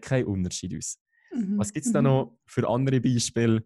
keinen 0.00 0.24
Unterschied 0.24 0.76
aus. 0.78 0.98
Mhm. 1.32 1.58
Was 1.58 1.72
gibt 1.72 1.86
es 1.86 1.92
da 1.92 2.00
mhm. 2.00 2.08
noch 2.08 2.38
für 2.46 2.68
andere 2.68 3.00
Beispiele, 3.00 3.64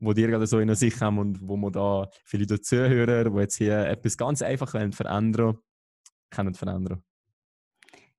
wo 0.00 0.12
dir 0.12 0.28
gerade 0.28 0.46
so 0.46 0.58
in 0.58 0.66
der 0.66 0.76
Sicht 0.76 1.00
haben 1.00 1.18
und 1.18 1.40
wo 1.46 1.56
man 1.56 1.72
da 1.72 2.08
viele 2.24 2.46
Zuhörer, 2.60 3.30
die 3.30 3.40
jetzt 3.40 3.56
hier 3.56 3.86
etwas 3.86 4.16
ganz 4.16 4.42
einfach 4.42 4.70
verändern 4.70 5.58
können 6.30 6.54
verändern? 6.54 7.02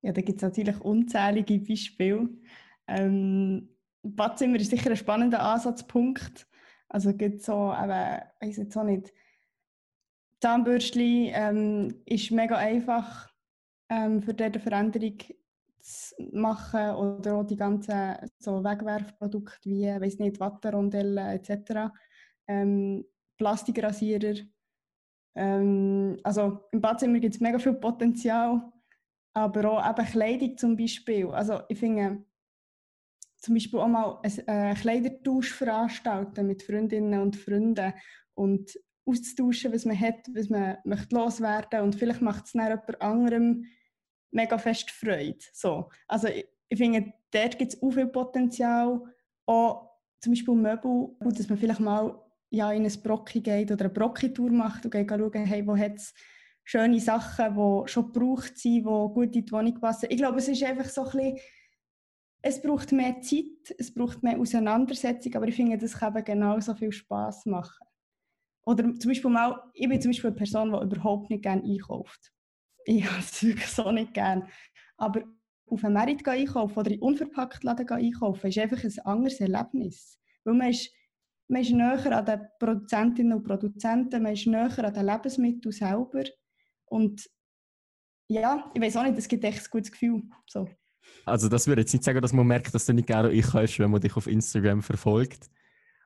Ja, 0.02 0.12
da 0.12 0.21
gibt 0.21 0.38
es 0.38 0.43
natürlich 0.43 0.80
unzählige 0.82 1.60
Beispiele. 1.60 2.30
Ähm, 2.88 3.69
Badzimmer 4.04 4.58
ist 4.58 4.69
sicher 4.69 4.91
ein 4.91 4.98
spannender 4.98 5.41
Ansatzpunkt. 5.41 6.48
Also 6.88 7.13
gibt 7.13 7.41
so, 7.41 7.54
aber 7.54 8.24
weiß 8.39 8.58
jetzt 8.58 8.78
auch 8.78 8.84
nicht. 8.84 9.12
Zahnbürstchen 10.41 11.32
ähm, 11.34 11.95
ist 12.06 12.30
mega 12.30 12.56
einfach 12.56 13.32
ähm, 13.89 14.21
für 14.21 14.34
diese 14.34 14.60
Veränderung 14.60 15.17
machen 16.32 16.95
oder 16.95 17.36
auch 17.36 17.43
die 17.43 17.56
ganzen 17.56 18.15
so 18.39 18.63
Wegwerfprodukte 18.63 19.69
wie, 19.69 19.86
weiß 19.86 20.19
nicht, 20.19 20.39
Wattenrondellen 20.39 21.17
etc. 21.17 21.91
Ähm, 22.48 23.06
Plastikrasierer. 23.38 24.36
Ähm, 25.36 26.17
also 26.24 26.62
im 26.71 26.82
Badzimmer 26.82 27.19
gibt 27.19 27.36
es 27.36 27.41
mega 27.41 27.60
viel 27.60 27.74
Potenzial, 27.74 28.71
aber 29.34 29.71
auch 29.71 29.89
eben 29.89 30.08
Kleidung 30.08 30.58
zum 30.58 30.78
Beispiel. 30.78 31.28
Also 31.28 31.62
ich 31.67 31.78
finde, 31.78 32.24
zum 33.38 33.54
Beispiel 33.54 33.80
auch 33.80 33.88
mal 33.88 34.19
einen 34.24 34.48
äh, 34.48 34.74
Kleidertausch 34.74 35.54
veranstalten 35.54 36.48
mit 36.48 36.63
Freundinnen 36.63 37.21
und 37.21 37.36
Freunden 37.36 37.93
und 38.34 38.80
auszutauschen, 39.06 39.71
was 39.71 39.86
man 39.86 40.00
hat, 40.00 40.28
was 40.34 40.50
man 40.50 40.78
möchte 40.84 41.15
loswerden 41.15 41.82
und 41.82 41.95
vielleicht 41.95 42.21
macht 42.21 42.45
es 42.45 42.54
dann 42.54 42.67
jemand 42.67 43.02
anderem 43.02 43.65
mega 44.36 44.58
fest 44.58 44.91
Freude. 44.91 45.39
So. 45.54 45.89
Also 46.08 46.28
ich, 46.28 46.45
ich 46.69 46.78
finde, 46.78 47.13
dort 47.32 47.58
gibt 47.58 47.74
es 47.74 47.82
auch 47.82 47.91
viel 47.91 48.08
Potenzial, 48.08 49.02
auch 49.45 49.89
zum 50.19 50.34
Beispiel 50.34 50.56
Möbel, 50.56 51.15
dass 51.19 51.50
man 51.50 51.58
vielleicht 51.58 51.80
mal 51.80 52.21
ja, 52.50 52.71
in 52.71 52.86
ein 52.86 53.02
Brocki 53.04 53.41
geht 53.41 53.71
oder 53.71 53.86
eine 53.86 53.93
Brocki-Tour 53.93 54.52
macht 54.52 54.86
und 54.86 54.91
geht 54.91 55.10
schauen, 55.10 55.45
hey, 55.45 55.65
wo 55.67 55.76
hat 55.76 55.95
es 55.95 56.13
schöne 56.63 57.00
Sachen, 57.00 57.56
die 57.56 57.88
schon 57.91 58.12
gebraucht 58.12 58.58
sind, 58.58 58.78
die 58.78 58.82
gut 58.84 59.36
in 59.36 59.45
die 59.45 59.52
Wohnung 59.52 59.80
passen. 59.80 60.08
Ich 60.10 60.17
glaube, 60.17 60.39
es 60.39 60.48
ist 60.48 60.63
einfach 60.63 60.89
so 60.89 61.06
ein 61.06 61.12
bisschen 61.12 61.39
es 62.48 62.62
braucht 62.62 62.91
mehr 62.91 63.19
Zeit, 63.21 63.76
es 63.80 63.91
braucht 63.91 64.21
mehr 64.21 64.39
Auseinandersetzung, 64.39 65.34
aber 65.34 65.48
ich 65.48 65.56
finde, 65.56 65.80
das 65.80 65.98
kann 65.98 66.15
eben 66.15 66.24
genauso 66.24 66.76
viel 66.76 66.91
Spaß 66.91 67.48
machen. 67.48 67.88
Oder 68.67 68.84
zum 69.00 69.10
Beispiel 69.10 69.32
mal, 69.32 69.63
ich 69.74 69.89
bin 69.89 70.00
zum 70.00 70.12
Beispiel 70.12 70.30
eine 70.30 70.38
Person, 70.38 70.71
die 70.71 70.95
überhaupt 70.95 71.32
nicht 71.32 71.41
gerne 71.41 71.63
einkauft. 71.63 72.32
Ich 72.86 73.06
habe 73.10 73.19
es 73.19 73.43
wirklich 73.43 73.67
so 73.67 73.91
nicht 73.91 74.13
gerne. 74.13 74.48
Aber 74.98 75.24
auf 75.67 75.84
einen 75.84 75.93
Merit 75.93 76.28
einkaufen 76.28 76.78
oder 76.78 76.91
in 76.91 77.02
unverpackt 77.02 77.63
Laden 77.63 77.89
einkaufen, 77.89 78.48
ist 78.48 78.58
einfach 78.58 78.84
ein 78.84 79.00
anderes 79.06 79.39
Erlebnis. 79.39 80.19
Weil 80.43 80.54
man 80.54 80.69
ist, 80.69 80.91
man 81.48 81.62
ist 81.62 81.71
näher 81.71 82.17
an 82.17 82.26
den 82.26 82.41
Produzentinnen 82.60 83.34
und 83.34 83.43
Produzenten, 83.43 84.24
man 84.24 84.34
ist 84.34 84.48
näher 84.48 84.86
an 84.86 84.93
den 84.93 85.06
Lebensmitteln 85.06 85.71
selber. 85.71 86.24
Und 86.86 87.28
ja, 88.28 88.71
ich 88.74 88.82
weiß 88.82 88.98
auch 88.98 89.04
nicht, 89.04 89.17
es 89.17 89.28
gibt 89.28 89.43
echt 89.43 89.63
ein 89.63 89.71
gutes 89.71 89.91
Gefühl. 89.91 90.24
So. 90.48 90.69
Also 91.26 91.50
das 91.50 91.67
würde 91.67 91.82
jetzt 91.82 91.93
nicht 91.93 92.04
sagen, 92.04 92.21
dass 92.21 92.34
man 92.34 92.48
merkt, 92.48 92.74
dass 92.74 92.86
du 92.86 92.93
nicht 92.93 93.08
gerne 93.08 93.30
einkaufst, 93.30 93.80
wenn 93.80 93.91
man 93.91 94.02
dich 94.02 94.15
auf 94.15 94.28
Instagram 94.28 94.82
verfolgt. 94.82 95.50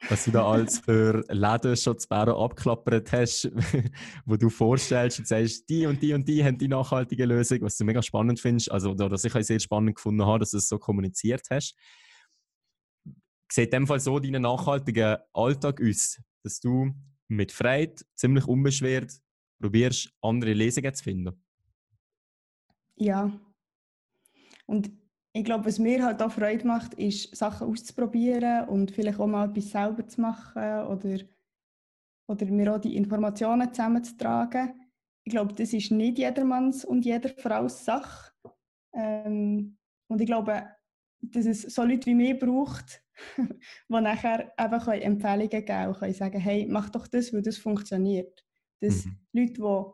Was 0.07 0.25
du 0.25 0.31
da 0.31 0.49
als 0.49 0.79
für 0.85 1.23
Läden 1.29 1.75
schon 1.75 1.99
zu 1.99 2.07
Bären 2.07 2.35
abklappert 2.35 3.11
hast, 3.11 3.51
wo 4.25 4.37
du 4.37 4.49
vorstellst 4.49 5.19
und 5.19 5.27
sagst, 5.27 5.69
die 5.69 5.85
und 5.85 6.01
die 6.01 6.13
und 6.13 6.27
die 6.27 6.43
haben 6.43 6.57
die 6.57 6.67
nachhaltige 6.67 7.25
Lösung, 7.25 7.61
was 7.61 7.77
du 7.77 7.83
mega 7.83 8.01
spannend 8.01 8.39
findest, 8.39 8.71
also 8.71 8.91
oder 8.91 9.11
ich 9.11 9.35
auch 9.35 9.41
sehr 9.41 9.59
spannend 9.59 9.95
gefunden 9.95 10.25
habe, 10.25 10.39
dass 10.39 10.51
du 10.51 10.57
es 10.57 10.69
so 10.69 10.79
kommuniziert 10.79 11.47
hast. 11.49 11.75
Sieht 13.51 13.73
in 13.73 13.81
dem 13.81 13.87
Fall 13.87 13.99
so 13.99 14.19
deinen 14.19 14.43
nachhaltigen 14.43 15.17
Alltag 15.33 15.81
aus, 15.81 16.21
dass 16.43 16.59
du 16.59 16.93
mit 17.27 17.51
Freiheit, 17.51 18.05
ziemlich 18.15 18.45
unbeschwert, 18.45 19.11
probierst, 19.59 20.11
andere 20.21 20.53
Lesungen 20.53 20.93
zu 20.93 21.03
finden? 21.03 21.43
Ja. 22.95 23.31
Und 24.65 24.91
ich 25.33 25.43
glaube, 25.43 25.65
was 25.65 25.79
mir 25.79 26.03
halt 26.03 26.21
auch 26.21 26.31
Freude 26.31 26.65
macht, 26.65 26.95
ist, 26.95 27.35
Sachen 27.35 27.67
auszuprobieren 27.67 28.67
und 28.67 28.91
vielleicht 28.91 29.19
auch 29.19 29.27
mal 29.27 29.49
etwas 29.49 29.69
selber 29.69 30.07
zu 30.07 30.21
machen 30.21 30.87
oder, 30.87 31.19
oder 32.27 32.45
mir 32.47 32.73
auch 32.73 32.79
die 32.79 32.95
Informationen 32.95 33.71
zusammenzutragen. 33.71 34.73
Ich 35.23 35.31
glaube, 35.31 35.53
das 35.53 35.73
ist 35.73 35.91
nicht 35.91 36.17
jedermanns 36.17 36.83
und 36.83 37.05
jeder 37.05 37.29
Frau's 37.29 37.85
Sache. 37.85 38.31
Ähm, 38.93 39.77
und 40.07 40.21
ich 40.21 40.25
glaube, 40.25 40.63
dass 41.21 41.45
es 41.45 41.61
so 41.61 41.83
Leute 41.83 42.07
wie 42.07 42.15
mich 42.15 42.39
braucht, 42.39 43.03
die 43.37 44.01
nachher 44.01 44.51
einfach 44.57 44.87
Empfehlungen 44.87 45.49
geben 45.49 45.65
können 45.65 45.89
und 45.89 45.99
können 45.99 46.13
sagen, 46.13 46.39
hey, 46.39 46.65
mach 46.67 46.89
doch 46.89 47.07
das, 47.07 47.31
weil 47.33 47.43
das 47.43 47.57
funktioniert. 47.57 48.43
Dass 48.79 49.05
mhm. 49.05 49.19
Leute, 49.33 49.93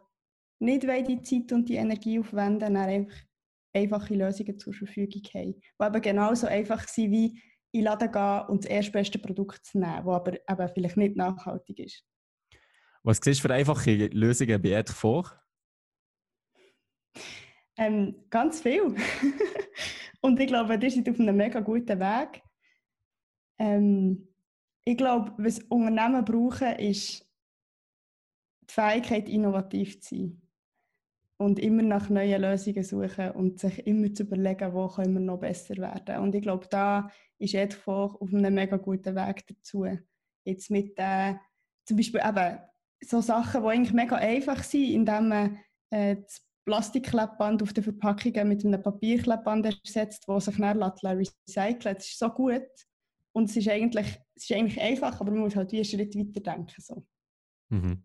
die 0.61 0.65
nicht 0.65 0.87
die 1.07 1.21
Zeit 1.21 1.51
und 1.51 1.67
die 1.67 1.75
Energie 1.75 2.19
aufwenden, 2.19 2.77
einfach 2.77 3.13
einfache 3.75 4.15
Lösungen 4.15 4.57
zur 4.57 4.73
Verfügung 4.73 5.21
haben. 5.33 5.53
Die 5.53 5.85
eben 5.85 6.01
genauso 6.01 6.47
einfach 6.47 6.87
sind, 6.87 7.11
wie 7.11 7.41
in 7.71 7.81
den 7.81 7.83
Laden 7.83 8.11
gehen 8.11 8.41
und 8.47 8.63
das 8.63 8.71
erstbeste 8.71 9.19
Produkt 9.19 9.65
zu 9.65 9.79
nehmen, 9.79 10.05
das 10.05 10.15
aber 10.47 10.63
eben 10.63 10.73
vielleicht 10.73 10.97
nicht 10.97 11.15
nachhaltig 11.15 11.79
ist. 11.79 12.05
Was 13.03 13.19
siehst 13.21 13.43
du 13.43 13.47
für 13.47 13.53
einfache 13.53 14.07
Lösungen 14.07 14.61
bei 14.61 14.69
Ed 14.69 14.89
vor? 14.89 15.39
Ähm, 17.77 18.15
ganz 18.29 18.61
viel. 18.61 18.95
und 20.21 20.39
ich 20.39 20.47
glaube, 20.47 20.79
ihr 20.81 20.91
seid 20.91 21.09
auf 21.09 21.19
einem 21.19 21.35
mega 21.35 21.59
guten 21.59 21.99
Weg. 21.99 22.41
Ähm, 23.59 24.33
ich 24.85 24.97
glaube, 24.97 25.33
was 25.37 25.59
Unternehmen 25.63 26.23
brauchen, 26.23 26.79
ist 26.79 27.29
die 28.61 28.73
Fähigkeit, 28.73 29.27
innovativ 29.27 30.01
zu 30.01 30.15
sein 30.15 30.44
und 31.37 31.59
immer 31.59 31.83
nach 31.83 32.09
neuen 32.09 32.41
Lösungen 32.41 32.83
suchen 32.83 33.31
und 33.31 33.59
sich 33.59 33.85
immer 33.85 34.13
zu 34.13 34.23
überlegen, 34.23 34.73
wo 34.73 34.87
können 34.87 35.13
wir 35.13 35.19
noch 35.19 35.39
besser 35.39 35.75
werden. 35.77 36.19
Und 36.19 36.33
ich 36.33 36.41
glaube, 36.41 36.67
da 36.69 37.09
ist 37.37 37.53
Edfach 37.53 38.15
auf 38.15 38.33
einem 38.33 38.53
mega 38.53 38.77
guten 38.77 39.15
Weg 39.15 39.45
dazu. 39.47 39.85
Jetzt 40.45 40.71
mit 40.71 40.93
äh, 40.97 41.35
zum 41.85 41.97
Beispiel 41.97 42.21
eben 42.25 42.59
so 43.01 43.21
Sachen, 43.21 43.63
die 43.63 43.67
eigentlich 43.67 43.93
mega 43.93 44.15
einfach 44.15 44.63
sind, 44.63 44.91
indem 44.91 45.29
man 45.29 45.59
äh, 45.89 46.15
das 46.15 46.41
Plastikklebband 46.65 47.61
auf 47.61 47.73
den 47.73 47.83
Verpackungen 47.83 48.47
mit 48.47 48.65
einem 48.65 48.81
Papierklebband 48.81 49.65
ersetzt, 49.65 50.23
das 50.27 50.45
sich 50.45 50.57
dann 50.57 50.81
recyceln 50.81 51.95
Das 51.95 52.07
ist 52.07 52.19
so 52.19 52.29
gut. 52.29 52.67
Und 53.33 53.49
es 53.49 53.57
ist 53.57 53.67
eigentlich, 53.67 54.07
es 54.35 54.49
ist 54.49 54.53
eigentlich 54.53 54.81
einfach, 54.81 55.19
aber 55.19 55.31
man 55.31 55.41
muss 55.41 55.55
halt 55.55 55.71
wie 55.73 55.77
einen 55.77 55.85
Schritt 55.85 56.15
weiter 56.15 56.39
denken. 56.39 56.81
So. 56.81 57.05
Mhm. 57.69 58.03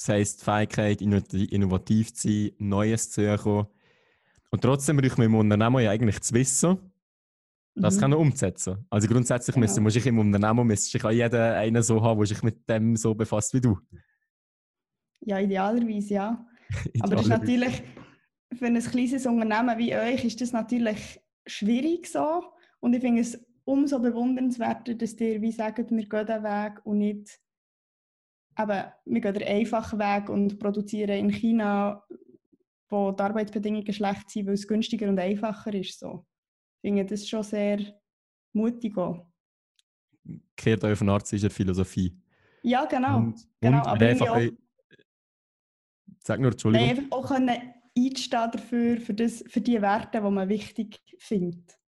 Das 0.00 0.08
heisst, 0.08 0.40
die 0.40 0.44
Fähigkeit, 0.46 1.02
innovativ 1.02 2.14
zu 2.14 2.26
sein, 2.26 2.52
Neues 2.56 3.10
zu 3.10 3.36
suchen. 3.36 3.66
Und 4.48 4.62
trotzdem 4.62 4.96
braucht 4.96 5.18
man 5.18 5.26
im 5.26 5.34
Unternehmen 5.34 5.84
ja 5.84 5.90
eigentlich 5.90 6.22
zu 6.22 6.32
wissen, 6.32 6.78
das 7.74 7.96
mhm. 7.96 8.00
kann 8.00 8.12
er 8.12 8.18
umsetzen. 8.18 8.86
Also 8.88 9.08
grundsätzlich 9.08 9.54
genau. 9.54 9.66
müssen, 9.66 9.82
muss 9.82 9.96
ich 9.96 10.06
im 10.06 10.18
Unternehmen 10.18 10.66
müsste 10.66 10.96
ich 10.96 11.04
auch 11.04 11.10
jeder 11.10 11.54
einen 11.54 11.82
so 11.82 12.00
haben, 12.00 12.18
der 12.18 12.26
sich 12.26 12.42
mit 12.42 12.66
dem 12.66 12.96
so 12.96 13.14
befasst 13.14 13.52
wie 13.52 13.60
du. 13.60 13.78
Ja, 15.20 15.38
idealerweise 15.38 16.14
ja. 16.14 16.46
idealerweise. 16.86 17.00
Aber 17.00 17.16
das 17.16 17.24
ist 17.24 17.28
natürlich, 17.28 17.82
für 18.54 18.66
ein 18.66 18.80
kleines 18.80 19.26
Unternehmen 19.26 19.78
wie 19.78 19.94
euch 19.94 20.24
ist 20.24 20.40
das 20.40 20.52
natürlich 20.52 21.20
schwierig 21.46 22.06
so. 22.06 22.42
Und 22.80 22.94
ich 22.94 23.02
finde 23.02 23.20
es 23.20 23.38
umso 23.64 23.98
bewundernswerter, 23.98 24.94
dass 24.94 25.20
ihr 25.20 25.42
wie 25.42 25.52
sagt, 25.52 25.90
wir 25.90 26.08
gehen 26.08 26.26
den 26.26 26.42
Weg 26.42 26.80
und 26.86 26.98
nicht 27.00 27.38
eben, 28.62 28.92
wir 29.04 29.20
gehen 29.20 29.34
den 29.34 29.48
einfachen 29.48 29.98
Weg 29.98 30.28
und 30.28 30.58
produzieren 30.58 31.18
in 31.18 31.30
China, 31.30 32.04
wo 32.88 33.12
die 33.12 33.22
Arbeitsbedingungen 33.22 33.92
schlecht 33.92 34.30
sind, 34.30 34.46
weil 34.46 34.54
es 34.54 34.66
günstiger 34.66 35.08
und 35.08 35.18
einfacher 35.18 35.72
ist. 35.74 35.98
So. 35.98 36.26
Ich 36.82 36.88
finde 36.88 37.04
das 37.04 37.28
schon 37.28 37.42
sehr 37.42 37.80
mutig. 38.52 38.96
Auch. 38.96 39.26
Kehrt 40.56 40.84
euch 40.84 40.98
von 40.98 41.08
Arzt 41.08 41.32
ist 41.32 41.52
Philosophie. 41.52 42.16
Ja, 42.62 42.84
genau. 42.84 43.18
Und, 43.18 43.48
genau. 43.60 43.78
Und 43.78 43.86
aber 43.86 44.06
einfach, 44.06 44.28
auch, 44.28 44.40
sag 46.22 46.40
nur, 46.40 46.52
Entschuldigung. 46.52 46.88
Einfach 46.88 47.10
auch 47.10 47.28
können 47.28 47.74
einstehen 47.96 48.50
dafür, 48.52 49.00
für, 49.00 49.14
das, 49.14 49.44
für 49.48 49.60
die 49.60 49.80
Werte, 49.80 50.20
die 50.20 50.30
man 50.30 50.48
wichtig 50.48 51.00
findet. 51.18 51.79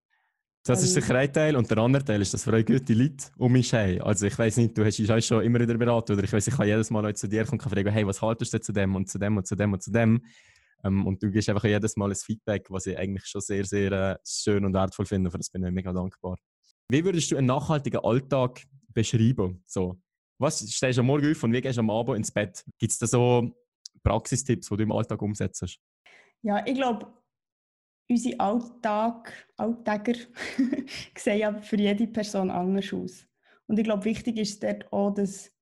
Das 0.65 0.83
ist 0.85 0.95
sicher 0.95 1.17
ein 1.17 1.33
Teil. 1.33 1.57
Und 1.57 1.69
der 1.71 1.79
andere 1.79 2.05
Teil 2.05 2.23
ist, 2.23 2.33
dass 2.33 2.47
wir 2.47 2.63
gute 2.63 2.95
Leute 2.95 3.27
um 3.37 3.51
mich 3.51 3.75
haben. 3.75 4.01
Also 4.03 4.27
ich 4.27 4.39
weiß 4.39 4.59
nicht, 4.59 4.79
du 4.79 4.85
hast 4.85 4.99
uns 5.01 5.27
schon 5.27 5.43
immer 5.43 5.59
wieder 5.59 5.77
beraten 5.77 6.13
oder 6.13 6.23
ich 6.23 6.33
weiß, 6.33 6.47
ich 6.47 6.55
kann 6.55 6.69
jedes 6.69 6.91
Mal 6.91 7.15
zu 7.15 7.29
dir 7.29 7.45
kommen 7.45 7.61
und 7.61 7.69
fragen, 7.69 7.91
hey, 7.91 8.07
was 8.07 8.23
haltest 8.23 8.55
du 8.55 8.61
zu 8.61 8.73
dem 8.73 8.95
und 8.95 9.11
zu 9.11 9.19
dem 9.19 9.37
und 9.37 9.47
zu 9.47 9.57
dem 9.57 9.73
und 9.73 9.83
zu 9.83 9.91
dem? 9.91 10.25
Ähm, 10.85 11.07
und 11.07 11.21
du 11.23 11.31
gibst 11.31 11.49
einfach 11.49 11.65
jedes 11.65 11.97
Mal 11.97 12.11
ein 12.11 12.15
Feedback, 12.17 12.71
was 12.71 12.87
ich 12.87 12.97
eigentlich 12.97 13.27
schon 13.27 13.41
sehr, 13.41 13.65
sehr 13.65 13.93
äh, 13.93 14.17
schön 14.25 14.65
und 14.65 14.73
wertvoll 14.73 15.07
finde. 15.07 15.31
Für 15.33 15.39
das 15.39 15.51
bin 15.51 15.65
ich 15.65 15.73
mega 15.73 15.93
dankbar. 15.93 16.37
Wie 16.89 17.05
würdest 17.05 17.31
du 17.33 17.37
einen 17.37 17.49
nachhaltigen 17.49 18.01
Alltag 18.05 18.63
beschreiben? 18.89 19.65
So, 19.67 20.01
was 20.39 20.61
stehst 20.71 20.97
du 20.97 21.01
am 21.01 21.07
Morgen 21.07 21.31
auf 21.31 21.43
und 21.43 21.53
wie 21.53 21.61
gehst 21.61 21.77
du 21.77 21.81
am 21.81 21.91
Abend 21.91 22.19
ins 22.19 22.31
Bett? 22.31 22.65
Gibt 22.79 22.93
es 22.93 22.99
da 22.99 23.07
so 23.07 23.53
Praxistipps, 24.05 24.69
die 24.69 24.77
du 24.77 24.83
im 24.85 24.93
Alltag 24.93 25.21
umsetzt? 25.23 25.79
Ja, 26.43 26.65
ich 26.67 26.75
glaube, 26.75 27.07
unsere 28.13 28.39
Alltag, 28.41 29.33
Alltäger 29.57 30.19
sehen 31.17 31.39
ja 31.39 31.61
für 31.61 31.77
jede 31.77 32.07
Person 32.07 32.51
anders 32.51 32.93
aus. 32.93 33.27
Und 33.67 33.79
ich 33.79 33.85
glaube, 33.85 34.05
wichtig 34.05 34.39
ist 34.39 34.63
dort 34.63 34.93
auch, 34.93 35.13
dass 35.13 35.31
es 35.31 35.53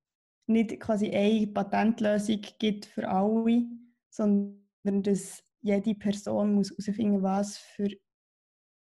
nicht 0.47 0.81
quasi 0.81 1.11
eine 1.11 1.47
Patentlösung 1.47 2.41
gibt 2.59 2.87
für 2.87 3.09
alle, 3.09 3.65
sondern 4.11 5.03
dass 5.03 5.45
jede 5.63 5.95
Person 5.95 6.55
muss 6.55 6.71
herausfinden 6.71 7.23
was 7.23 7.59
für 7.59 7.89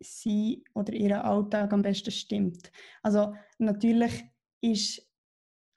sie 0.01 0.65
oder 0.75 0.93
ihren 0.93 1.21
Alltag 1.21 1.73
am 1.73 1.83
besten 1.83 2.11
stimmt. 2.11 2.73
Also 3.03 3.35
natürlich 3.59 4.25
ist 4.61 5.09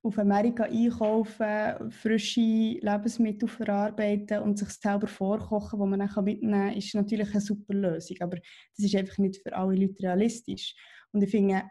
auf 0.07 0.17
Amerika 0.19 0.63
einkaufen, 0.63 1.91
frische 1.91 2.39
Lebensmittel 2.39 3.47
verarbeiten 3.47 4.41
und 4.41 4.57
sich 4.57 4.69
selber 4.69 5.07
vorkochen, 5.07 5.79
die 5.79 5.85
man 5.85 5.99
dann 5.99 6.23
mitnehmen 6.23 6.69
kann, 6.69 6.77
ist 6.77 6.95
natürlich 6.95 7.31
eine 7.31 7.41
super 7.41 7.73
Lösung. 7.73 8.17
Aber 8.21 8.37
das 8.37 8.85
ist 8.85 8.95
einfach 8.95 9.17
nicht 9.17 9.41
für 9.41 9.55
alle 9.55 9.75
Leute 9.75 10.03
realistisch. 10.03 10.75
Und 11.11 11.23
ich 11.23 11.31
finde, 11.31 11.63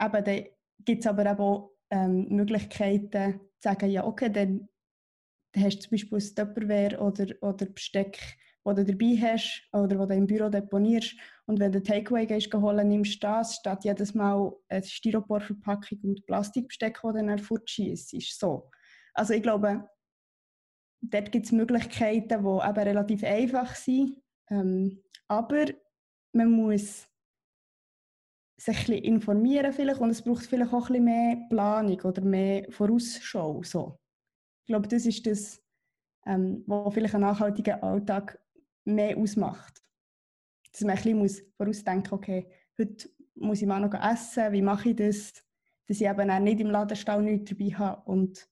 eben, 0.00 0.24
da 0.24 0.36
gibt 0.84 1.00
es 1.00 1.06
aber 1.06 1.38
auch 1.38 1.72
ähm, 1.90 2.26
Möglichkeiten 2.28 3.40
zu 3.58 3.68
sagen, 3.68 3.90
ja 3.90 4.04
okay, 4.04 4.30
dann, 4.30 4.68
hast 5.56 5.76
du 5.76 5.80
zum 5.82 5.90
Beispiel 5.92 6.18
ein 6.18 6.34
Tupperware 6.34 7.00
oder, 7.00 7.26
oder 7.40 7.66
Besteck, 7.66 8.18
das 8.64 8.74
du 8.74 8.84
dabei 8.84 9.16
hast 9.20 9.68
oder 9.72 9.96
das 9.96 10.08
du 10.08 10.14
im 10.14 10.26
Büro 10.26 10.48
deponierst 10.48 11.16
und 11.46 11.60
wenn 11.60 11.72
du 11.72 11.82
Takeaway 11.82 12.26
gehst, 12.26 12.52
holen, 12.54 12.88
nimmst 12.88 13.22
du 13.22 13.26
das, 13.26 13.56
statt 13.56 13.84
jedes 13.84 14.14
Mal 14.14 14.52
eine 14.68 14.82
Styroporverpackung 14.82 15.98
und 16.02 16.26
Plastikbesteck, 16.26 17.00
das 17.02 17.12
dann 17.12 17.38
fortschießt. 17.38 18.38
So. 18.38 18.70
Also 19.12 19.34
ich 19.34 19.42
glaube, 19.42 19.88
dort 21.02 21.32
gibt 21.32 21.46
es 21.46 21.52
Möglichkeiten, 21.52 22.28
die 22.28 22.68
eben 22.68 22.88
relativ 22.88 23.24
einfach 23.24 23.74
sind. 23.74 24.16
Ähm, 24.50 25.02
aber 25.28 25.66
man 26.32 26.50
muss 26.50 27.08
sich 28.56 28.88
ein 28.88 28.94
informieren 28.94 29.72
vielleicht 29.72 30.00
und 30.00 30.10
es 30.10 30.22
braucht 30.22 30.46
vielleicht 30.46 30.72
auch 30.72 30.88
ein 30.88 31.04
mehr 31.04 31.36
Planung 31.50 32.00
oder 32.00 32.22
mehr 32.22 32.66
Vorausschau. 32.70 33.62
So. 33.62 33.98
Ich 34.62 34.68
glaube, 34.68 34.88
das 34.88 35.06
ist 35.06 35.26
das, 35.26 35.62
ähm, 36.26 36.62
was 36.66 36.94
vielleicht 36.94 37.14
einen 37.14 37.24
nachhaltigen 37.24 37.82
Alltag 37.82 38.40
mehr 38.84 39.16
ausmacht 39.16 39.84
dass 40.74 40.80
man 40.82 40.96
ein 40.96 41.22
bisschen 41.22 41.46
vorausdenken 41.56 42.10
muss, 42.10 42.18
okay, 42.18 42.46
heute 42.78 43.08
muss 43.36 43.62
ich 43.62 43.68
mal 43.68 43.80
noch 43.80 43.94
essen, 43.94 44.52
wie 44.52 44.62
mache 44.62 44.90
ich 44.90 44.96
das, 44.96 45.32
dass 45.86 46.00
ich 46.00 46.06
eben 46.06 46.30
auch 46.30 46.40
nicht 46.40 46.60
im 46.60 46.70
Ladenstall 46.70 47.22
nichts 47.22 47.50
dabei 47.50 47.70
habe 47.74 48.10
und 48.10 48.48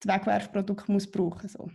das 0.00 0.14
Wegwerfprodukt 0.14 0.88
muss 0.88 1.10
brauchen. 1.10 1.48
So. 1.48 1.70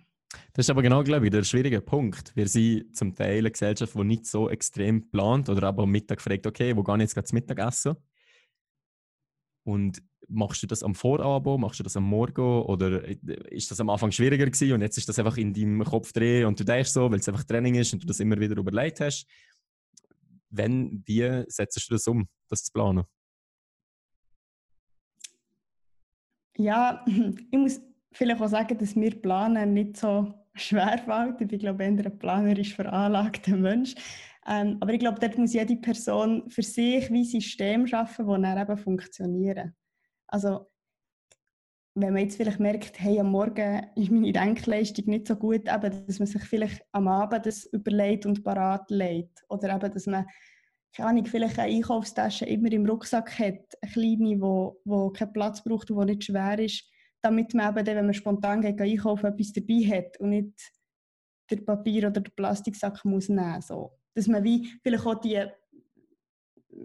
Das 0.53 0.65
ist 0.65 0.69
aber 0.69 0.83
genau, 0.83 1.03
glaube 1.03 1.25
ich, 1.25 1.31
der 1.31 1.43
schwierige 1.43 1.81
Punkt. 1.81 2.35
Wir 2.35 2.47
sind 2.47 2.95
zum 2.95 3.15
Teil 3.15 3.39
eine 3.39 3.51
Gesellschaft, 3.51 3.95
die 3.95 4.03
nicht 4.03 4.27
so 4.27 4.47
extrem 4.49 5.09
plant 5.09 5.49
oder 5.49 5.67
aber 5.67 5.83
am 5.83 5.91
Mittag 5.91 6.21
fragt, 6.21 6.45
okay, 6.45 6.75
wo 6.75 6.83
gehen 6.83 6.99
jetzt 6.99 7.15
gerade 7.15 7.27
zum 7.27 7.37
Mittagessen? 7.37 7.95
Und 9.63 10.03
machst 10.27 10.63
du 10.63 10.67
das 10.67 10.83
am 10.83 10.95
Vorabend, 10.95 11.59
machst 11.59 11.79
du 11.79 11.83
das 11.83 11.97
am 11.97 12.03
Morgen 12.03 12.63
oder 12.63 13.03
ist 13.51 13.71
das 13.71 13.79
am 13.79 13.89
Anfang 13.89 14.11
schwieriger 14.11 14.45
gewesen 14.45 14.73
und 14.73 14.81
jetzt 14.81 14.97
ist 14.97 15.09
das 15.09 15.19
einfach 15.19 15.37
in 15.37 15.53
deinem 15.53 15.83
Kopf 15.83 16.13
drin 16.13 16.45
und 16.45 16.59
du 16.59 16.63
denkst 16.63 16.91
so, 16.91 17.11
weil 17.11 17.19
es 17.19 17.27
einfach 17.27 17.43
Training 17.43 17.75
ist 17.75 17.93
und 17.93 18.03
du 18.03 18.07
das 18.07 18.19
immer 18.19 18.39
wieder 18.39 18.57
überlegt 18.57 18.99
hast. 18.99 19.25
Wenn, 20.49 21.03
wie 21.05 21.43
setzt 21.47 21.89
du 21.89 21.93
das 21.93 22.07
um, 22.07 22.27
das 22.49 22.63
zu 22.63 22.71
planen? 22.71 23.03
Ja, 26.57 27.03
ich 27.07 27.57
muss 27.57 27.81
vielleicht 28.11 28.41
auch 28.41 28.47
sagen, 28.47 28.77
dass 28.77 28.95
mir 28.95 29.11
Planen 29.21 29.73
nicht 29.73 29.97
so 29.97 30.33
schwer 30.53 30.97
fällt. 30.97 31.51
Ich 31.51 31.59
glaube 31.59 31.83
eher 31.83 31.89
ein 31.89 32.19
planerisch 32.19 32.75
veranlagter 32.75 33.55
Mensch. 33.55 33.95
Ähm, 34.47 34.77
aber 34.79 34.93
ich 34.93 34.99
glaube, 34.99 35.19
dort 35.19 35.37
muss 35.37 35.53
jede 35.53 35.75
Person 35.75 36.49
für 36.49 36.63
sich 36.63 37.11
wie 37.11 37.23
System 37.23 37.85
schaffen, 37.85 38.27
die 38.27 38.41
dann 38.41 38.57
eben 38.57 38.77
funktionieren. 38.77 39.75
Also, 40.31 40.71
wenn 41.93 42.13
man 42.13 42.23
jetzt 42.23 42.37
vielleicht 42.37 42.59
merkt, 42.59 42.99
hey, 42.99 43.19
am 43.19 43.31
Morgen 43.31 43.85
ist 43.95 44.11
meine 44.11 44.31
Denkleistung 44.31 45.05
nicht 45.05 45.27
so 45.27 45.35
gut, 45.35 45.67
eben, 45.67 46.05
dass 46.07 46.19
man 46.19 46.27
sich 46.27 46.43
vielleicht 46.43 46.83
am 46.93 47.07
Abend 47.07 47.45
das 47.45 47.65
überlegt 47.65 48.25
und 48.25 48.43
parat 48.43 48.89
legt. 48.89 49.43
Oder 49.49 49.75
eben, 49.75 49.93
dass 49.93 50.07
man 50.07 50.25
keine 50.93 51.09
Ahnung, 51.09 51.25
vielleicht 51.25 51.57
eine 51.57 51.73
Einkaufstasche 51.73 52.45
immer 52.45 52.71
im 52.71 52.85
Rucksack 52.85 53.39
hat, 53.39 53.61
eine 53.81 53.91
kleine, 53.91 54.41
wo, 54.41 54.81
wo 54.83 55.09
keinen 55.09 55.33
Platz 55.33 55.63
braucht 55.63 55.89
und 55.89 55.99
die 55.99 56.13
nicht 56.13 56.25
schwer 56.25 56.59
ist, 56.59 56.83
damit 57.21 57.53
man 57.53 57.77
eben 57.77 57.85
wenn 57.85 58.05
man 58.05 58.13
spontan 58.13 58.61
geht, 58.61 58.81
einkaufen, 58.81 59.27
etwas 59.27 59.53
dabei 59.53 59.97
hat 59.97 60.19
und 60.19 60.29
nicht 60.29 60.71
den 61.49 61.65
Papier- 61.65 62.07
oder 62.07 62.21
den 62.21 62.35
Plastiksack 62.35 63.05
muss 63.05 63.29
nehmen 63.29 63.61
so. 63.61 63.97
Dass 64.15 64.27
man 64.27 64.43
wie 64.43 64.67
vielleicht 64.83 65.05
auch 65.05 65.15
die, 65.15 65.45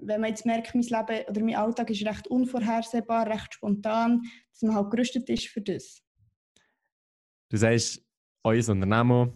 wenn 0.02 0.20
man 0.20 0.30
jetzt 0.30 0.46
merkt, 0.46 0.74
mein 0.74 0.84
Leben 0.84 1.24
oder 1.28 1.40
mein 1.40 1.56
Alltag 1.56 1.90
ist 1.90 2.04
recht 2.04 2.26
unvorhersehbar, 2.28 3.26
recht 3.26 3.54
spontan, 3.54 4.22
dass 4.50 4.62
man 4.62 4.74
halt 4.74 4.90
gerüstet 4.90 5.28
ist 5.28 5.48
für 5.48 5.60
das. 5.60 6.02
Du 7.48 7.56
sagst, 7.56 8.02
euer 8.42 8.68
Unternehmen, 8.68 9.32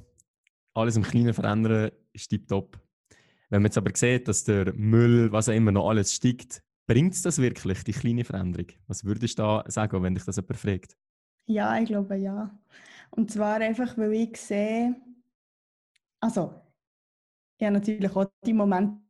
alles 0.74 0.96
im 0.96 1.02
Kleinen 1.02 1.34
verändern, 1.34 1.90
ist 2.12 2.28
tiptop. 2.28 2.78
Wenn 3.48 3.62
man 3.62 3.68
jetzt 3.68 3.78
aber 3.78 3.90
sieht, 3.94 4.28
dass 4.28 4.44
der 4.44 4.72
Müll, 4.74 5.30
was 5.32 5.48
auch 5.48 5.54
immer 5.54 5.72
noch 5.72 5.88
alles 5.88 6.14
steigt, 6.14 6.62
bringt 6.86 7.14
es 7.14 7.22
das 7.22 7.38
wirklich, 7.38 7.84
die 7.84 7.92
kleine 7.92 8.24
Veränderung? 8.24 8.68
Was 8.86 9.04
würdest 9.04 9.38
du 9.38 9.42
da 9.42 9.64
sagen, 9.66 10.02
wenn 10.02 10.14
dich 10.14 10.24
das 10.24 10.36
jemand 10.36 10.56
fragt? 10.56 10.96
Ja, 11.46 11.78
ich 11.78 11.86
glaube 11.86 12.16
ja. 12.16 12.56
Und 13.10 13.30
zwar 13.30 13.56
einfach, 13.56 13.96
weil 13.98 14.12
ich 14.12 14.36
sehe, 14.36 14.94
also, 16.20 16.54
ich 17.58 17.66
habe 17.66 17.74
natürlich 17.74 18.14
auch 18.14 18.30
die 18.44 18.52
Momente, 18.52 19.00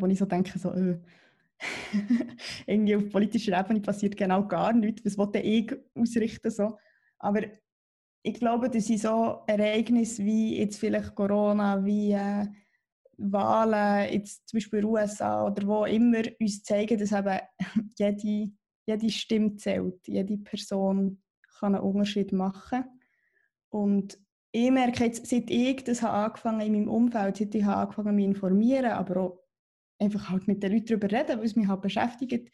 wo 0.00 0.06
ich 0.06 0.18
so 0.18 0.26
denke, 0.26 0.58
so, 0.58 0.72
äh, 0.72 0.98
irgendwie 2.66 2.96
auf 2.96 3.10
politischer 3.10 3.58
Ebene 3.58 3.80
passiert 3.80 4.16
genau 4.16 4.46
gar 4.46 4.72
nichts, 4.72 5.04
was 5.04 5.18
wollte 5.18 5.38
ich 5.38 5.72
ausrichten 5.94 6.50
so. 6.50 6.78
Aber 7.18 7.42
ich 8.22 8.34
glaube, 8.34 8.68
dass 8.68 8.90
in 8.90 8.98
so 8.98 9.42
Ereignisse 9.46 10.24
wie 10.24 10.58
jetzt 10.58 10.78
vielleicht 10.78 11.14
Corona, 11.14 11.84
wie 11.84 12.12
äh, 12.12 12.46
Wahlen, 13.16 14.12
jetzt 14.12 14.48
zum 14.48 14.58
Beispiel 14.58 14.80
in 14.80 14.84
den 14.84 14.90
USA 14.90 15.46
oder 15.46 15.66
wo 15.66 15.84
immer, 15.84 16.22
uns 16.40 16.62
zeigen, 16.62 16.98
dass 16.98 17.12
eben 17.12 17.40
jede, 17.98 18.52
jede 18.86 19.10
Stimme 19.10 19.56
zählt, 19.56 20.06
jede 20.06 20.38
Person 20.38 21.20
kann 21.58 21.74
einen 21.74 21.84
Unterschied 21.84 22.32
machen. 22.32 22.84
Und 23.70 24.18
ich 24.52 24.70
merke 24.70 25.04
jetzt, 25.04 25.26
seit 25.26 25.50
ich 25.50 25.84
das 25.84 26.02
habe 26.02 26.26
angefangen 26.26 26.60
in 26.60 26.72
meinem 26.72 26.88
Umfeld, 26.88 27.36
seit 27.36 27.54
ich 27.54 27.64
habe 27.64 27.82
angefangen 27.82 28.14
mich 28.14 28.24
informieren, 28.24 28.92
aber 28.92 29.20
auch 29.20 29.47
einfach 29.98 30.30
halt 30.30 30.48
mit 30.48 30.62
den 30.62 30.72
Leuten 30.72 30.86
darüber 30.86 31.10
reden, 31.10 31.40
was 31.40 31.56
mich 31.56 31.68
halt 31.68 31.82
beschäftigt, 31.82 32.50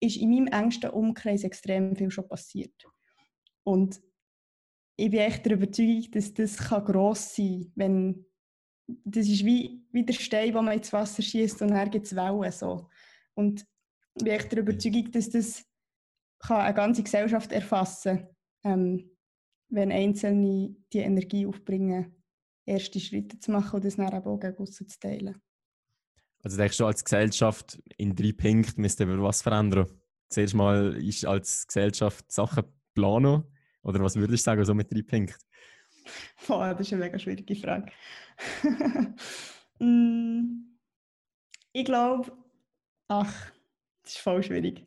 ist 0.00 0.16
in 0.16 0.30
meinem 0.30 0.46
engsten 0.48 0.90
Umkreis 0.90 1.44
extrem 1.44 1.96
viel 1.96 2.10
schon 2.10 2.28
passiert. 2.28 2.86
Und 3.64 4.00
ich 4.96 5.10
bin 5.10 5.20
echt 5.20 5.44
der 5.44 5.52
Überzeugung, 5.52 6.10
dass 6.12 6.32
das 6.32 6.56
gross 6.56 7.34
sein 7.34 7.60
kann, 7.60 7.72
wenn 7.74 8.26
das 9.04 9.28
ist 9.28 9.44
wie, 9.44 9.84
wie 9.90 10.04
der 10.04 10.14
Stein, 10.14 10.52
den 10.52 10.64
man 10.64 10.76
ins 10.76 10.92
Wasser 10.92 11.22
schießt 11.22 11.62
und 11.62 11.70
dann 11.70 11.90
gibt 11.90 12.06
es 12.06 12.14
Wellen. 12.14 12.52
So. 12.52 12.88
Und 13.34 13.66
ich 14.14 14.24
bin 14.24 14.32
echt 14.32 14.52
der 14.52 14.60
Überzeugung, 14.60 15.10
dass 15.10 15.30
das 15.30 15.64
kann 16.38 16.60
eine 16.60 16.74
ganze 16.74 17.02
Gesellschaft 17.02 17.52
erfassen 17.52 18.28
kann, 18.62 18.72
ähm, 18.72 19.10
wenn 19.68 19.90
Einzelne 19.90 20.76
die 20.92 20.98
Energie 20.98 21.46
aufbringen, 21.46 22.22
erste 22.64 23.00
Schritte 23.00 23.38
zu 23.38 23.50
machen 23.50 23.76
und 23.76 23.84
das 23.84 23.96
dann 23.96 24.12
auch 24.12 24.38
gegen 24.38 24.66
zu 24.66 24.84
teilen. 25.00 25.40
Also 26.46 26.58
denkst 26.58 26.78
du, 26.78 26.86
als 26.86 27.02
Gesellschaft 27.02 27.82
in 27.96 28.14
drei 28.14 28.30
Punkten 28.30 28.80
müsste 28.80 29.08
wir 29.08 29.20
was 29.20 29.42
verändern? 29.42 29.88
Zuerst 30.28 30.54
mal 30.54 30.94
ist 30.96 31.26
als 31.26 31.66
Gesellschaft 31.66 32.30
Sachen 32.30 32.62
planen 32.94 33.42
oder 33.82 33.98
was 33.98 34.14
würdest 34.14 34.46
du 34.46 34.50
sagen, 34.50 34.64
so 34.64 34.72
mit 34.72 34.92
drei 34.92 35.02
Punkten? 35.02 35.34
Boah, 36.46 36.72
das 36.72 36.86
ist 36.86 36.92
eine 36.92 37.02
mega 37.04 37.18
schwierige 37.18 37.56
Frage. 37.56 37.90
Mm, 39.78 40.78
ich 41.74 41.84
glaube, 41.84 42.32
ach, 43.08 43.52
das 44.02 44.12
ist 44.12 44.20
voll 44.20 44.42
schwierig. 44.42 44.86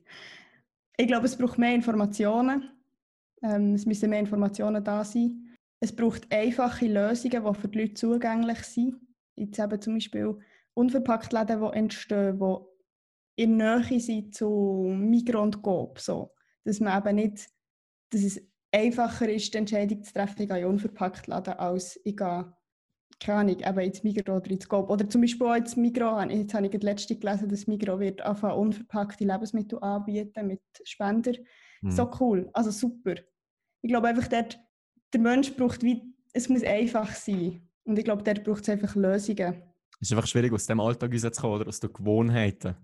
Ich 0.98 1.06
glaube, 1.06 1.28
es 1.28 1.38
braucht 1.38 1.60
mehr 1.60 1.76
Informationen. 1.76 2.72
Ähm, 3.44 3.76
es 3.76 3.86
müssen 3.86 4.10
mehr 4.10 4.20
Informationen 4.22 4.84
da 4.84 5.04
sein. 5.04 5.56
Es 5.80 5.96
braucht 5.96 6.32
einfache 6.32 6.88
Lösungen, 6.88 7.44
die 7.46 7.60
für 7.60 7.68
die 7.68 7.82
Leute 7.82 7.94
zugänglich 7.94 8.64
sind. 8.64 8.96
Jetzt 9.36 9.60
eben 9.60 9.80
zum 9.80 9.94
Beispiel 9.94 10.40
unverpackt 10.80 11.34
Läden, 11.34 11.62
die 11.62 11.78
entstehen, 11.78 12.40
die 12.40 13.44
in 13.44 13.58
Nähe 13.58 14.00
sind 14.00 14.36
zu 14.36 14.86
Migros 14.90 15.44
und 15.44 15.62
Coop. 15.62 16.00
So. 16.00 16.34
Dass 16.64 16.80
man 16.80 16.98
eben 16.98 17.16
nicht, 17.16 17.48
dass 18.10 18.22
es 18.22 18.42
einfacher 18.72 19.30
ist, 19.30 19.54
die 19.54 19.58
Entscheidung 19.58 20.04
zu 20.04 20.14
treffen, 20.14 20.42
ich 20.42 20.50
gehe 20.50 20.68
unverpackt 20.68 21.28
laden, 21.28 21.54
als 21.54 22.00
ich 22.04 22.18
gehe, 22.18 22.54
keine 23.20 23.40
Ahnung, 23.40 23.60
eben 23.60 23.80
ins 23.80 24.04
Migros 24.04 24.38
oder 24.38 24.52
ins 24.52 24.68
Coop. 24.68 24.90
Oder 24.90 25.10
zum 25.10 25.22
Beispiel 25.22 25.48
auch 25.48 25.56
ins 25.56 25.76
Migros, 25.76 26.26
jetzt 26.30 26.54
habe 26.54 26.66
ich 26.66 26.72
das 26.72 26.82
letzte 26.82 27.16
gelesen, 27.18 27.50
dass 27.50 27.68
Migros 27.68 28.00
wird 28.00 28.22
anfangen, 28.22 28.58
unverpackte 28.58 29.26
Lebensmittel 29.26 29.80
anbieten 29.80 30.48
mit 30.48 30.62
Spender. 30.84 31.34
Mhm. 31.82 31.92
So 31.92 32.10
cool, 32.20 32.50
also 32.54 32.72
super. 32.72 33.16
Ich 33.82 33.90
glaube 33.90 34.08
einfach, 34.08 34.28
dort, 34.28 34.60
der 35.14 35.22
Mensch 35.22 35.56
braucht 35.56 35.82
wie, 35.84 36.14
es 36.34 36.50
muss 36.50 36.64
einfach 36.64 37.14
sein. 37.14 37.68
Und 37.84 37.98
ich 37.98 38.06
glaube, 38.06 38.24
dort 38.24 38.44
braucht 38.44 38.62
es 38.62 38.70
einfach 38.70 38.96
Lösungen. 38.96 39.64
Es 40.00 40.10
ist 40.10 40.14
einfach 40.14 40.28
schwierig, 40.28 40.54
aus 40.54 40.66
dem 40.66 40.80
Alltag 40.80 41.12
rauszukommen 41.14 41.60
oder 41.60 41.68
aus 41.68 41.80
den 41.80 41.92
Gewohnheiten. 41.92 42.76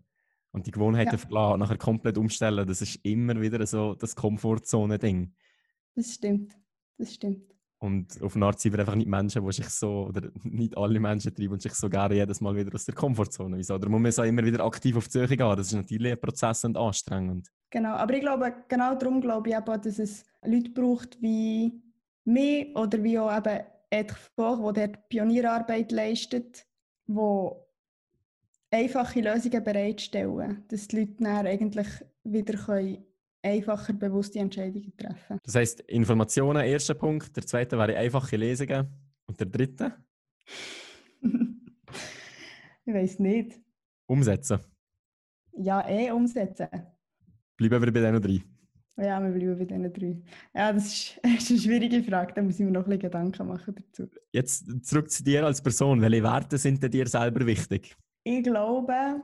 Und 0.52 0.68
die 0.68 0.72
Gewohnheiten 0.72 1.12
ja. 1.12 1.18
verlassen, 1.18 1.60
nachher 1.60 1.78
komplett 1.78 2.18
umstellen, 2.18 2.66
das 2.66 2.82
ist 2.82 2.96
immer 3.04 3.40
wieder 3.40 3.66
so 3.66 3.94
das 3.96 4.16
Komfortzone-Ding. 4.16 5.34
Das 5.96 6.14
stimmt. 6.14 6.58
Das 6.98 7.14
stimmt. 7.14 7.56
Und 7.80 8.22
auf 8.22 8.36
eine 8.36 8.46
Art 8.46 8.60
sind 8.60 8.72
wir 8.74 8.80
einfach 8.80 8.96
nicht 8.96 9.08
Menschen, 9.08 9.46
die 9.46 9.52
sich 9.52 9.70
so, 9.70 10.08
oder 10.08 10.30
nicht 10.44 10.78
alle 10.78 11.00
Menschen 11.00 11.36
treiben 11.36 11.60
sich 11.60 11.74
so 11.74 11.90
gerne 11.90 12.16
jedes 12.16 12.42
Mal 12.42 12.56
wieder 12.56 12.74
aus 12.74 12.86
der 12.86 12.96
Komfortzone. 12.96 13.58
Wieso? 13.58 13.76
Oder 13.76 13.90
muss 13.90 14.02
man 14.02 14.12
so 14.12 14.24
immer 14.24 14.44
wieder 14.44 14.64
aktiv 14.64 14.96
auf 14.96 15.08
die 15.08 15.20
Suche 15.20 15.38
gehen? 15.38 15.56
Das 15.56 15.68
ist 15.68 15.74
natürlich 15.74 16.14
ein 16.14 16.20
Prozess 16.20 16.64
und 16.64 16.78
anstrengend. 16.78 17.50
Genau, 17.70 17.94
aber 17.96 18.14
ich 18.14 18.22
glaube, 18.22 18.54
genau 18.68 18.96
darum 18.96 19.22
glaube 19.22 19.50
ich 19.50 19.56
eben, 19.56 19.82
dass 19.82 20.00
es 20.00 20.24
Leute 20.44 20.72
braucht 20.72 21.22
wie 21.22 21.82
mich 22.24 22.76
oder 22.76 23.04
wie 23.04 23.20
auch 23.20 23.36
eben 23.36 23.64
Ed 23.90 24.12
Foch, 24.36 24.72
der 24.72 24.88
Pionierarbeit 24.88 25.92
leistet, 25.92 26.66
wo 27.08 27.68
einfache 28.72 29.22
Lösungen 29.22 29.64
bereitstellen, 29.64 30.64
dass 30.68 30.88
die 30.88 31.00
Leute 31.00 31.24
dann 31.24 31.48
eigentlich 31.48 31.88
wieder 32.24 32.58
können 32.58 33.06
einfacher 33.46 33.94
bewusste 33.94 34.40
Entscheidungen 34.40 34.92
treffen. 34.98 35.40
Das 35.44 35.56
heißt, 35.56 35.82
Informationen, 35.82 36.66
erster 36.66 36.96
Punkt. 36.96 37.36
Der 37.36 37.46
zweite 37.46 37.78
wäre 37.78 37.96
einfache 37.96 38.36
Lesungen. 38.38 38.88
Und 39.28 39.40
der 39.40 39.48
dritte? 39.48 39.94
ich 41.22 42.94
weiß 42.94 43.20
nicht. 43.20 43.60
Umsetzen. 44.08 44.60
Ja, 45.58 45.88
eh 45.88 46.12
umsetzen. 46.12 46.68
Bleiben 47.56 47.84
wir 47.84 47.94
bei 47.94 48.00
diesen 48.00 48.22
drei. 48.22 48.55
Ja, 48.98 49.22
wir 49.22 49.32
bleiben 49.32 49.58
bei 49.58 49.66
diesen 49.66 49.94
drei. 49.94 50.22
Ja, 50.54 50.72
das 50.72 50.86
ist, 50.86 51.20
das 51.24 51.44
ist 51.44 51.52
eine 51.52 51.60
schwierige 51.60 52.04
Frage, 52.04 52.34
da 52.34 52.42
muss 52.42 52.60
ich 52.60 52.66
mir 52.66 52.72
noch 52.72 52.84
ein 52.84 52.90
bisschen 52.90 53.02
Gedanken 53.02 53.48
machen 53.48 53.76
dazu. 53.76 54.10
Jetzt 54.32 54.86
zurück 54.86 55.12
zu 55.12 55.24
dir 55.24 55.46
als 55.46 55.62
Person. 55.62 56.02
Welche 56.02 56.24
Werte 56.24 56.58
sind 56.58 56.82
dir 56.94 57.08
selber 57.08 57.46
wichtig? 57.46 57.96
Ich 58.24 58.44
glaube, 58.44 59.22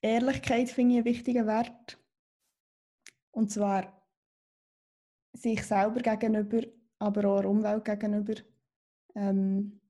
Ehrlichkeit 0.00 0.68
finde 0.70 0.94
ich 0.94 0.98
einen 0.98 1.04
wichtigen 1.04 1.46
Wert. 1.46 1.98
Und 3.30 3.50
zwar 3.50 4.02
sich 5.32 5.64
selber 5.64 6.00
gegenüber, 6.00 6.62
aber 6.98 7.24
auch 7.24 7.40
der 7.40 7.50
Umwelt 7.50 7.84
gegenüber. 7.84 8.34
Ähm, 9.14 9.80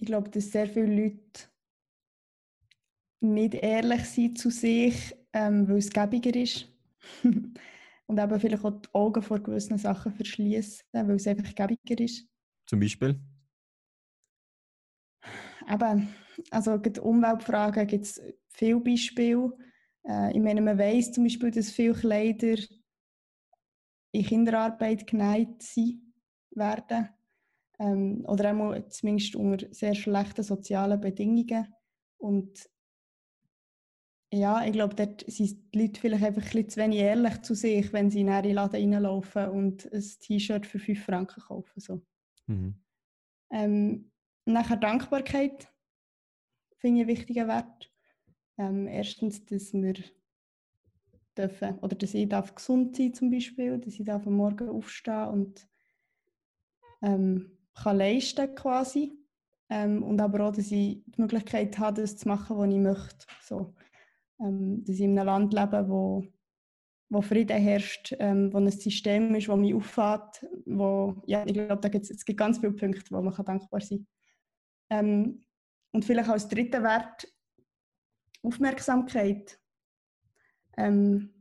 ich 0.00 0.06
glaube, 0.06 0.30
dass 0.30 0.50
sehr 0.50 0.68
viele 0.68 1.02
Leute 1.02 1.48
nicht 3.20 3.54
ehrlich 3.54 4.04
sind 4.04 4.38
zu 4.38 4.50
sich, 4.50 5.14
ähm, 5.32 5.68
weil 5.68 5.78
es 5.78 5.90
gäbiger 5.90 6.34
ist. 6.34 6.68
Und 8.06 8.18
eben 8.18 8.40
vielleicht 8.40 8.64
auch 8.64 8.80
die 8.80 8.88
Augen 8.94 9.22
vor 9.22 9.40
gewissen 9.40 9.78
Sachen 9.78 10.12
verschließen, 10.12 10.84
weil 10.92 11.10
es 11.16 11.26
einfach 11.26 11.54
gäbiger 11.54 12.02
ist. 12.02 12.26
Zum 12.66 12.80
Beispiel? 12.80 13.20
Eben, 15.70 16.08
also 16.50 16.76
die 16.78 17.00
Umweltfragen 17.00 17.86
gibt 17.86 18.04
es 18.04 18.22
viele 18.48 18.80
Beispiele. 18.80 19.52
Äh, 20.04 20.32
ich 20.32 20.42
meine, 20.42 20.60
man 20.60 20.78
weiß 20.78 21.12
zum 21.12 21.24
Beispiel, 21.24 21.50
dass 21.50 21.70
viele 21.70 21.94
Kleider 21.94 22.56
in 24.12 24.24
Kinderarbeit 24.24 25.06
geneigt 25.06 25.64
werden. 26.50 27.08
Ähm, 27.78 28.24
oder 28.26 28.56
auch 28.56 28.88
zumindest 28.88 29.36
unter 29.36 29.72
sehr 29.72 29.94
schlechten 29.94 30.42
sozialen 30.42 31.00
Bedingungen. 31.00 31.74
Und 32.16 32.68
ja, 34.30 34.64
ich 34.64 34.72
glaube, 34.72 34.94
dort 34.94 35.24
sind 35.30 35.74
die 35.74 35.82
Leute 35.82 36.00
vielleicht 36.00 36.22
einfach 36.24 36.42
ein 36.42 36.48
bisschen 36.50 36.68
zu 36.68 36.80
wenig 36.80 36.98
ehrlich 36.98 37.42
zu 37.42 37.54
sich, 37.54 37.92
wenn 37.92 38.10
sie 38.10 38.20
in 38.20 38.26
den 38.26 38.54
Laden 38.54 38.92
reinlaufen 38.92 39.48
und 39.48 39.90
ein 39.90 40.04
T-Shirt 40.20 40.66
für 40.66 40.78
5 40.78 41.02
Franken 41.02 41.40
kaufen. 41.40 41.80
So. 41.80 42.02
Mhm. 42.46 42.74
Ähm, 43.50 44.10
nachher 44.44 44.76
Dankbarkeit 44.76 45.72
finde 46.76 47.00
ich 47.00 47.08
einen 47.08 47.16
wichtigen 47.16 47.48
Wert. 47.48 47.90
Ähm, 48.58 48.86
erstens, 48.86 49.44
dass 49.46 49.72
wir 49.72 49.94
dürfen, 51.36 51.78
oder 51.78 51.96
dass 51.96 52.12
ich 52.12 52.28
darf 52.28 52.54
gesund 52.54 52.96
sein 52.96 53.14
zum 53.14 53.30
Beispiel, 53.30 53.78
dass 53.78 53.98
ich 53.98 54.04
darf 54.04 54.26
am 54.26 54.34
Morgen 54.34 54.68
aufstehen 54.68 55.28
und 55.28 55.68
ähm, 57.00 57.56
kann 57.74 57.96
leisten 57.96 58.54
quasi. 58.54 59.14
Ähm, 59.70 60.02
und 60.02 60.20
aber 60.20 60.48
auch, 60.48 60.52
dass 60.52 60.70
ich 60.70 61.02
die 61.04 61.20
Möglichkeit 61.20 61.78
habe, 61.78 62.02
das 62.02 62.16
zu 62.16 62.28
machen, 62.28 62.58
was 62.58 62.68
ich 62.68 62.78
möchte. 62.78 63.26
So 63.42 63.74
ähm, 64.40 64.84
dass 64.84 64.96
ich 64.96 65.02
in 65.02 65.18
einem 65.18 65.26
Land 65.26 65.52
lebe, 65.52 65.88
wo, 65.88 66.24
wo 67.10 67.20
Frieden 67.20 67.56
herrscht, 67.56 68.14
ähm, 68.18 68.52
wo 68.52 68.58
ein 68.58 68.70
System 68.70 69.34
ist, 69.34 69.48
das 69.48 69.56
mich 69.56 69.74
auffällt, 69.74 70.46
wo, 70.66 71.22
ja, 71.26 71.44
ich 71.46 71.54
glaube, 71.54 71.80
da 71.80 71.88
gibt 71.88 72.10
es 72.10 72.24
gibt 72.24 72.38
ganz 72.38 72.58
viele 72.58 72.72
Punkte, 72.72 73.10
wo 73.10 73.22
man 73.22 73.34
kann 73.34 73.46
dankbar 73.46 73.80
sein 73.80 74.06
kann. 74.88 74.98
Ähm, 74.98 75.44
und 75.92 76.04
vielleicht 76.04 76.28
als 76.28 76.48
dritter 76.48 76.82
Wert 76.82 77.26
Aufmerksamkeit. 78.42 79.58
Ähm, 80.76 81.34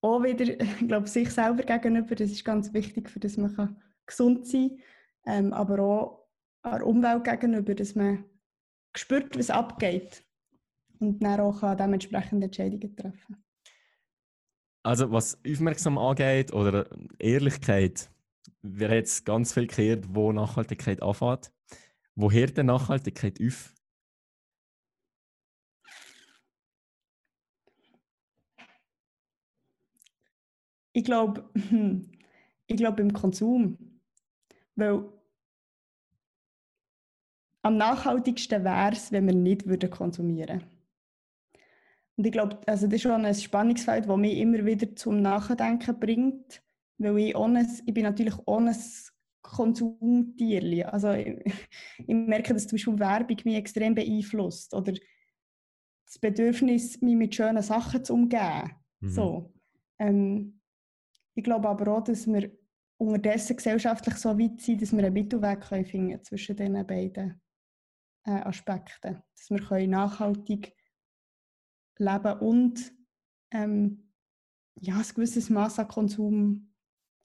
auch 0.00 0.22
wieder, 0.22 0.60
ich 0.60 0.88
glaube, 0.88 1.08
sich 1.08 1.30
selber 1.30 1.62
gegenüber, 1.62 2.14
das 2.14 2.30
ist 2.30 2.44
ganz 2.44 2.72
wichtig, 2.72 3.10
für 3.10 3.20
dass 3.20 3.36
man 3.36 3.82
gesund 4.06 4.46
sein 4.46 4.80
kann, 5.24 5.46
ähm, 5.46 5.52
aber 5.52 5.80
auch 5.80 6.28
der 6.64 6.86
Umwelt 6.86 7.24
gegenüber, 7.24 7.74
dass 7.74 7.94
man 7.94 8.24
spürt, 8.94 9.36
was 9.38 9.50
abgeht 9.50 10.24
und 11.00 11.20
dann 11.20 11.40
auch 11.40 11.76
dementsprechend 11.76 12.44
Entscheidungen 12.44 12.96
treffen 12.96 13.36
Also 14.82 15.10
was 15.12 15.38
aufmerksam 15.46 15.98
angeht 15.98 16.52
oder 16.52 16.88
Ehrlichkeit, 17.18 18.10
wir 18.62 18.88
haben 18.88 18.96
jetzt 18.96 19.24
ganz 19.24 19.52
viel 19.52 19.66
gehört, 19.66 20.14
wo 20.14 20.32
Nachhaltigkeit 20.32 21.02
anfängt. 21.02 21.52
Wo 22.14 22.30
hört 22.30 22.56
denn 22.56 22.66
Nachhaltigkeit 22.66 23.38
auf? 23.40 23.74
Ich 30.92 31.04
glaube, 31.04 31.48
ich 32.66 32.76
glaube 32.76 33.02
im 33.02 33.12
Konsum. 33.12 34.00
Weil 34.74 35.04
am 37.62 37.76
nachhaltigsten 37.76 38.64
wäre 38.64 38.92
es, 38.92 39.12
wenn 39.12 39.26
wir 39.26 39.34
nicht 39.34 39.90
konsumieren 39.90 40.60
würden. 40.60 40.77
Und 42.18 42.26
ich 42.26 42.32
glaube, 42.32 42.58
also 42.66 42.86
das 42.86 42.96
ist 42.96 43.02
schon 43.02 43.24
ein 43.24 43.32
Spannungsfeld, 43.32 44.08
das 44.08 44.16
mich 44.16 44.38
immer 44.38 44.66
wieder 44.66 44.94
zum 44.96 45.22
Nachdenken 45.22 46.00
bringt, 46.00 46.60
weil 46.98 47.16
ich, 47.18 47.36
ohne, 47.36 47.64
ich 47.86 47.94
bin 47.94 48.02
natürlich 48.02 48.34
ohne 48.44 48.76
Konsumtier. 49.40 50.92
Also 50.92 51.12
ich, 51.12 51.38
ich, 51.98 52.14
merke, 52.14 52.54
dass 52.54 52.66
zum 52.66 52.76
Beispiel 52.76 52.98
Werbung 52.98 53.36
mich 53.44 53.54
extrem 53.54 53.94
beeinflusst 53.94 54.74
oder 54.74 54.92
das 54.92 56.18
Bedürfnis, 56.20 57.00
mich 57.00 57.14
mit 57.14 57.36
schönen 57.36 57.62
Sachen 57.62 58.04
zu 58.04 58.14
umgeben. 58.14 58.72
Mhm. 58.98 59.08
So. 59.08 59.54
Ähm, 60.00 60.60
ich 61.36 61.44
glaube 61.44 61.68
aber 61.68 61.98
auch, 61.98 62.02
dass 62.02 62.26
wir 62.26 62.50
unterdessen 62.96 63.56
gesellschaftlich 63.56 64.16
so 64.16 64.36
weit 64.36 64.60
sind, 64.60 64.82
dass 64.82 64.92
wir 64.92 65.04
einen 65.04 65.14
Mittelweg 65.14 65.64
finden 65.64 66.08
können 66.08 66.24
zwischen 66.24 66.56
diesen 66.56 66.84
beiden 66.84 67.40
äh, 68.26 68.40
Aspekten. 68.40 69.22
Dass 69.36 69.50
wir 69.50 69.86
nachhaltig 69.86 70.74
leben 71.98 72.38
und 72.40 72.92
ähm, 73.50 74.10
ja, 74.80 74.96
ein 74.96 75.14
gewisses 75.14 75.50
Maß 75.50 75.78
an 75.78 75.88
Konsum 75.88 76.72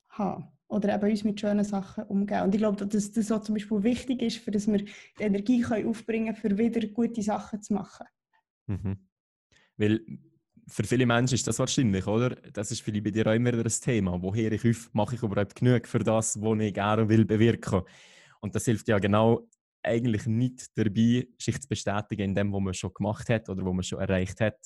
haben. 0.09 0.47
Oder 0.67 0.95
eben 0.95 1.11
uns 1.11 1.23
mit 1.23 1.39
schönen 1.39 1.63
Sachen 1.63 2.05
umgehen. 2.05 2.41
Und 2.41 2.55
ich 2.55 2.59
glaube, 2.59 2.87
dass 2.87 3.11
das 3.11 3.31
auch 3.31 3.41
zum 3.41 3.55
Beispiel 3.55 3.83
wichtig 3.83 4.21
ist, 4.23 4.37
für 4.37 4.49
dass 4.49 4.67
wir 4.67 4.79
die 4.79 4.91
Energie 5.19 5.61
können 5.61 5.87
aufbringen 5.87 6.33
können, 6.35 6.57
für 6.57 6.57
wieder 6.57 6.87
gute 6.87 7.21
Sachen 7.21 7.61
zu 7.61 7.73
machen. 7.73 8.07
Mhm. 8.65 8.97
Weil 9.77 10.01
für 10.67 10.83
viele 10.83 11.05
Menschen 11.05 11.35
ist 11.35 11.45
das 11.45 11.59
wahrscheinlich, 11.59 12.07
oder? 12.07 12.29
Das 12.29 12.71
ist 12.71 12.81
vielleicht 12.81 13.03
bei 13.03 13.11
dir 13.11 13.27
auch 13.27 13.33
immer 13.33 13.53
ein 13.53 13.67
Thema. 13.67 14.21
Woher 14.21 14.51
ich 14.51 14.67
auf, 14.67 14.89
mache 14.93 15.15
ich 15.15 15.21
überhaupt 15.21 15.55
genug 15.55 15.87
für 15.87 15.99
das, 15.99 16.41
was 16.41 16.59
ich 16.59 16.73
gerne 16.73 17.07
will 17.07 17.25
bewirken? 17.25 17.81
Und 18.39 18.55
das 18.55 18.65
hilft 18.65 18.87
ja 18.87 18.97
genau 18.99 19.47
eigentlich 19.83 20.25
nicht 20.25 20.77
dabei, 20.77 21.27
sich 21.37 21.61
zu 21.61 21.67
bestätigen 21.67 22.29
in 22.29 22.35
dem, 22.35 22.53
was 22.53 22.61
man 22.61 22.73
schon 22.73 22.93
gemacht 22.93 23.29
hat 23.29 23.49
oder 23.49 23.65
was 23.65 23.73
man 23.73 23.83
schon 23.83 23.99
erreicht 23.99 24.39
hat. 24.41 24.57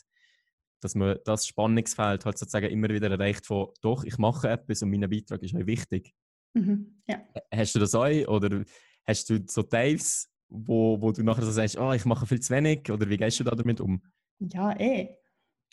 Dass 0.82 0.95
man 0.95 1.17
das 1.25 1.47
Spannungsfeld 1.47 2.25
halt 2.25 2.38
sozusagen 2.38 2.69
immer 2.69 2.89
wieder 2.89 3.10
erreicht 3.10 3.45
von, 3.45 3.69
doch, 3.82 4.03
ich 4.03 4.17
mache 4.17 4.49
etwas 4.49 4.84
und 4.84 4.91
mein 4.91 5.10
Beitrag 5.10 5.41
ist 5.41 5.56
euch 5.56 5.65
wichtig. 5.65 6.13
Mhm, 6.53 7.01
ja. 7.08 7.21
Hast 7.53 7.75
du 7.75 7.80
das 7.80 7.95
auch 7.95 8.27
oder 8.27 8.63
hast 9.06 9.30
du 9.30 9.43
so 9.47 9.63
Teils, 9.63 10.30
wo, 10.49 11.01
wo 11.01 11.12
du 11.12 11.23
nachher 11.23 11.43
so 11.43 11.51
sagst, 11.51 11.77
oh, 11.77 11.93
ich 11.93 12.06
mache 12.06 12.25
viel 12.25 12.39
zu 12.39 12.53
wenig 12.53 12.89
oder 12.91 13.10
wie 13.10 13.17
gehst 13.17 13.39
du 13.39 13.43
da 13.43 13.51
damit 13.51 13.82
um? 13.82 14.01
Ja, 14.39 14.80
eh. 14.80 15.17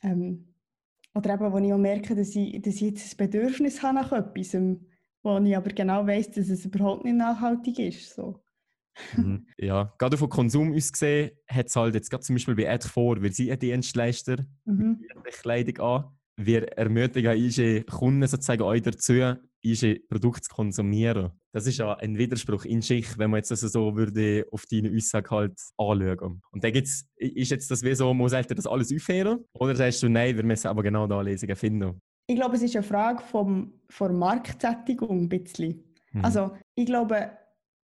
Ähm, 0.03 0.55
oder 1.15 1.35
eben, 1.35 1.53
wo 1.53 1.59
ich 1.59 1.73
auch 1.73 1.79
merke, 1.79 2.15
dass 2.15 2.35
ich, 2.35 2.61
dass 2.61 2.77
ich 2.77 2.83
jetzt 2.83 3.13
ein 3.13 3.17
Bedürfnis 3.17 3.83
habe 3.83 3.95
nach 3.95 4.13
etwas, 4.13 4.55
wo 5.23 5.39
ich 5.39 5.57
aber 5.57 5.71
genau 5.71 6.07
weiß, 6.07 6.33
dass 6.33 6.49
es 6.49 6.65
überhaupt 6.65 7.05
nicht 7.05 7.17
nachhaltig 7.17 7.79
ist. 7.79 8.15
So. 8.15 8.44
Mhm. 9.17 9.47
Ja, 9.59 9.93
gerade 9.99 10.17
von 10.17 10.29
Konsum 10.29 10.75
aus 10.75 10.93
gesehen, 10.93 11.33
hat 11.49 11.67
es 11.67 11.77
halt 11.77 11.95
jetzt 11.95 12.11
gerade 12.11 12.23
zum 12.23 12.37
Beispiel 12.37 12.55
bei 12.55 12.65
Ed 12.65 12.85
vor, 12.85 13.21
wir 13.23 13.33
sind 13.33 13.51
ein 13.51 13.59
Dienstleister, 13.59 14.45
mhm. 14.65 15.01
wir 15.23 15.33
Kleidung 15.33 15.79
an. 15.85 16.05
Wir 16.37 16.67
ermutigen 16.77 17.37
unsere 17.37 17.85
Kunden 17.85 18.27
sozusagen 18.27 18.63
euch 18.63 18.83
dazu, 18.83 19.37
unsere 19.65 20.01
Produkte 20.01 20.43
zu 20.43 20.55
konsumieren. 20.55 21.31
Das 21.53 21.69
ist 21.69 21.79
ja 21.79 21.95
ein 21.95 22.19
Widerspruch 22.19 22.65
in 22.65 22.83
sich, 22.83 23.17
wenn 23.19 23.31
man 23.31 23.39
jetzt 23.39 23.53
also 23.53 23.69
so 23.69 23.97
würde 23.97 24.45
auf 24.51 24.65
deine 24.67 24.91
Aussage 24.95 25.31
halt 25.31 25.61
anschauen. 25.77 26.43
Und 26.51 26.65
da 26.65 26.71
gibt's, 26.71 27.09
ist 27.17 27.53
jetzt 27.53 27.71
das 27.71 27.85
wie 27.85 27.95
so, 27.95 28.13
muss 28.13 28.33
halt 28.33 28.51
das 28.51 28.67
alles 28.67 28.93
aufhören? 28.93 29.45
Oder 29.53 29.77
sagst 29.77 30.03
du, 30.03 30.09
nein, 30.09 30.37
wir 30.37 30.45
müssen 30.45 30.67
aber 30.67 30.83
genau 30.83 31.07
da 31.07 31.21
Lesungen 31.21 31.55
finden? 31.55 32.01
Ich 32.27 32.35
glaube, 32.35 32.57
es 32.57 32.63
ist 32.63 32.75
eine 32.75 32.83
Frage 32.83 33.23
vom, 33.23 33.73
von 33.89 34.19
Marktsättigung 34.19 35.23
ein 35.23 35.29
bisschen. 35.29 35.85
Mhm. 36.13 36.25
Also, 36.25 36.57
ich 36.75 36.87
glaube, 36.87 37.31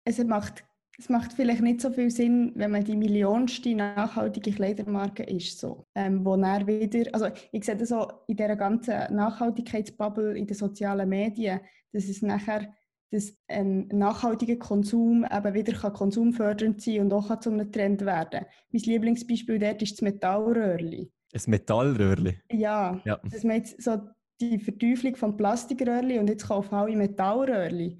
es 0.04 0.22
macht 0.26 0.66
es 0.98 1.10
macht 1.10 1.34
vielleicht 1.34 1.62
nicht 1.62 1.82
so 1.82 1.92
viel 1.92 2.10
Sinn, 2.10 2.52
wenn 2.56 2.72
man 2.72 2.84
die 2.84 2.96
millionste 2.96 3.76
nachhaltige 3.76 4.52
Kleidermarke 4.52 5.24
ist, 5.24 5.60
so, 5.60 5.88
ähm, 5.96 6.26
wo 6.26 6.38
dann 6.38 6.68
wieder, 6.68 7.14
also 7.14 7.28
ich 7.52 7.66
sehe 7.66 7.76
das 7.76 7.90
so 7.90 8.10
in 8.28 8.38
dieser 8.38 8.56
ganzen 8.56 9.14
Nachhaltigkeitsbubble 9.14 10.38
in 10.38 10.48
den 10.48 10.56
sozialen 10.56 11.10
Medien, 11.10 11.60
dass 11.92 12.06
es 12.06 12.22
nachher 12.22 12.74
dass 13.12 13.34
ein 13.48 13.88
nachhaltiger 13.90 14.58
Konsum 14.58 15.26
eben 15.32 15.54
wieder 15.54 15.74
kann 15.74 15.94
konsumfördernd 15.94 16.82
sein 16.82 17.02
und 17.02 17.14
auch 17.14 17.40
zu 17.40 17.52
einem 17.52 17.72
Trend 17.72 18.04
werden. 18.04 18.46
Mein 18.72 18.82
Lieblingsbeispiel 18.82 19.60
dort 19.60 19.82
ist 19.82 19.94
das 19.94 20.02
Metallröhrli. 20.02 21.12
Ein 21.34 21.42
Metallröhrli? 21.46 22.40
Ja, 22.52 23.00
ja. 23.06 23.20
dass 23.24 23.44
man 23.44 23.58
jetzt 23.58 23.82
so 23.82 24.02
die 24.42 24.60
Verteuflung 24.60 25.16
von 25.16 25.38
Plastikröhrli 25.38 26.20
und 26.20 26.30
jetzt 26.30 26.48
kaufen 26.48 26.76
alle 26.76 26.96
Metallröhrli. 26.96 28.00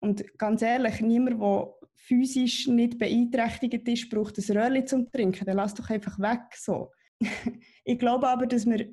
Und 0.00 0.24
ganz 0.38 0.62
ehrlich, 0.62 1.00
niemand, 1.00 1.40
der 1.40 1.74
physisch 1.96 2.68
nicht 2.68 2.98
beeinträchtigt 2.98 3.88
ist, 3.88 4.10
braucht 4.10 4.38
ein 4.38 4.56
Röhrchen 4.56 4.86
zum 4.86 5.10
Trinken, 5.10 5.44
dann 5.44 5.56
lass 5.56 5.74
doch 5.74 5.90
einfach 5.90 6.18
weg. 6.18 6.54
So. 6.54 6.92
ich 7.84 7.98
glaube 7.98 8.28
aber, 8.28 8.46
dass 8.46 8.66
wir 8.66 8.88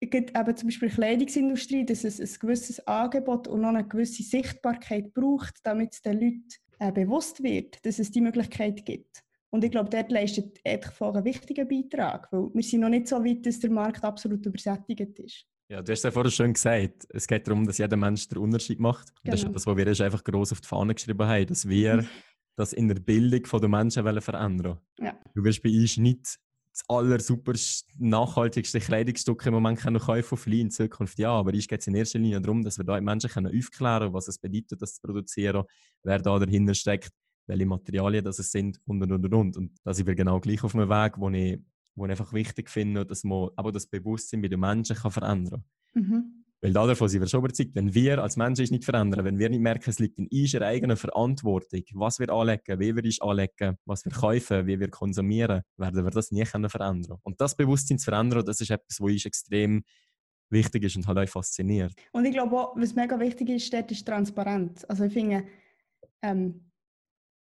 eben 0.00 0.56
zum 0.56 0.68
Beispiel 0.68 0.90
Kleidungsindustrie, 0.90 1.86
dass 1.86 2.04
es 2.04 2.20
ein 2.20 2.38
gewisses 2.40 2.86
Angebot 2.86 3.46
und 3.46 3.60
noch 3.60 3.68
eine 3.68 3.86
gewisse 3.86 4.22
Sichtbarkeit 4.22 5.14
braucht, 5.14 5.60
damit 5.62 5.92
es 5.92 6.02
den 6.02 6.20
Leuten 6.20 6.48
äh, 6.80 6.90
bewusst 6.90 7.42
wird, 7.42 7.84
dass 7.86 7.98
es 7.98 8.10
die 8.10 8.20
Möglichkeit 8.20 8.84
gibt. 8.84 9.22
Und 9.50 9.62
ich 9.64 9.70
glaube, 9.70 9.90
dort 9.90 10.10
leistet 10.10 10.58
Ethikfrage 10.64 11.18
einen 11.18 11.26
wichtigen 11.26 11.68
Beitrag, 11.68 12.26
weil 12.32 12.48
wir 12.54 12.62
sind 12.62 12.80
noch 12.80 12.88
nicht 12.88 13.06
so 13.06 13.22
weit, 13.22 13.44
dass 13.44 13.60
der 13.60 13.70
Markt 13.70 14.02
absolut 14.02 14.44
übersättigt 14.46 15.18
ist. 15.18 15.46
Ja, 15.72 15.80
du 15.80 15.90
hast 15.90 16.04
ja 16.04 16.10
vorher 16.10 16.30
schon 16.30 16.52
gesagt, 16.52 17.06
es 17.08 17.26
geht 17.26 17.48
darum, 17.48 17.66
dass 17.66 17.78
jeder 17.78 17.96
Mensch 17.96 18.28
den 18.28 18.36
Unterschied 18.36 18.78
macht. 18.78 19.08
Genau. 19.22 19.30
Das 19.30 19.40
ist 19.40 19.44
genau. 19.44 19.54
das, 19.54 19.66
was 19.66 19.76
wir 19.78 20.04
einfach 20.04 20.22
groß 20.22 20.52
auf 20.52 20.60
die 20.60 20.68
Fahne 20.68 20.94
geschrieben 20.94 21.26
haben, 21.26 21.46
dass 21.46 21.66
wir 21.66 22.04
das 22.56 22.74
in 22.74 22.88
der 22.88 22.96
Bildung 22.96 23.42
der 23.42 23.68
Menschen 23.70 24.20
verändern 24.20 24.76
wollen. 24.98 25.06
Ja. 25.06 25.18
Du 25.34 25.42
wirst 25.42 25.62
bei 25.62 25.70
uns 25.70 25.96
nicht 25.96 26.38
das 26.74 26.84
aller 26.88 27.18
super 27.20 27.54
nachhaltigste 27.96 28.80
Kleidungsstück 28.80 29.46
im 29.46 29.54
Moment 29.54 29.78
können 29.80 29.98
kaufen 29.98 30.36
von 30.36 30.52
in 30.52 30.70
Zukunft. 30.70 31.18
Ja, 31.18 31.30
aber 31.30 31.54
ich 31.54 31.66
geht 31.66 31.80
es 31.80 31.86
in 31.86 31.94
erster 31.94 32.18
Linie 32.18 32.42
darum, 32.42 32.62
dass 32.62 32.76
wir 32.76 32.84
da 32.84 33.00
Menschen 33.00 33.30
können 33.30 33.58
aufklären 33.58 34.00
können, 34.00 34.12
was 34.12 34.28
es 34.28 34.36
bedeutet, 34.36 34.82
das 34.82 34.96
zu 34.96 35.00
produzieren, 35.00 35.64
wer 36.02 36.18
da 36.18 36.38
dahinter 36.38 36.74
steckt, 36.74 37.12
welche 37.46 37.64
Materialien 37.64 38.22
das 38.22 38.36
sind 38.36 38.78
und 38.84 39.02
und 39.02 39.10
und 39.10 39.34
und. 39.34 39.56
Und 39.56 39.70
da 39.84 39.94
sind 39.94 40.06
wir 40.06 40.14
genau 40.14 40.38
gleich 40.38 40.62
auf 40.64 40.74
einem 40.74 40.90
Weg, 40.90 41.14
wo 41.16 41.30
ich, 41.30 41.58
wo 41.94 42.04
ich 42.04 42.10
einfach 42.10 42.32
wichtig 42.32 42.70
finde, 42.70 43.04
dass 43.04 43.24
man 43.24 43.50
aber 43.56 43.72
das 43.72 43.86
Bewusstsein 43.86 44.42
bei 44.42 44.48
den 44.48 44.60
Menschen 44.60 44.96
kann 44.96 45.10
verändern 45.10 45.64
kann. 45.92 46.02
Mhm. 46.02 46.44
Weil 46.62 46.72
davon 46.72 47.08
sind 47.08 47.20
wir 47.20 47.26
schon 47.26 47.40
überzeugt, 47.40 47.74
wenn 47.74 47.92
wir 47.92 48.22
als 48.22 48.36
Menschen 48.36 48.68
nicht 48.70 48.84
verändern, 48.84 49.24
wenn 49.24 49.36
wir 49.36 49.50
nicht 49.50 49.60
merken, 49.60 49.90
es 49.90 49.98
liegt 49.98 50.16
in 50.20 50.28
unserer 50.28 50.66
eigenen 50.66 50.96
Verantwortung, 50.96 51.82
was 51.94 52.20
wir 52.20 52.30
anlegen, 52.30 52.78
wie 52.78 52.94
wir 52.94 53.04
es 53.04 53.20
anlegen, 53.20 53.78
was 53.84 54.04
wir 54.04 54.12
kaufen, 54.12 54.68
wie 54.68 54.78
wir 54.78 54.88
konsumieren, 54.88 55.62
werden 55.76 56.04
wir 56.04 56.10
das 56.12 56.30
nie 56.30 56.44
können 56.44 56.70
verändern 56.70 57.18
Und 57.24 57.40
das 57.40 57.56
Bewusstsein 57.56 57.98
zu 57.98 58.04
verändern, 58.04 58.44
das 58.44 58.60
ist 58.60 58.70
etwas, 58.70 59.00
was 59.00 59.10
uns 59.10 59.26
extrem 59.26 59.82
wichtig 60.50 60.84
ist 60.84 60.94
und 60.94 61.08
halt 61.08 61.18
auch 61.18 61.28
fasziniert. 61.28 61.94
Und 62.12 62.26
ich 62.26 62.32
glaube 62.32 62.56
auch, 62.56 62.76
was 62.76 62.94
mega 62.94 63.18
wichtig 63.18 63.48
ist, 63.48 63.72
dort 63.72 63.90
ist 63.90 64.06
Transparenz. 64.06 64.84
Also 64.84 65.04
ich 65.04 65.12
finde, 65.12 65.44
ähm, 66.22 66.70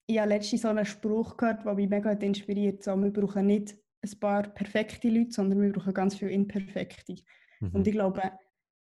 ich 0.06 0.18
habe 0.18 0.28
letztens 0.28 0.62
so 0.62 0.68
einen 0.68 0.84
Spruch 0.84 1.36
gehört, 1.36 1.64
der 1.64 1.74
mich 1.74 1.88
mega 1.88 2.12
inspiriert. 2.12 2.84
So, 2.84 2.94
wir 2.96 3.12
brauchen 3.12 3.46
nicht 3.46 3.81
ein 4.02 4.20
paar 4.20 4.42
perfekte 4.48 5.08
Leute, 5.08 5.32
sondern 5.32 5.60
wir 5.62 5.72
brauchen 5.72 5.94
ganz 5.94 6.16
viele 6.16 6.32
imperfekte. 6.32 7.16
Mhm. 7.60 7.70
Und 7.72 7.86
ich 7.86 7.92
glaube, 7.92 8.32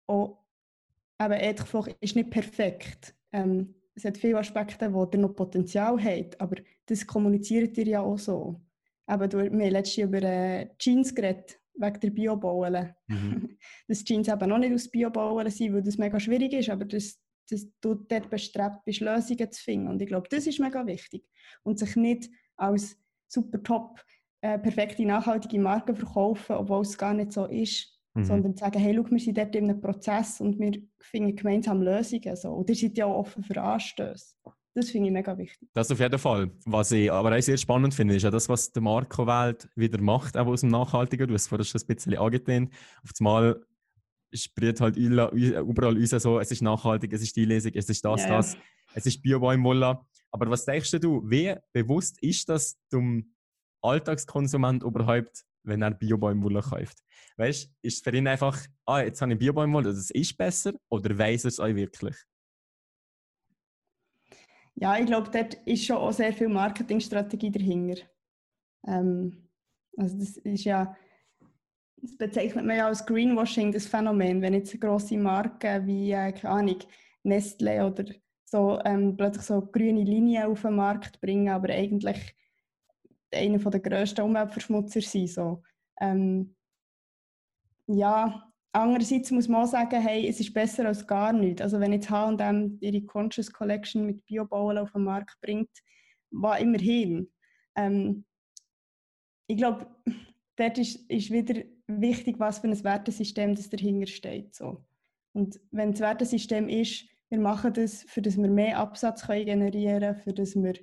auch 0.08 0.39
eben 1.22 1.34
Ethikfach 1.34 1.89
ist 1.99 2.16
nicht 2.16 2.30
perfekt. 2.30 3.16
Ähm, 3.32 3.76
es 3.95 4.06
hat 4.06 4.18
viele 4.18 4.39
Aspekte, 4.39 4.91
wo 4.93 5.08
ihr 5.12 5.20
noch 5.20 5.36
Potenzial 5.36 6.04
habt, 6.04 6.39
aber 6.41 6.56
das 6.86 7.06
kommuniziert 7.06 7.78
ihr 7.78 7.88
ja 7.88 8.01
auch 8.01 8.18
so. 8.18 8.62
Eben, 9.10 9.30
du, 9.30 9.38
wir 9.38 9.49
haben 9.49 9.60
letztens 9.60 10.08
über 10.08 10.24
äh, 10.24 10.70
Jeans 10.80 11.14
geredet, 11.14 11.60
wegen 11.76 11.99
der 11.99 12.10
Biobauen. 12.10 12.95
Mhm. 13.08 13.58
dass 13.88 14.04
Jeans 14.04 14.28
eben 14.28 14.49
noch 14.49 14.58
nicht 14.58 14.74
aus 14.74 14.89
Biobauen 14.89 15.49
sind, 15.49 15.74
weil 15.74 15.84
das 15.84 15.97
mega 15.97 16.20
schwierig 16.20 16.54
ist, 16.54 16.70
aber 16.70 16.86
dass, 16.86 17.20
dass 17.49 17.68
du 17.82 17.95
dort 17.95 18.30
bestrebt 18.30 18.84
bist, 18.86 19.01
Lösungen 19.01 19.51
zu 19.51 19.62
finden. 19.62 19.88
Und 19.89 20.01
ich 20.01 20.08
glaube, 20.08 20.28
das 20.30 20.47
ist 20.47 20.60
mega 20.60 20.86
wichtig. 20.86 21.26
Und 21.64 21.78
sich 21.78 21.95
nicht 21.95 22.30
als 22.56 22.97
super 23.28 23.62
top 23.62 24.04
äh, 24.44 24.60
perfekte, 24.60 25.06
nachhaltige 25.06 25.60
Marke 25.60 25.96
verkaufen, 25.96 26.56
obwohl 26.58 26.82
es 26.82 26.98
gar 26.98 27.14
nicht 27.14 27.32
so 27.32 27.46
ist, 27.46 27.94
Mhm. 28.16 28.26
Sondern 28.26 28.56
sagen, 28.56 28.80
hey, 28.80 28.96
schau, 28.96 29.10
wir 29.10 29.20
sind 29.20 29.38
dort 29.38 29.56
in 29.56 29.70
einem 29.70 29.82
Prozess 29.82 30.39
und 30.39 30.60
wir 30.60 30.80
finden 31.00 31.36
gemeinsam 31.36 31.82
Lösungen. 31.82 32.36
So. 32.36 32.50
Und 32.52 32.70
ihr 32.70 32.76
seid 32.76 32.98
ja 32.98 33.08
auch 33.08 33.18
offen 33.18 33.44
für 33.44 33.60
Anstöße. 33.60 34.36
Das 34.76 34.89
finde 34.89 35.08
ich 35.08 35.14
mega 35.14 35.38
wichtig. 35.38 35.70
Das 35.74 35.91
auf 35.91 36.00
jeden 36.00 36.20
Fall. 36.20 36.52
Was 36.66 36.91
ich 36.91 37.12
aber 37.12 37.36
auch 37.36 37.41
sehr 37.41 37.58
spannend 37.58 37.94
finde, 37.94 38.16
ist 38.16 38.24
ja 38.24 38.32
das, 38.32 38.50
was 38.50 38.72
der 38.72 38.82
Marco 38.82 39.26
Welt 39.26 39.68
wieder 39.76 40.00
macht, 40.02 40.38
auch 40.38 40.48
aus 40.48 40.62
dem 40.62 40.70
Nachhaltigen. 40.70 41.28
Du 41.28 41.34
hast 41.34 41.48
vorhin 41.48 41.66
schon 41.66 41.82
ein 41.82 41.96
bisschen 41.96 42.18
angetönt. 42.18 42.72
Auf 43.04 43.12
einmal 43.20 43.62
spricht 44.32 44.82
halt 44.82 44.96
überall 44.96 45.98
uns 45.98 46.10
so, 46.10 46.39
es 46.39 46.52
ist 46.52 46.62
nachhaltig, 46.62 47.14
es 47.14 47.22
ist 47.22 47.36
die 47.36 47.46
Lesung, 47.46 47.72
es 47.76 47.88
ist 47.88 48.04
das, 48.04 48.22
ja, 48.24 48.30
das, 48.30 48.58
es 48.96 49.06
ist 49.06 49.22
Bio-Baumwolle. 49.22 50.00
Aber 50.32 50.50
was 50.50 50.66
denkst 50.66 50.91
du, 51.00 51.22
wie 51.30 51.56
bewusst 51.72 52.22
ist 52.22 52.50
das 52.50 52.80
dem 52.91 53.32
Alltagskonsument 53.84 54.84
überhaupt, 54.84 55.43
wenn 55.63 55.81
er 55.81 55.91
Biobäumwolle 55.91 56.61
kauft. 56.61 57.03
Weißt 57.38 57.65
du, 57.65 57.69
ist 57.81 57.97
es 57.97 58.01
für 58.01 58.15
ihn 58.15 58.27
einfach, 58.27 58.59
ah, 58.86 59.01
jetzt 59.01 59.21
habe 59.21 59.34
ich 59.34 59.39
Biobäumwolle, 59.39 59.93
das 59.93 60.11
ist 60.11 60.38
besser, 60.38 60.73
oder 60.89 61.17
weiß 61.17 61.45
er 61.45 61.47
es 61.49 61.59
euch 61.59 61.75
wirklich? 61.75 62.15
Ja, 64.75 64.97
ich 64.97 65.05
glaube, 65.05 65.29
dort 65.31 65.53
ist 65.65 65.86
schon 65.86 65.97
auch 65.97 66.11
sehr 66.11 66.34
viel 66.34 66.49
Marketingstrategie 66.49 67.51
dahinter. 67.51 68.01
Ähm, 68.88 69.49
also 69.97 70.17
das 70.17 70.38
ist 70.38 70.63
ja, 70.63 70.95
das 71.97 72.17
bezeichnet 72.17 72.65
man 72.65 72.77
ja 72.77 72.88
als 72.88 73.05
Greenwashing, 73.05 73.71
das 73.71 73.86
Phänomen, 73.86 74.41
wenn 74.41 74.53
jetzt 74.53 74.79
grosse 74.81 75.17
Marken 75.17 75.86
wie, 75.86 76.11
äh, 76.11 76.31
keine 76.31 76.53
Ahnung, 76.53 76.79
Nestle 77.23 77.86
oder 77.86 78.05
so 78.45 78.79
ähm, 78.84 79.15
plötzlich 79.15 79.45
so 79.45 79.61
grüne 79.61 80.03
Linien 80.03 80.45
auf 80.45 80.61
den 80.61 80.75
Markt 80.75 81.21
bringen, 81.21 81.49
aber 81.49 81.69
eigentlich 81.69 82.36
einer 83.34 83.57
der 83.57 83.79
grössten 83.79 84.21
Umweltverschmutzer 84.21 85.01
sein. 85.01 85.27
So. 85.27 85.63
Ähm, 85.99 86.55
ja, 87.88 88.51
andererseits 88.71 89.31
muss 89.31 89.47
man 89.47 89.63
auch 89.63 89.69
sagen, 89.69 90.01
hey, 90.01 90.27
es 90.27 90.39
ist 90.39 90.53
besser 90.53 90.86
als 90.88 91.05
gar 91.05 91.34
nichts. 91.34 91.61
Also 91.61 91.79
wenn 91.79 91.93
jetzt 91.93 92.09
H&M 92.09 92.77
ihre 92.81 93.01
Conscious 93.01 93.51
Collection 93.51 94.05
mit 94.05 94.25
Biobauen 94.25 94.77
auf 94.77 94.91
den 94.91 95.03
Markt 95.03 95.38
bringt, 95.41 95.69
war 96.31 96.59
immerhin. 96.59 97.31
Ähm, 97.75 98.25
ich 99.47 99.57
glaube, 99.57 99.88
dort 100.55 100.77
ist, 100.77 101.09
ist 101.09 101.31
wieder 101.31 101.63
wichtig, 101.88 102.39
was 102.39 102.59
für 102.59 102.67
ein 102.67 102.84
Wertesystem 102.84 103.55
das 103.55 103.69
dahinter 103.69 104.07
steht. 104.07 104.55
So. 104.55 104.84
Und 105.34 105.59
wenn 105.71 105.91
das 105.91 106.01
Wertesystem 106.01 106.69
ist, 106.69 107.05
wir 107.29 107.39
machen 107.39 107.73
das, 107.73 108.03
für 108.03 108.21
das 108.21 108.38
wir 108.38 108.49
mehr 108.49 108.77
Absatz 108.77 109.25
können 109.25 109.45
generieren 109.45 109.99
können, 110.01 110.21
für 110.21 110.34
das 110.34 110.55
wir 110.55 110.75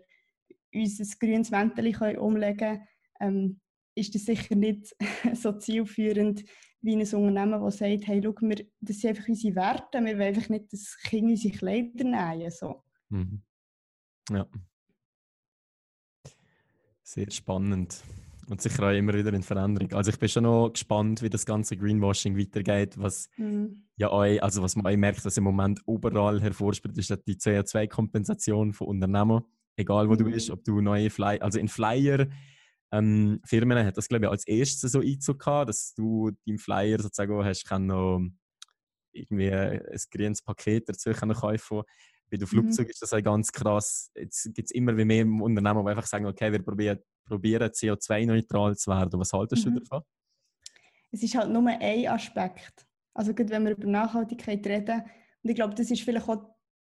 unser 0.74 1.04
grünes 1.18 1.50
Mäntel 1.50 2.18
umlegen 2.18 2.56
können, 2.56 2.86
ähm, 3.20 3.60
ist 3.94 4.14
das 4.14 4.24
sicher 4.24 4.54
nicht 4.54 4.94
so 5.34 5.52
zielführend 5.52 6.44
wie 6.82 6.96
ein 6.96 7.00
Unternehmen, 7.00 7.62
das 7.62 7.78
sagt, 7.78 8.06
hey, 8.06 8.20
schau, 8.24 8.34
wir, 8.40 8.66
das 8.80 8.98
sind 8.98 9.10
einfach 9.10 9.28
unsere 9.28 9.54
Werte, 9.54 10.04
wir 10.04 10.18
wollen 10.18 10.34
einfach 10.34 10.48
nicht 10.48 10.72
das 10.72 10.96
Kind 11.02 11.30
unsere 11.30 11.54
Kleider 11.54 12.04
nähen. 12.04 12.50
So. 12.50 12.82
Mhm. 13.10 13.42
Ja. 14.30 14.46
Sehr 17.02 17.30
spannend. 17.30 18.02
Und 18.48 18.60
sicher 18.60 18.88
auch 18.88 18.96
immer 18.96 19.14
wieder 19.14 19.32
in 19.32 19.42
Veränderung. 19.42 19.92
Also 19.92 20.10
ich 20.10 20.18
bin 20.18 20.28
schon 20.28 20.42
noch 20.42 20.70
gespannt, 20.70 21.22
wie 21.22 21.30
das 21.30 21.46
ganze 21.46 21.76
Greenwashing 21.76 22.36
weitergeht, 22.36 22.98
was 22.98 23.28
mhm. 23.36 23.84
ja 23.96 24.10
euch, 24.10 24.42
also 24.42 24.62
was 24.62 24.74
man 24.74 24.86
euch 24.86 24.96
merkt, 24.96 25.24
dass 25.24 25.36
im 25.36 25.44
Moment 25.44 25.80
überall 25.86 26.40
hervorspielt, 26.40 26.98
ist 26.98 27.10
die 27.28 27.36
CO2-Kompensation 27.36 28.72
von 28.72 28.88
Unternehmen 28.88 29.42
egal 29.76 30.08
wo 30.08 30.12
mhm. 30.12 30.18
du 30.18 30.24
bist, 30.24 30.50
ob 30.50 30.64
du 30.64 30.80
neue 30.80 31.10
Flyer, 31.10 31.42
also 31.42 31.58
in 31.58 31.68
Flyer, 31.68 32.26
ähm, 32.92 33.40
Firmen 33.44 33.84
hat 33.84 33.96
das 33.96 34.08
glaube 34.08 34.26
ich 34.26 34.30
als 34.30 34.46
erstes 34.46 34.92
so 34.92 35.00
Einzug 35.00 35.38
gehabt, 35.38 35.68
dass 35.68 35.94
du 35.94 36.30
deinem 36.46 36.58
Flyer 36.58 37.00
sozusagen 37.00 37.44
hast, 37.44 37.64
kann 37.64 37.86
noch 37.86 38.20
irgendwie 39.12 39.52
ein 39.52 39.80
grünes 40.10 40.42
Paket 40.42 40.88
dazu 40.88 41.10
können 41.10 41.34
kaufen 41.34 41.82
bei 42.30 42.36
den 42.36 42.46
Flugzeugen 42.46 42.86
mhm. 42.86 42.90
ist 42.90 43.02
das 43.02 43.12
halt 43.12 43.24
ganz 43.24 43.52
krass. 43.52 44.10
Jetzt 44.14 44.44
gibt 44.54 44.66
es 44.66 44.70
immer 44.70 44.92
mehr 44.92 45.26
Unternehmen, 45.26 45.84
die 45.84 45.90
einfach 45.90 46.06
sagen, 46.06 46.26
okay, 46.26 46.52
wir 46.52 46.62
probieren, 46.62 47.00
probieren 47.24 47.70
CO2-neutral 47.70 48.76
zu 48.76 48.90
werden. 48.90 49.20
Was 49.20 49.32
haltest 49.32 49.66
mhm. 49.66 49.74
du 49.74 49.80
davon? 49.80 50.02
Es 51.10 51.22
ist 51.22 51.34
halt 51.34 51.50
nur 51.50 51.66
ein 51.66 52.06
Aspekt. 52.06 52.86
Also 53.14 53.34
gerade 53.34 53.50
wenn 53.50 53.64
wir 53.64 53.72
über 53.72 53.88
Nachhaltigkeit 53.88 54.64
reden, 54.66 55.02
und 55.42 55.50
ich 55.50 55.56
glaube, 55.56 55.74
das 55.74 55.90
ist 55.90 56.02
vielleicht 56.02 56.28
auch 56.28 56.36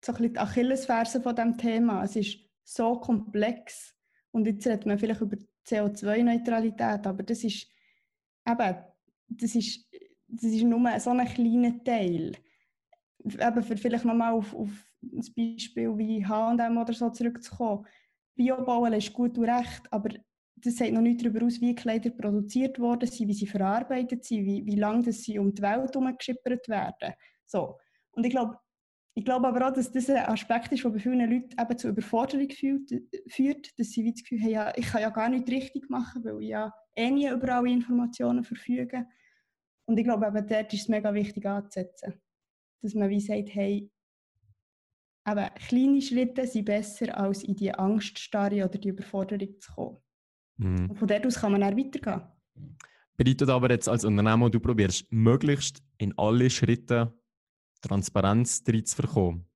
so 0.04 0.12
ein 0.12 0.18
bisschen 0.18 0.32
die 0.34 0.38
Achillesferse 0.38 1.22
von 1.22 1.34
diesem 1.34 1.56
Thema. 1.56 2.04
Es 2.04 2.16
ist 2.16 2.38
so 2.70 2.94
komplex. 3.00 3.94
Und 4.30 4.46
jetzt 4.46 4.66
redet 4.66 4.86
man 4.86 4.98
vielleicht 4.98 5.20
über 5.20 5.36
CO2-Neutralität, 5.66 7.06
aber 7.06 7.22
das 7.22 7.42
ist 7.42 7.66
eben, 8.46 8.76
das 9.28 9.54
ist, 9.54 9.88
das 10.28 10.44
ist 10.44 10.62
nur 10.62 11.00
so 11.00 11.10
ein 11.10 11.26
kleiner 11.26 11.82
Teil. 11.82 12.32
Eben 13.24 13.62
für 13.62 13.76
vielleicht 13.76 14.04
nochmal 14.04 14.32
auf, 14.32 14.54
auf 14.54 14.70
ein 15.02 15.24
Beispiel 15.36 15.96
wie 15.98 16.24
H&M 16.24 16.78
oder 16.78 16.92
so 16.92 17.10
zurückzukommen. 17.10 17.86
Biobauen 18.36 18.92
ist 18.92 19.12
gut 19.12 19.36
und 19.36 19.44
recht, 19.44 19.92
aber 19.92 20.10
das 20.56 20.76
sagt 20.76 20.92
noch 20.92 21.00
nicht 21.00 21.22
darüber 21.22 21.44
aus, 21.46 21.60
wie 21.60 21.74
Kleider 21.74 22.10
produziert 22.10 22.78
worden 22.78 23.08
sind, 23.08 23.28
wie 23.28 23.34
sie 23.34 23.46
verarbeitet 23.46 24.24
sind, 24.24 24.44
wie, 24.44 24.64
wie 24.64 24.76
lange 24.76 25.12
sie 25.12 25.38
um 25.38 25.52
die 25.52 25.62
Welt 25.62 25.94
herumgeschippert 25.94 26.68
werden. 26.68 27.14
So. 27.46 27.78
Und 28.12 28.24
ich 28.24 28.30
glaube, 28.30 28.58
ich 29.14 29.24
glaube 29.24 29.48
aber 29.48 29.68
auch, 29.68 29.72
dass 29.72 29.90
das 29.90 30.08
ein 30.08 30.24
Aspekt 30.26 30.72
ist, 30.72 30.84
der 30.84 30.90
bei 30.90 30.98
vielen 30.98 31.30
Leuten 31.30 31.60
eben 31.60 31.78
zu 31.78 31.88
Überforderung 31.88 32.48
führt, 32.48 33.78
dass 33.78 33.90
sie 33.90 34.12
das 34.12 34.22
Gefühl 34.22 34.40
haben, 34.42 34.50
ja, 34.50 34.72
ich 34.76 34.86
kann 34.86 35.02
ja 35.02 35.10
gar 35.10 35.28
nicht 35.28 35.48
richtig 35.48 35.90
machen, 35.90 36.24
weil 36.24 36.40
ich 36.42 36.48
ja 36.48 36.72
eh 36.94 37.10
nie 37.10 37.28
über 37.28 37.56
alle 37.56 37.70
Informationen 37.70 38.44
verfüge. 38.44 39.06
Und 39.86 39.98
ich 39.98 40.04
glaube, 40.04 40.26
eben 40.26 40.46
dort 40.46 40.72
ist 40.72 40.82
es 40.82 40.88
mega 40.88 41.12
wichtig 41.12 41.44
anzusetzen. 41.46 42.14
Dass 42.82 42.94
man 42.94 43.10
wie 43.10 43.20
sagt, 43.20 43.52
hey, 43.52 43.90
eben, 45.28 45.54
kleine 45.66 46.00
Schritte 46.00 46.46
sind 46.46 46.64
besser, 46.66 47.18
als 47.18 47.42
in 47.42 47.56
die 47.56 47.74
Angststarre 47.74 48.64
oder 48.64 48.78
die 48.78 48.88
Überforderung 48.88 49.60
zu 49.60 49.72
kommen. 49.72 49.98
Mhm. 50.58 50.90
Und 50.90 50.96
von 50.96 51.08
dort 51.08 51.26
aus 51.26 51.40
kann 51.40 51.52
man 51.52 51.62
dann 51.62 51.76
weitergehen. 51.76 52.22
Bedeutet 53.16 53.50
aber 53.50 53.70
jetzt 53.70 53.88
als 53.88 54.04
Unternehmer, 54.04 54.48
du 54.48 54.60
probierst 54.60 55.12
möglichst 55.12 55.82
in 55.98 56.16
alle 56.16 56.48
Schritte 56.48 57.19
Transparenz 57.80 58.62
drin 58.62 58.84
zu 58.84 59.02
bekommen. 59.02 59.46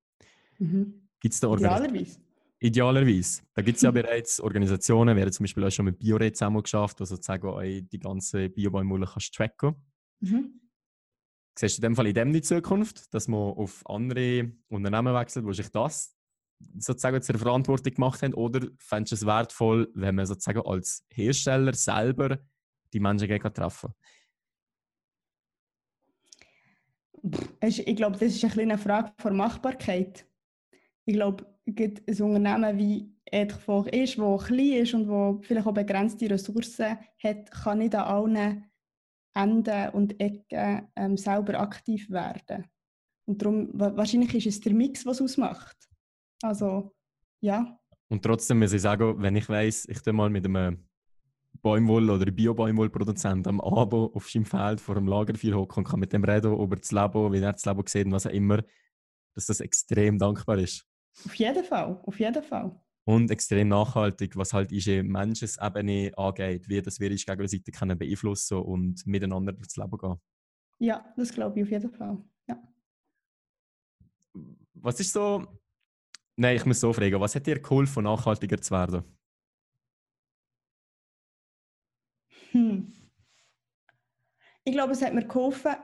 Mhm. 0.58 1.08
Gibt's 1.20 1.40
da 1.40 1.52
Idealerweise. 1.52 2.20
Idealerweise. 2.58 3.42
Da 3.54 3.62
gibt 3.62 3.76
es 3.76 3.82
ja 3.82 3.90
bereits 3.90 4.40
Organisationen, 4.40 5.16
wir 5.16 5.22
haben 5.24 5.32
zum 5.32 5.44
Beispiel 5.44 5.64
auch 5.64 5.70
schon 5.70 5.86
mit 5.86 5.98
Biored 5.98 6.36
zusammen 6.36 6.62
geschafft, 6.62 7.00
die 7.00 7.06
sozusagen 7.06 7.46
auch 7.46 7.60
die 7.62 7.98
ganze 7.98 8.48
Biobaumwolle 8.48 9.06
kannst 9.06 9.34
tracken. 9.34 9.74
Mhm. 10.20 10.60
Siehst 11.56 11.78
du 11.78 11.82
in 11.82 11.82
dem 11.82 11.96
Fall 11.96 12.06
in 12.08 12.14
dem 12.14 12.32
die 12.32 12.42
Zukunft, 12.42 13.12
dass 13.14 13.28
man 13.28 13.52
auf 13.52 13.82
andere 13.88 14.52
Unternehmen 14.68 15.14
wechselt, 15.14 15.46
die 15.46 15.54
sich 15.54 15.68
das 15.68 16.16
sozusagen 16.78 17.22
zur 17.22 17.38
Verantwortung 17.38 17.94
gemacht 17.94 18.22
haben? 18.22 18.34
Oder 18.34 18.66
fändest 18.78 19.12
du 19.12 19.16
es 19.16 19.26
wertvoll, 19.26 19.90
wenn 19.94 20.16
man 20.16 20.26
sozusagen 20.26 20.62
als 20.66 21.04
Hersteller 21.10 21.74
selber 21.74 22.38
die 22.92 23.00
Menschen 23.00 23.28
treffen 23.28 23.92
Ich 27.62 27.96
glaube, 27.96 28.18
das 28.18 28.34
ist 28.34 28.58
eine 28.58 28.78
Frage 28.78 29.12
der 29.22 29.32
Machbarkeit. 29.32 30.26
Ich 31.06 31.14
glaube, 31.14 31.46
ein 31.66 32.22
Unternehmen 32.22 32.78
wie 32.78 33.14
Edgefoch 33.24 33.86
ist, 33.86 34.18
das 34.18 34.44
klein 34.44 34.82
ist 34.82 34.94
und 34.94 35.08
das 35.08 35.46
vielleicht 35.46 35.66
auch 35.66 35.72
begrenzte 35.74 36.30
Ressourcen 36.30 36.98
hat, 37.22 37.50
kann 37.50 37.78
nicht 37.78 37.94
an 37.94 38.02
allen 38.02 38.64
Enden 39.34 39.88
und 39.90 40.20
Ecken 40.20 40.88
ähm, 40.94 41.16
selber 41.16 41.58
aktiv 41.58 42.08
werden. 42.10 42.66
Und 43.26 43.40
darum, 43.40 43.70
wahrscheinlich 43.72 44.34
ist 44.34 44.46
es 44.46 44.60
der 44.60 44.74
Mix, 44.74 45.04
was 45.06 45.20
ausmacht. 45.20 45.76
Also, 46.42 46.94
ja. 47.40 47.80
Und 48.08 48.22
trotzdem 48.22 48.58
muss 48.58 48.72
ich 48.72 48.82
sagen, 48.82 49.20
wenn 49.20 49.34
ich 49.34 49.48
weiss, 49.48 49.86
ich 49.88 50.04
mal 50.12 50.30
mit 50.30 50.44
einem 50.44 50.86
Baumwoll- 51.62 52.10
oder 52.10 52.30
Bio-Baumwollproduzent 52.30 53.46
am 53.46 53.60
Abend 53.60 54.14
auf 54.14 54.28
seinem 54.28 54.44
Feld 54.44 54.80
vor 54.80 54.96
dem 54.96 55.06
Lagerfeuer 55.06 55.54
hocken 55.54 55.78
und 55.78 55.90
kann 55.90 56.00
mit 56.00 56.12
dem 56.12 56.24
reden 56.24 56.52
über 56.58 56.76
das 56.76 56.92
Leben, 56.92 57.32
wie 57.32 57.38
er 57.38 57.52
das 57.52 57.64
Leben 57.64 57.82
sieht 57.86 58.06
und 58.06 58.12
was 58.12 58.26
auch 58.26 58.30
immer, 58.30 58.62
dass 59.34 59.46
das 59.46 59.60
extrem 59.60 60.18
dankbar 60.18 60.58
ist. 60.58 60.86
Auf 61.24 61.34
jeden 61.36 61.64
Fall, 61.64 62.00
auf 62.04 62.18
jeden 62.18 62.42
Fall. 62.42 62.80
Und 63.06 63.30
extrem 63.30 63.68
nachhaltig, 63.68 64.36
was 64.36 64.52
halt 64.52 64.72
unsere 64.72 65.02
Menschensebene 65.02 66.12
angeht, 66.16 66.68
wie 66.68 66.80
das 66.80 66.98
wir 67.00 67.10
uns 67.10 67.26
gegenseitig 67.26 67.74
können 67.74 67.98
beeinflussen 67.98 68.58
und 68.58 69.06
miteinander 69.06 69.52
durchs 69.52 69.76
Leben 69.76 69.98
gehen. 69.98 70.20
Ja, 70.78 71.12
das 71.16 71.32
glaube 71.32 71.58
ich 71.58 71.64
auf 71.64 71.70
jeden 71.70 71.90
Fall. 71.90 72.22
Ja. 72.48 72.62
Was 74.74 75.00
ist 75.00 75.12
so. 75.12 75.46
Nein, 76.36 76.56
ich 76.56 76.64
muss 76.64 76.80
so 76.80 76.92
fragen, 76.92 77.20
was 77.20 77.34
hat 77.34 77.46
dir 77.46 77.60
geholfen, 77.60 78.04
nachhaltiger 78.04 78.60
zu 78.60 78.72
werden? 78.72 79.04
Hm. 82.54 82.92
Ich 84.64 84.72
glaube, 84.72 84.92
es 84.92 85.02
hat 85.02 85.12
mir 85.12 85.26
geholfen. 85.26 85.74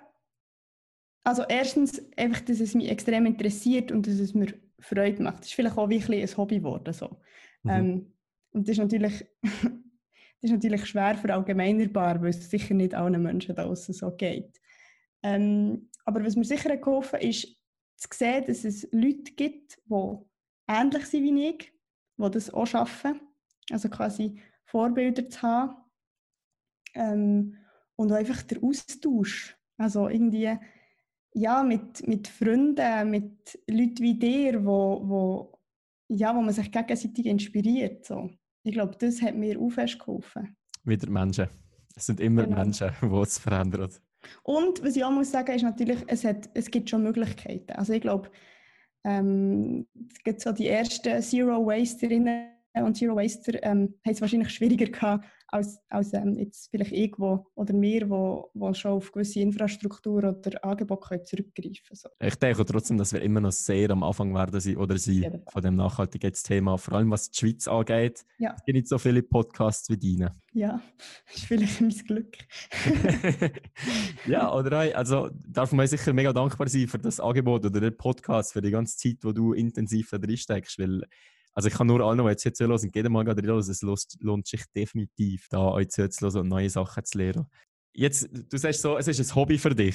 Also 1.22 1.44
erstens 1.46 2.00
einfach, 2.16 2.40
dass 2.40 2.60
es 2.60 2.74
mich 2.74 2.88
extrem 2.88 3.26
interessiert 3.26 3.92
und 3.92 4.06
dass 4.06 4.14
es 4.14 4.32
mir 4.32 4.54
Freude 4.78 5.22
macht. 5.22 5.40
Das 5.40 5.48
ist 5.48 5.54
vielleicht 5.54 5.76
auch 5.76 5.90
wirklich 5.90 6.22
ein 6.22 6.36
Hobby 6.36 6.58
geworden. 6.58 6.94
So. 6.94 7.20
Mhm. 7.64 7.70
Ähm, 7.70 8.12
und 8.52 8.66
das 8.66 8.72
ist 8.72 8.78
natürlich, 8.78 9.26
das 9.42 9.70
ist 10.40 10.52
natürlich 10.52 10.86
schwer 10.86 11.16
verallgemeinerbar, 11.16 12.22
weil 12.22 12.30
es 12.30 12.48
sicher 12.48 12.72
nicht 12.72 12.94
allen 12.94 13.22
Menschen 13.22 13.54
da 13.54 13.64
draußen 13.64 13.92
so 13.92 14.10
geht. 14.16 14.58
Ähm, 15.22 15.90
aber 16.06 16.24
was 16.24 16.36
mir 16.36 16.44
sicher 16.44 16.74
geholfen 16.78 17.20
ist 17.20 17.54
zu 17.96 18.08
sehen, 18.14 18.44
dass 18.46 18.64
es 18.64 18.88
Leute 18.92 19.32
gibt, 19.36 19.78
die 19.84 20.16
ähnlich 20.68 21.04
sind 21.04 21.24
wie 21.24 21.48
ich, 21.48 21.72
die 22.16 22.30
das 22.30 22.54
auch 22.54 22.66
schaffen. 22.66 23.20
Also 23.70 23.90
quasi 23.90 24.40
Vorbilder 24.64 25.28
zu 25.28 25.42
haben 25.42 25.80
ähm, 26.95 27.57
und 27.97 28.12
einfach 28.12 28.43
der 28.43 28.62
Austausch. 28.62 29.57
Also 29.76 30.09
irgendwie, 30.09 30.57
ja, 31.32 31.62
mit, 31.62 32.07
mit 32.07 32.28
Freunden, 32.28 33.11
mit 33.11 33.59
Leuten 33.68 34.01
wie 34.01 34.18
dir, 34.18 34.64
wo, 34.64 35.01
wo, 35.05 35.59
ja, 36.09 36.34
wo 36.34 36.41
man 36.41 36.53
sich 36.53 36.70
gegenseitig 36.70 37.26
inspiriert. 37.26 38.05
So. 38.05 38.30
Ich 38.62 38.72
glaube, 38.72 38.97
das 38.99 39.22
hat 39.22 39.36
mir 39.36 39.61
auch 39.61 39.70
fest 39.70 39.99
geholfen. 39.99 40.57
Wieder 40.84 41.11
Menschen. 41.11 41.49
Es 41.95 42.07
sind 42.07 42.20
immer 42.20 42.45
genau. 42.45 42.57
Menschen, 42.57 42.91
die 43.03 43.16
es 43.16 43.38
verändern. 43.38 43.91
Und 44.43 44.82
was 44.84 44.97
ich 44.97 45.05
auch 45.05 45.11
muss 45.11 45.30
sagen, 45.30 45.55
ist 45.55 45.62
natürlich, 45.62 45.99
es, 46.07 46.24
hat, 46.24 46.51
es 46.55 46.70
gibt 46.70 46.91
schon 46.91 47.03
Möglichkeiten. 47.03 47.72
Also 47.72 47.93
ich 47.93 48.01
glaube, 48.01 48.30
ähm, 49.05 49.86
es 50.11 50.22
gibt 50.22 50.41
so 50.41 50.53
die 50.53 50.68
ersten 50.68 51.22
Zero 51.22 51.66
Wasterinnen 51.66 52.51
und 52.74 52.97
Zero 52.97 53.16
Waster 53.16 53.62
ähm, 53.62 53.95
haben 54.05 54.12
es 54.12 54.20
wahrscheinlich 54.20 54.51
schwieriger 54.51 54.86
gehabt, 54.86 55.24
als, 55.53 55.80
als 55.88 56.12
ähm, 56.12 56.36
jetzt 56.38 56.70
vielleicht 56.70 56.92
irgendwo 56.92 57.46
oder 57.55 57.74
wir, 57.80 58.09
wo, 58.09 58.51
wo 58.55 58.72
schon 58.72 58.92
auf 58.92 59.12
gewisse 59.12 59.40
Infrastruktur 59.40 60.18
oder 60.18 60.64
Angebote 60.64 61.09
können 61.09 61.24
zurückgreifen 61.24 61.96
so. 61.96 62.09
Ich 62.20 62.36
denke 62.36 62.64
trotzdem, 62.64 62.98
dass 62.98 63.12
wir 63.12 63.22
immer 63.22 63.40
noch 63.40 63.53
sehr 63.53 63.90
am 63.90 64.03
Anfang 64.03 64.34
werden 64.34 64.61
sein 64.61 64.76
oder 64.76 64.96
sein 64.98 65.42
von 65.51 65.62
dem 65.62 65.76
Nachhaltigkeitsthema, 65.76 66.76
vor 66.76 66.94
allem 66.94 67.11
was 67.11 67.30
die 67.30 67.38
Schweiz 67.38 67.68
angeht. 67.68 68.24
Ja. 68.38 68.55
Es 68.57 68.64
gibt 68.64 68.76
nicht 68.76 68.88
so 68.88 68.98
viele 68.98 69.22
Podcasts 69.22 69.90
wie 69.90 69.96
deine. 69.96 70.36
Ja, 70.53 70.80
das 71.26 71.36
ist 71.36 71.44
vielleicht 71.44 71.80
mein 71.80 71.90
Glück. 71.90 72.36
ja, 74.26 74.53
oder 74.53 74.96
also 74.96 75.30
darf 75.48 75.72
man 75.72 75.86
sicher 75.86 76.12
mega 76.12 76.32
dankbar 76.32 76.68
sein 76.68 76.88
für 76.88 76.98
das 76.98 77.20
Angebot 77.20 77.64
oder 77.64 77.80
den 77.80 77.96
Podcast, 77.96 78.53
für 78.53 78.61
die 78.61 78.70
ganze 78.70 78.96
Zeit, 78.96 79.18
wo 79.22 79.32
du 79.32 79.53
intensiv 79.53 80.11
da 80.11 80.18
drin 80.18 80.36
steckst, 80.36 80.78
weil 80.78 81.03
also 81.61 81.68
ich 81.68 81.74
kann 81.74 81.88
nur 81.88 82.00
allen, 82.00 82.16
die 82.16 82.24
jetzt 82.24 82.42
hier 82.42 82.54
zuhören, 82.54 82.80
und 82.80 82.96
jedem 82.96 83.12
mal 83.12 83.28
reinhören, 83.28 83.58
es 83.58 83.82
lohnt 83.82 84.46
sich 84.46 84.64
definitiv, 84.74 85.46
da 85.50 85.72
euch 85.72 85.90
zuzuhören 85.90 86.40
und 86.40 86.48
neue 86.48 86.70
Sachen 86.70 87.04
zu 87.04 87.18
lernen. 87.18 87.50
Jetzt, 87.92 88.30
du 88.32 88.56
sagst 88.56 88.80
so, 88.80 88.96
es 88.96 89.08
ist 89.08 89.20
ein 89.20 89.34
Hobby 89.34 89.58
für 89.58 89.74
dich. 89.74 89.94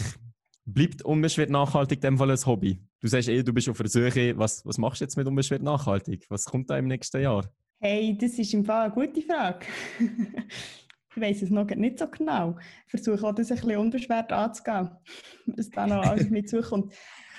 Bleibt 0.66 1.01
unbeschwert 1.01 1.49
nachhaltig 1.49 1.97
in 1.97 2.01
dem 2.01 2.18
Fall 2.20 2.30
ein 2.30 2.45
Hobby? 2.45 2.80
Du 2.99 3.07
sagst 3.07 3.30
eh, 3.30 3.41
du 3.41 3.51
bist 3.51 3.68
auf 3.68 3.78
der 3.78 3.88
Suche. 3.88 4.38
Was, 4.38 4.63
was 4.63 4.78
machst 4.78 5.01
du 5.01 5.05
jetzt 5.05 5.18
mit 5.18 5.26
unbeschwert 5.26 5.63
nachhaltig? 5.63 6.28
Was 6.30 6.45
kommt 6.45 6.70
da 6.70 6.78
im 6.78 6.86
nächsten 6.86 7.20
Jahr? 7.20 7.49
Hey, 7.80 8.16
das 8.16 8.38
ist 8.38 8.53
im 8.53 8.63
Fall 8.63 8.91
eine 8.91 8.93
gute 8.93 9.24
Frage. 9.24 9.66
ich 9.99 11.22
weiß 11.22 11.41
es 11.41 11.49
noch 11.49 11.66
nicht 11.66 11.97
so 11.97 12.07
genau. 12.07 12.59
Ich 12.86 12.91
versuche 12.91 13.26
auch, 13.26 13.34
das 13.34 13.49
ein 13.49 13.57
bisschen 13.57 13.78
unbeschwert 13.78 14.32
anzugehen, 14.32 14.91
was 15.47 15.72
da 15.72 15.88
noch 15.88 16.03
alles 16.03 16.30
mit 16.30 16.47
zukommt. 16.47 16.93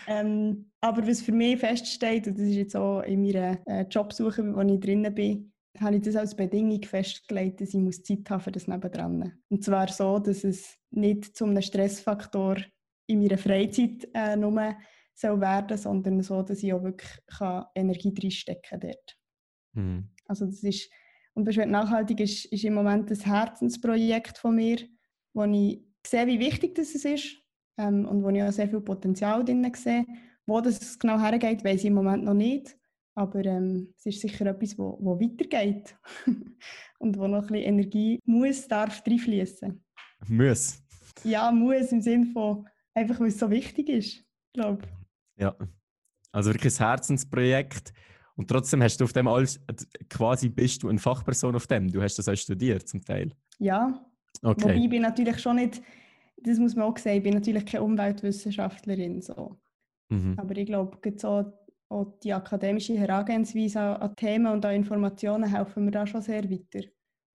Ähm, 0.07 0.71
aber 0.81 1.07
was 1.07 1.23
für 1.23 1.33
mich 1.33 1.59
feststeht, 1.59 2.27
und 2.27 2.39
das 2.39 2.47
ist 2.47 2.55
jetzt 2.55 2.77
auch 2.77 3.03
in 3.03 3.23
meiner 3.23 3.59
äh, 3.67 3.83
Jobsuche, 3.91 4.55
wo 4.55 4.61
ich 4.61 4.81
drinnen 4.81 5.15
bin, 5.15 5.53
habe 5.81 5.97
ich 5.97 6.03
das 6.03 6.17
als 6.17 6.35
Bedingung 6.35 6.83
festgelegt, 6.83 7.61
dass 7.61 7.75
ich 7.75 7.81
muss 7.81 8.03
Zeit 8.03 8.29
haben 8.31 8.41
für 8.41 8.53
das 8.53 8.67
Nebendran. 8.67 9.33
Und 9.49 9.65
zwar 9.65 9.89
so, 9.89 10.19
dass 10.19 10.45
es 10.45 10.79
nicht 10.91 11.37
zu 11.37 11.45
einem 11.45 11.61
Stressfaktor 11.61 12.57
in 13.07 13.21
meiner 13.21 13.39
Freizeit 13.39 14.09
äh, 14.15 14.37
nur 14.37 14.77
soll 15.15 15.41
werden, 15.41 15.79
sondern 15.79 16.23
so, 16.23 16.43
dass 16.43 16.63
ich 16.63 16.73
auch 16.73 16.83
wirklich 16.83 17.11
kann 17.27 17.65
Energie 17.75 18.15
reinstecken 18.23 18.63
kann 18.69 18.81
dort. 18.81 19.19
Mhm. 19.73 20.11
Also 20.27 20.47
das 20.47 20.63
ist, 20.63 20.91
und 21.35 21.45
Beschwert 21.45 21.71
nachhaltig 21.71 22.21
ist, 22.21 22.47
ist 22.47 22.65
im 22.65 22.75
Moment 22.75 23.11
ein 23.11 23.21
Herzensprojekt 23.21 24.39
von 24.39 24.57
mir, 24.57 24.79
wo 25.33 25.45
ich 25.45 25.83
sehe, 26.07 26.27
wie 26.27 26.41
wichtig 26.41 26.75
das 26.75 26.95
ist 26.95 27.46
ähm, 27.79 28.07
und 28.07 28.23
wo 28.23 28.31
ich 28.31 28.43
auch 28.43 28.53
sehr 28.53 28.69
viel 28.69 28.81
Potenzial 28.81 29.45
drin 29.45 29.71
sehe. 29.75 30.07
Wo 30.47 30.61
das 30.61 30.99
genau 30.99 31.19
hergeht, 31.19 31.65
weiß 31.65 31.81
ich 31.81 31.87
im 31.87 31.95
Moment 31.95 32.25
noch 32.25 32.35
nicht. 32.35 32.77
Aber 33.15 33.45
ähm, 33.45 33.93
es 33.97 34.07
ist 34.07 34.21
sicher 34.21 34.47
etwas, 34.47 34.79
wo, 34.79 34.99
wo 35.01 35.19
weitergeht 35.19 35.97
und 36.99 37.17
wo 37.19 37.27
noch 37.27 37.43
ein 37.43 37.47
bisschen 37.49 37.69
Energie 37.69 38.21
muss, 38.25 38.69
darf 38.69 39.03
reinfließen. 39.07 39.83
Muss? 40.29 40.83
Ja, 41.25 41.51
muss 41.51 41.93
im 41.93 42.03
Sinne 42.03 42.27
von 42.27 42.67
einfach, 42.95 43.19
weil 43.19 43.29
es 43.29 43.39
so 43.39 43.51
wichtig 43.51 43.89
ist, 43.89 44.25
glaube 44.53 44.87
Ja, 45.39 45.57
also 46.31 46.53
wirklich 46.53 46.79
ein 46.79 46.87
Herzensprojekt. 46.87 47.93
Und 48.37 48.49
trotzdem 48.49 48.83
hast 48.83 49.01
du 49.01 49.05
auf 49.05 49.15
dem 49.15 49.29
alles, 49.29 49.59
quasi 50.11 50.51
bist 50.51 50.83
du 50.83 50.91
eine 50.91 50.99
Fachperson 50.99 51.57
auf 51.57 51.67
dem. 51.67 51.91
Du 51.91 52.03
hast 52.03 52.19
das 52.19 52.29
auch 52.29 52.37
studiert 52.37 52.87
zum 52.87 53.03
Teil. 53.03 53.33
Ja. 53.59 54.07
Okay. 54.43 54.63
Wobei 54.63 54.77
ich 54.77 54.91
bin 54.91 55.01
natürlich 55.01 55.39
schon 55.41 55.57
nicht 55.57 55.81
das 56.47 56.59
muss 56.59 56.77
man 56.77 56.87
auch 56.87 56.97
sehen, 56.97 57.17
ich 57.17 57.23
bin 57.23 57.35
natürlich 57.35 57.67
keine 57.67 57.85
Umweltwissenschaftlerin. 57.85 59.21
So. 59.21 59.59
Mhm. 60.09 60.35
Aber 60.39 60.57
ich 60.57 60.67
glaube, 60.67 60.99
so 61.17 61.53
auch 61.89 62.19
die 62.23 62.33
akademische 62.33 62.97
Herangehensweise 62.97 63.81
an, 63.81 64.15
Themen 64.17 64.47
und 64.47 64.65
an 64.65 64.75
Informationen 64.75 65.51
helfen 65.51 65.85
mir 65.85 65.91
da 65.91 66.07
schon 66.07 66.23
sehr 66.23 66.49
weiter. 66.51 66.89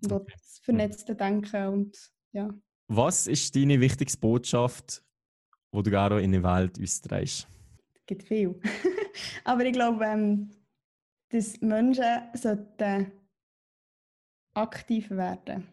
Und 0.03 0.13
auch 0.13 0.25
das 0.25 0.59
vernetzte 0.63 1.15
Denken 1.15 1.67
und 1.67 2.11
ja. 2.31 2.49
Was 2.87 3.27
ist 3.27 3.55
deine 3.55 3.79
wichtigste 3.79 4.19
Botschaft, 4.19 5.03
die 5.73 5.83
du 5.83 5.89
gerne 5.89 6.21
in 6.21 6.31
die 6.31 6.43
Welt 6.43 6.79
austrägst? 6.81 7.47
Es 7.93 8.05
gibt 8.05 8.23
viel. 8.23 8.59
Aber 9.43 9.65
ich 9.65 9.73
glaube, 9.73 10.03
ähm, 10.05 10.49
dass 11.29 11.59
Menschen 11.61 12.03
sollten 12.33 13.11
aktiv 14.53 15.09
werden 15.11 15.67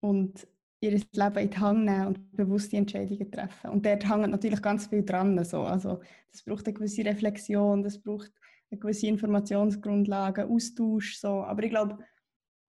und 0.00 0.46
ihr 0.82 0.90
Leben 0.90 1.38
in 1.38 1.50
die 1.50 1.58
Hand 1.58 1.84
nehmen 1.84 2.06
und 2.08 2.36
bewusste 2.36 2.76
Entscheidungen 2.76 3.30
treffen. 3.30 3.70
Und 3.70 3.86
dort 3.86 4.08
hängt 4.08 4.30
natürlich 4.30 4.60
ganz 4.60 4.88
viel 4.88 5.04
dran. 5.04 5.42
So. 5.44 5.62
Also, 5.62 6.00
das 6.32 6.42
braucht 6.42 6.66
eine 6.66 6.74
gewisse 6.74 7.04
Reflexion, 7.04 7.82
das 7.82 8.02
braucht 8.02 8.32
eine 8.70 8.80
gewisse 8.80 9.06
Informationsgrundlage, 9.06 10.46
Austausch. 10.46 11.18
So. 11.18 11.44
Aber 11.44 11.62
ich 11.62 11.70
glaube, 11.70 11.98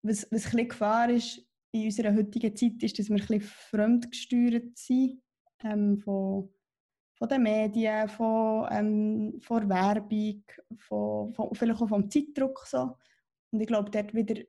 was, 0.03 0.27
was 0.31 0.45
ein 0.45 0.51
bisschen 0.51 0.69
Gefahr 0.69 1.11
ist 1.11 1.43
in 1.73 1.87
unserer 1.87 2.15
heutigen 2.15 2.55
Zeit, 2.55 2.83
ist, 2.83 2.99
dass 2.99 3.09
wir 3.09 3.17
ein 3.17 3.27
bisschen 3.27 3.41
fremdgesteuert 3.41 4.77
sind 4.77 5.23
ähm, 5.65 5.97
von, 5.97 6.51
von 7.15 7.29
den 7.29 7.43
Medien, 7.43 8.09
von, 8.09 8.69
ähm, 8.71 9.41
von 9.41 9.71
Werbung, 9.71 10.45
von, 10.77 11.33
von, 11.33 11.55
vielleicht 11.55 11.81
auch 11.81 11.89
vom 11.89 12.11
Zeitdruck. 12.11 12.67
So. 12.67 12.95
Und 13.53 13.61
ich 13.61 13.67
glaube, 13.67 13.91
dort 13.91 14.13
wieder 14.13 14.43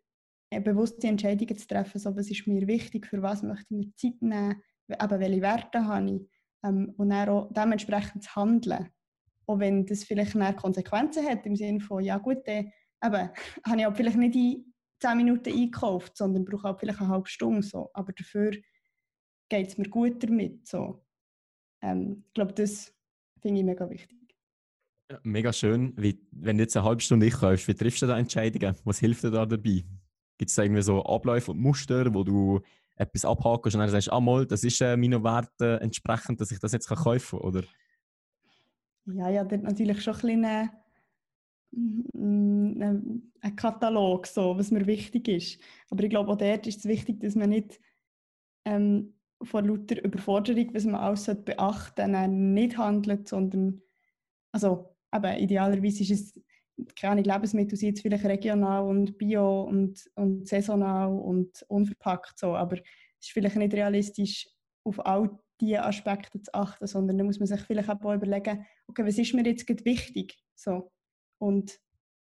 bewusste 0.61 1.07
Entscheidungen 1.07 1.57
zu 1.57 1.67
treffen, 1.67 1.99
so 1.99 2.15
was 2.15 2.29
ist 2.29 2.47
mir 2.47 2.67
wichtig, 2.67 3.07
für 3.07 3.21
was 3.21 3.43
möchte 3.43 3.65
ich 3.69 3.77
mir 3.77 3.95
Zeit 3.95 4.21
nehmen, 4.21 4.61
eben 4.87 5.19
welche 5.19 5.41
Werte 5.41 5.85
habe 5.85 6.09
ich 6.09 6.29
ähm, 6.63 6.93
und 6.97 7.09
dann 7.09 7.29
auch 7.29 7.51
dementsprechend 7.53 8.23
zu 8.23 8.35
handeln. 8.35 8.89
Auch 9.45 9.59
wenn 9.59 9.85
das 9.85 10.03
vielleicht 10.03 10.35
mehr 10.35 10.53
Konsequenzen 10.53 11.25
hat, 11.27 11.45
im 11.45 11.55
Sinne 11.55 11.81
von, 11.81 12.03
ja 12.03 12.17
gut, 12.17 12.39
dann 12.45 12.71
eben, 13.03 13.29
habe 13.65 13.79
ich 13.79 13.85
auch 13.85 13.95
vielleicht 13.95 14.17
nicht 14.17 14.35
die 14.35 14.65
10 15.01 15.17
Minuten 15.17 15.53
einkauft, 15.53 16.17
sondern 16.17 16.45
brauche 16.45 16.69
auch 16.69 16.79
vielleicht 16.79 17.01
eine 17.01 17.09
halbe 17.09 17.27
Stunde. 17.27 17.61
So. 17.61 17.89
Aber 17.93 18.13
dafür 18.13 18.51
geht 19.49 19.67
es 19.67 19.77
mir 19.77 19.89
gut 19.89 20.23
damit. 20.23 20.67
So. 20.67 21.05
Ähm, 21.81 22.23
ich 22.27 22.33
glaube, 22.33 22.53
das 22.53 22.93
finde 23.41 23.59
ich 23.59 23.65
mega 23.65 23.89
wichtig. 23.89 24.17
Ja, 25.11 25.19
mega 25.23 25.51
schön. 25.51 25.93
Wie, 25.97 26.25
wenn 26.31 26.57
du 26.57 26.63
jetzt 26.63 26.77
eine 26.77 26.85
halbe 26.85 27.01
Stunde 27.01 27.25
einkaufst, 27.25 27.67
wie 27.67 27.75
triffst 27.75 28.01
du 28.01 28.07
da 28.07 28.17
Entscheidungen? 28.17 28.75
Was 28.85 28.99
hilft 28.99 29.23
dir 29.23 29.31
da 29.31 29.45
dabei? 29.45 29.83
Gibt 30.43 30.51
es 30.51 30.57
irgendwie 30.57 30.81
so 30.81 31.01
Abläufe 31.05 31.51
und 31.51 31.61
Muster, 31.61 32.13
wo 32.13 32.25
du 32.25 32.59
etwas 32.97 33.23
abhakst 33.23 33.75
und 33.75 33.79
dann 33.79 33.89
sagst, 33.89 34.11
ah 34.11 34.19
mal, 34.19 34.45
das 34.45 34.65
ist 34.65 34.81
äh, 34.81 34.97
meinen 34.97 35.23
Werten 35.23 35.79
entsprechend, 35.79 36.41
dass 36.41 36.51
ich 36.51 36.59
das 36.59 36.73
jetzt 36.73 36.89
kann 36.89 36.97
kaufen 36.97 37.39
kann, 37.39 37.47
oder? 37.47 37.63
Ja, 39.05 39.29
ja, 39.29 39.45
dort 39.45 39.63
natürlich 39.63 40.03
schon 40.03 40.15
ein 40.15 40.19
bisschen 40.19 40.69
ein, 42.13 43.31
ein 43.39 43.55
Katalog, 43.55 44.27
so, 44.27 44.57
was 44.57 44.69
mir 44.69 44.85
wichtig 44.85 45.29
ist. 45.29 45.61
Aber 45.89 46.03
ich 46.03 46.09
glaube, 46.09 46.29
auch 46.29 46.37
dort 46.37 46.67
ist 46.67 46.79
es 46.79 46.85
wichtig, 46.85 47.21
dass 47.21 47.35
man 47.35 47.51
nicht 47.51 47.79
ähm, 48.65 49.13
vor 49.41 49.61
lauter 49.61 50.03
Überforderung, 50.03 50.73
was 50.73 50.83
man 50.83 50.95
alles 50.95 51.23
beachten 51.45 52.13
sollte, 52.13 52.27
nicht 52.27 52.77
handelt, 52.77 53.29
sondern 53.29 53.81
also 54.51 54.93
eben, 55.15 55.37
idealerweise 55.37 56.03
ist 56.03 56.11
es 56.11 56.41
keine 56.95 57.21
Lebensmittel 57.21 57.77
sind 57.77 57.89
jetzt 57.89 58.01
vielleicht 58.01 58.25
regional 58.25 58.83
und 58.83 59.17
bio 59.17 59.63
und, 59.63 60.09
und 60.15 60.47
saisonal 60.47 61.11
und 61.11 61.63
unverpackt 61.67 62.39
so, 62.39 62.55
aber 62.55 62.77
es 62.77 63.27
ist 63.27 63.31
vielleicht 63.31 63.55
nicht 63.55 63.73
realistisch, 63.73 64.49
auf 64.83 65.05
all 65.05 65.29
diese 65.61 65.83
Aspekte 65.83 66.41
zu 66.41 66.53
achten, 66.53 66.87
sondern 66.87 67.17
da 67.17 67.23
muss 67.23 67.39
man 67.39 67.47
sich 67.47 67.61
vielleicht 67.61 67.89
auch 67.89 68.13
überlegen, 68.13 68.65
okay, 68.87 69.05
was 69.05 69.17
ist 69.17 69.33
mir 69.33 69.45
jetzt 69.45 69.67
wichtig 69.85 70.37
so 70.55 70.91
und, 71.39 71.79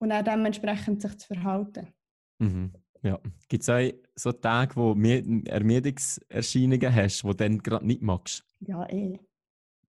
und 0.01 0.13
auch 0.13 0.23
dementsprechend 0.23 1.03
sich 1.03 1.19
zu 1.19 1.27
verhalten. 1.27 1.93
Mhm. 2.39 2.73
Ja. 3.03 3.21
Gibt 3.49 3.63
es 3.63 3.69
auch 3.69 3.91
so 4.17 4.33
Tage, 4.33 4.77
wo 4.77 4.95
du 4.95 5.43
Ermüdungserscheinungen 5.47 6.95
hast, 6.95 7.23
die 7.23 7.27
du 7.27 7.35
dann 7.35 7.59
gerade 7.59 7.87
nicht 7.87 8.03
magst? 8.03 8.45
Ja, 8.61 8.89
eh. 8.89 9.19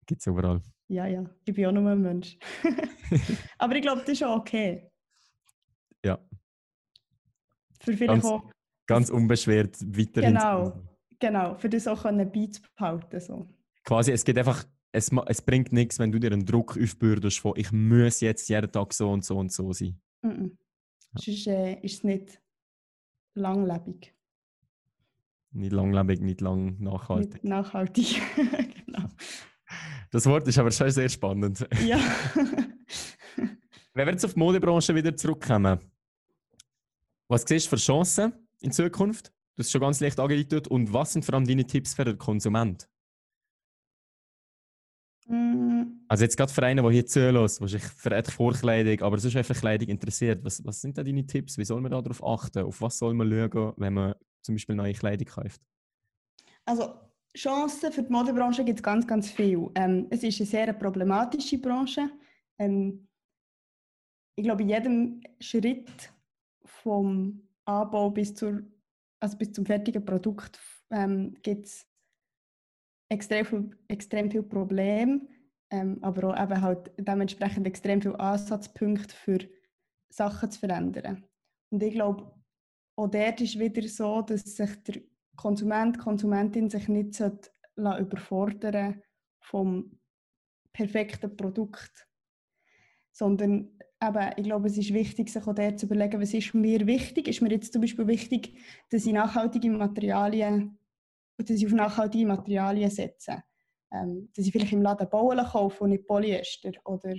Gibt 0.07 0.21
es 0.21 0.27
überall. 0.27 0.61
Ja, 0.89 1.07
ja. 1.07 1.25
Ich 1.45 1.55
bin 1.55 1.67
auch 1.67 1.73
nur 1.73 1.91
ein 1.91 2.01
Mensch. 2.01 2.39
Aber 3.59 3.75
ich 3.75 3.83
glaube, 3.83 4.01
das 4.03 4.11
ist 4.11 4.25
auch 4.25 4.37
okay. 4.37 4.89
Ja. 6.05 6.19
Für 7.81 7.97
vielleicht 7.97 8.23
ganz, 8.23 8.25
auch. 8.25 8.51
Ganz 8.87 9.11
unbeschwert 9.11 9.77
weiterhin. 9.81 10.35
Genau, 10.35 10.83
genau. 11.19 11.55
Für 11.57 11.69
das 11.69 11.89
auch 11.89 12.03
beizubehalten. 12.05 13.21
So. 13.21 13.49
Quasi, 13.85 14.13
es 14.13 14.25
geht 14.25 14.39
einfach, 14.39 14.65
es, 14.93 15.11
es 15.27 15.43
bringt 15.43 15.73
nichts, 15.73 15.99
wenn 15.99 16.13
du 16.13 16.21
dir 16.21 16.33
einen 16.33 16.47
Druck 16.47 16.79
aufbürdest 16.81 17.41
von, 17.41 17.55
ich 17.57 17.73
muss 17.73 18.21
jetzt 18.21 18.49
jeden 18.49 18.71
Tag 18.71 18.93
so 18.93 19.11
und 19.11 19.25
so 19.25 19.39
und 19.39 19.53
so 19.53 19.73
sein. 19.73 20.01
Mm 20.23 20.29
-mm. 20.29 20.51
Ja. 21.15 21.23
Sonst 21.23 21.47
äh, 21.47 21.81
ist 21.81 21.95
es 21.95 22.05
nicht 22.05 22.41
langlebig. 23.35 24.15
Nicht 25.53 25.73
langlebig, 25.73 26.21
nicht 26.21 26.41
lang 26.41 26.79
nachhaltig. 26.79 27.35
Nicht 27.35 27.45
nachhaltig, 27.45 28.23
genau. 28.87 29.09
Das 30.11 30.27
Wort 30.27 30.47
ist 30.49 30.59
aber 30.59 30.71
schon 30.71 30.91
sehr 30.91 31.09
spannend. 31.09 31.67
Ja. 31.85 31.99
Wenn 33.95 34.07
wir 34.07 34.13
jetzt 34.13 34.25
auf 34.25 34.35
die 34.35 34.39
Modebranche 34.39 34.95
wieder 34.95 35.17
zurückkommen, 35.17 35.81
was 37.29 37.45
siehst 37.47 37.67
du 37.67 37.71
für 37.71 37.77
Chancen 37.77 38.33
in 38.61 38.71
Zukunft? 38.71 39.33
Du 39.57 39.63
hast 39.63 39.71
schon 39.71 39.81
ganz 39.81 40.01
leicht 40.01 40.21
angedeutet. 40.21 40.69
Und 40.69 40.93
was 40.93 41.13
sind 41.13 41.25
vor 41.25 41.35
allem 41.35 41.47
deine 41.47 41.67
Tipps 41.67 41.95
für 41.95 42.05
den 42.05 42.19
Konsument? 42.19 42.89
Mm. 45.27 46.05
Also 46.09 46.25
jetzt 46.25 46.37
gerade 46.37 46.53
für 46.53 46.63
einen, 46.63 46.85
der 46.85 46.93
hier 46.93 47.07
zuhört, 47.07 47.61
der 47.61 47.69
sich 47.69 47.83
für 47.83 48.23
Vorkleidung, 48.25 49.01
aber 49.01 49.19
sonst 49.19 49.35
einfach 49.35 49.57
Kleidung 49.57 49.89
interessiert, 49.89 50.45
was, 50.45 50.65
was 50.65 50.81
sind 50.81 50.97
da 50.99 51.03
deine 51.03 51.27
Tipps? 51.27 51.59
Wie 51.59 51.65
soll 51.65 51.81
man 51.81 51.91
darauf 51.91 52.23
achten? 52.23 52.65
Auf 52.65 52.81
was 52.81 52.99
soll 52.99 53.15
man 53.15 53.29
schauen, 53.31 53.73
wenn 53.77 53.95
man 53.95 54.15
zum 54.43 54.55
Beispiel 54.55 54.77
neue 54.77 54.93
Kleidung 54.93 55.27
kauft? 55.27 55.61
Also 56.65 56.95
Chancen 57.37 57.93
für 57.93 58.03
die 58.03 58.13
Modebranche 58.13 58.65
gibt 58.65 58.79
es 58.79 58.83
ganz, 58.83 59.07
ganz 59.07 59.31
viel. 59.31 59.71
Ähm, 59.75 60.07
es 60.11 60.23
ist 60.23 60.41
eine 60.41 60.47
sehr 60.47 60.73
problematische 60.73 61.59
Branche. 61.59 62.11
Ähm, 62.59 63.07
ich 64.37 64.45
glaube, 64.45 64.63
in 64.63 64.69
jedem 64.71 65.21
Schritt 65.41 66.13
vom 66.65 67.43
Anbau 67.65 68.11
bis, 68.11 68.35
zur, 68.35 68.63
also 69.21 69.37
bis 69.37 69.53
zum 69.53 69.67
fertigen 69.67 70.05
Produkt 70.05 70.59
ähm, 70.91 71.35
gibt 71.43 71.67
es 71.67 71.87
extrem 73.11 73.45
viel, 73.45 73.71
extrem 73.89 74.31
viel 74.31 74.43
Probleme, 74.43 75.21
ähm, 75.71 75.99
aber 76.03 76.29
auch 76.29 76.43
eben 76.43 76.61
halt 76.61 76.93
dementsprechend 76.99 77.67
extrem 77.67 78.01
viele 78.01 78.19
Ansatzpunkte 78.19 79.15
für 79.15 79.39
Sachen 80.11 80.51
zu 80.51 80.61
verändern. 80.61 81.25
Und 81.71 81.83
ich 81.83 81.93
glaube, 81.93 82.33
auch 82.99 83.09
dort 83.09 83.41
ist 83.41 83.59
wieder 83.59 83.87
so, 83.89 84.23
dass 84.23 84.57
sich 84.57 84.83
der 84.85 85.03
Konsument, 85.37 85.99
Konsumentin 85.99 86.71
sich 86.71 86.89
nicht 86.89 87.21
überfordern 87.77 89.03
vom 89.41 89.99
perfekten 90.73 91.37
Produkt. 91.37 92.09
Sondern 93.13 93.79
eben, 94.03 94.31
ich 94.37 94.45
glaube, 94.45 94.69
es 94.69 94.77
ist 94.77 94.93
wichtig, 94.93 95.31
sich 95.31 95.47
auch 95.47 95.55
dort 95.55 95.79
zu 95.79 95.87
überlegen, 95.87 96.21
was 96.21 96.35
ist 96.35 96.55
mir 96.55 96.87
wichtig. 96.87 97.29
Ist 97.29 97.41
mir 97.41 97.51
jetzt 97.51 97.73
zum 97.73 97.83
Beispiel 97.83 98.07
wichtig, 98.07 98.59
dass 98.91 99.07
ich 99.07 99.13
nachhaltige 99.13 99.71
Materialien, 99.71 100.79
dass 101.39 101.51
ich 101.51 101.67
auf 101.67 101.73
nachhaltige 101.73 102.27
Materialien 102.27 102.91
setze. 102.91 103.43
Ähm, 103.93 104.31
dass 104.35 104.47
ich 104.47 104.53
vielleicht 104.53 104.73
im 104.73 104.83
Laden 104.83 105.09
Bauen 105.09 105.39
kaufe 105.39 105.85
und 105.85 105.91
nicht 105.91 106.07
Polyester. 106.07 106.73
Oder 106.85 107.15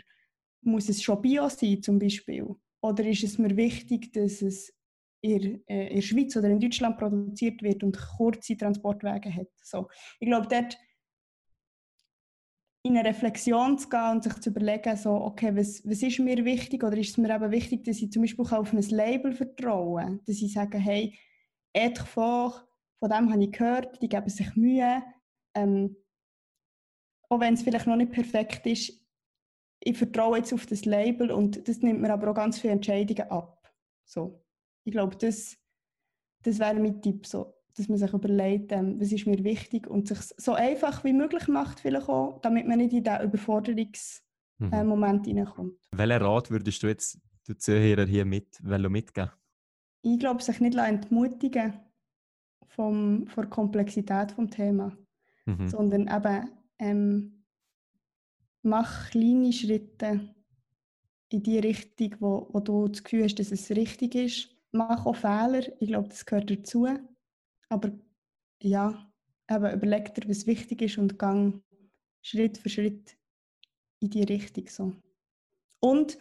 muss 0.62 0.90
es 0.90 1.02
schon 1.02 1.22
Bio 1.22 1.50
sein 1.50 1.82
zum 1.82 1.98
Beispiel? 1.98 2.48
Oder 2.82 3.06
ist 3.06 3.24
es 3.24 3.38
mir 3.38 3.56
wichtig, 3.56 4.14
dass 4.14 4.42
es 4.42 4.77
in, 5.22 5.68
äh, 5.68 5.88
in 5.88 5.96
der 5.96 6.02
Schweiz 6.02 6.36
oder 6.36 6.50
in 6.50 6.60
Deutschland 6.60 6.98
produziert 6.98 7.62
wird 7.62 7.84
und 7.84 7.98
kurze 8.18 8.58
Transportwege 8.58 9.34
hat. 9.34 9.50
So. 9.64 9.88
Ich 10.20 10.28
glaube, 10.28 10.48
dort 10.48 10.78
in 12.84 12.98
eine 12.98 13.10
Reflexion 13.10 13.78
zu 13.78 13.90
gehen 13.90 14.12
und 14.12 14.24
sich 14.24 14.34
zu 14.40 14.50
überlegen, 14.50 14.96
so, 14.96 15.12
okay, 15.12 15.56
was, 15.56 15.86
was 15.86 16.02
ist 16.02 16.20
mir 16.20 16.44
wichtig 16.46 16.84
oder 16.84 16.98
ist 16.98 17.10
es 17.10 17.18
mir 17.18 17.36
eben 17.36 17.52
wichtig, 17.52 17.84
dass 17.84 18.02
ich 18.02 18.12
zum 18.12 18.22
Beispiel 18.22 18.46
auf 18.46 18.74
ein 18.74 18.82
Label 18.82 19.34
vertraue, 19.34 20.20
dass 20.26 20.42
ich 20.42 20.54
sage, 20.54 20.78
hey, 20.78 21.14
Etrefort, 21.74 22.66
von 23.00 23.10
dem 23.10 23.32
habe 23.32 23.44
ich 23.44 23.52
gehört, 23.52 24.02
die 24.02 24.10
geben 24.10 24.30
sich 24.30 24.56
Mühe, 24.56 25.04
ähm, 25.54 25.98
auch 27.30 27.40
wenn 27.40 27.56
es 27.56 27.64
vielleicht 27.64 27.88
noch 27.88 27.98
nicht 27.98 28.12
perfekt 28.12 28.66
ist, 28.66 28.94
ich 29.80 29.98
vertraue 29.98 30.38
jetzt 30.38 30.54
auf 30.54 30.66
das 30.66 30.86
Label 30.86 31.32
und 31.32 31.68
das 31.68 31.80
nimmt 31.80 32.02
mir 32.02 32.12
aber 32.12 32.32
auch 32.32 32.36
ganz 32.36 32.60
viele 32.60 32.74
Entscheidungen 32.74 33.30
ab. 33.30 33.72
So 34.06 34.47
ich 34.88 34.94
glaube, 34.94 35.18
das, 35.18 35.58
das 36.44 36.60
wäre 36.60 36.80
mein 36.80 37.02
Tipp, 37.02 37.28
so, 37.28 37.54
dass 37.76 37.90
man 37.90 37.98
sich 37.98 38.14
überlegt, 38.14 38.72
ähm, 38.72 38.98
was 39.02 39.12
ist 39.12 39.28
mir 39.28 39.44
wichtig 39.44 39.86
und 39.86 40.08
sich 40.08 40.20
so 40.38 40.54
einfach 40.54 41.04
wie 41.04 41.12
möglich 41.12 41.50
macht, 41.50 41.82
vielleicht 41.82 42.08
auch, 42.08 42.40
damit 42.40 42.68
man 42.68 42.78
nicht 42.78 42.94
in 42.94 43.04
diesen 43.04 43.22
Überforderungsmoment 43.22 44.22
mhm. 44.62 45.24
hineinkommt. 45.26 45.78
Welchen 45.92 46.24
Rat 46.24 46.50
würdest 46.50 46.82
du 46.82 46.88
jetzt 46.88 47.20
den 47.50 47.60
Zuhörern 47.60 48.08
hier 48.08 48.24
mit, 48.24 48.64
mitgeben? 48.64 49.32
Ich 50.04 50.20
glaube, 50.20 50.42
sich 50.42 50.62
nicht 50.62 50.78
entmutigen 50.78 51.74
vom, 52.68 53.28
von 53.28 53.44
der 53.44 53.50
Komplexität 53.50 54.38
des 54.38 54.50
Themas, 54.52 54.94
mhm. 55.46 55.68
sondern 55.68 56.08
eben 56.08 56.50
ähm, 56.80 57.44
mach 58.62 59.10
kleine 59.10 59.52
Schritte 59.52 60.34
in 61.30 61.44
die 61.44 61.60
Richtung, 61.60 62.16
wo, 62.22 62.48
wo 62.54 62.62
du 62.62 62.88
das 62.88 63.04
Gefühl 63.04 63.26
hast, 63.26 63.36
dass 63.36 63.52
es 63.52 63.70
richtig 63.72 64.16
ist 64.16 64.57
mache 64.78 65.08
auch 65.08 65.16
Fehler, 65.16 65.64
ich 65.80 65.88
glaube, 65.88 66.10
das 66.10 66.26
gehört 66.26 66.50
dazu. 66.50 66.88
Aber 67.70 67.92
ja, 68.62 69.12
eben 69.50 69.72
überleg 69.72 70.14
dir, 70.14 70.30
was 70.30 70.48
wichtig 70.48 70.82
ist 70.82 70.98
und 70.98 71.20
gang 71.20 71.62
Schritt 72.22 72.58
für 72.58 72.70
Schritt 72.70 73.18
in 74.00 74.10
die 74.10 74.24
Richtung. 74.24 74.68
So. 74.68 74.94
Und 75.80 76.18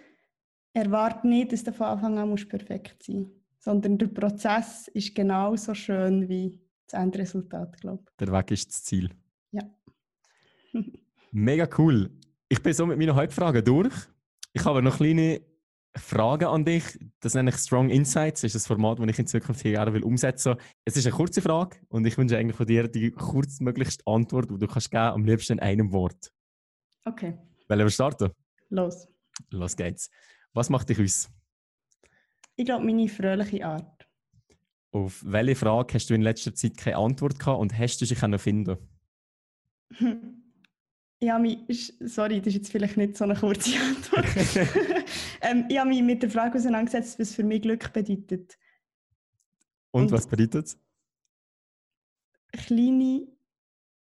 erwarte 0.72 1.26
nicht, 1.26 1.52
dass 1.52 1.64
du 1.64 1.72
von 1.72 1.86
Anfang 1.86 2.18
an 2.18 2.30
musst 2.30 2.48
perfekt 2.48 3.02
sein 3.02 3.22
musst, 3.22 3.32
sondern 3.58 3.98
der 3.98 4.08
Prozess 4.08 4.88
ist 4.88 5.14
genauso 5.14 5.74
schön 5.74 6.28
wie 6.28 6.60
das 6.86 7.00
Endresultat, 7.00 7.80
glaube 7.80 8.04
ich. 8.06 8.16
Der 8.18 8.32
Weg 8.32 8.50
ist 8.50 8.68
das 8.68 8.84
Ziel. 8.84 9.10
Ja. 9.50 9.62
Mega 11.32 11.68
cool. 11.78 12.10
Ich 12.48 12.62
bin 12.62 12.72
so 12.72 12.86
mit 12.86 12.98
meinen 12.98 13.14
Hauptfragen 13.14 13.64
durch. 13.64 13.94
Ich 14.52 14.64
habe 14.64 14.82
noch 14.82 14.98
kleine 14.98 15.40
Fragen 15.96 16.46
an 16.46 16.64
dich. 16.64 16.98
Das 17.20 17.34
nenne 17.34 17.50
ich 17.50 17.56
Strong 17.56 17.90
Insights. 17.90 18.42
Das 18.42 18.48
ist 18.48 18.54
das 18.54 18.66
Format, 18.66 18.98
das 18.98 19.06
ich 19.08 19.18
in 19.18 19.26
Zukunft 19.26 19.62
hier 19.62 19.72
gerne 19.72 19.92
will 19.92 20.02
umsetzen 20.02 20.54
will. 20.54 20.62
Es 20.84 20.96
ist 20.96 21.06
eine 21.06 21.14
kurze 21.14 21.42
Frage 21.42 21.78
und 21.88 22.06
ich 22.06 22.16
wünsche 22.18 22.36
eigentlich 22.36 22.56
von 22.56 22.66
dir 22.66 22.88
die 22.88 23.10
kurzmöglichste 23.10 24.06
Antwort, 24.06 24.50
die 24.50 24.58
du 24.58 24.66
kannst 24.66 24.90
geben 24.90 25.02
am 25.02 25.24
liebsten 25.24 25.54
in 25.54 25.60
einem 25.60 25.92
Wort. 25.92 26.32
Okay. 27.04 27.38
Wollen 27.68 27.80
wir 27.80 27.90
starten? 27.90 28.30
Los. 28.68 29.08
Los 29.50 29.76
geht's. 29.76 30.10
Was 30.52 30.70
macht 30.70 30.88
dich 30.88 31.00
aus? 31.00 31.30
Ich 32.56 32.64
glaube, 32.64 32.84
meine 32.84 33.08
fröhliche 33.08 33.66
Art. 33.66 34.08
Auf 34.92 35.22
welche 35.24 35.56
Frage 35.56 35.94
hast 35.94 36.08
du 36.08 36.14
in 36.14 36.22
letzter 36.22 36.54
Zeit 36.54 36.76
keine 36.76 36.96
Antwort 36.96 37.38
gehabt 37.38 37.60
und 37.60 37.78
hast 37.78 38.00
du 38.00 38.28
noch 38.28 38.40
finden? 38.40 38.76
Ja, 41.20 41.38
mich, 41.38 41.94
sorry, 42.00 42.38
das 42.40 42.48
ist 42.48 42.54
jetzt 42.54 42.70
vielleicht 42.72 42.96
nicht 42.98 43.16
so 43.16 43.24
eine 43.24 43.34
kurze 43.34 43.70
Antwort. 43.80 44.26
ähm, 45.40 45.64
ich 45.68 45.78
habe 45.78 45.88
mich 45.88 46.02
mit 46.02 46.22
der 46.22 46.30
Frage 46.30 46.58
auseinandergesetzt, 46.58 47.18
was 47.18 47.34
für 47.34 47.42
mich 47.42 47.62
Glück 47.62 47.90
bedeutet. 47.92 48.58
Und, 49.92 50.02
Und- 50.04 50.12
was 50.12 50.26
bedeutet 50.26 50.66
es? 50.66 50.78
Kleine, 52.52 53.26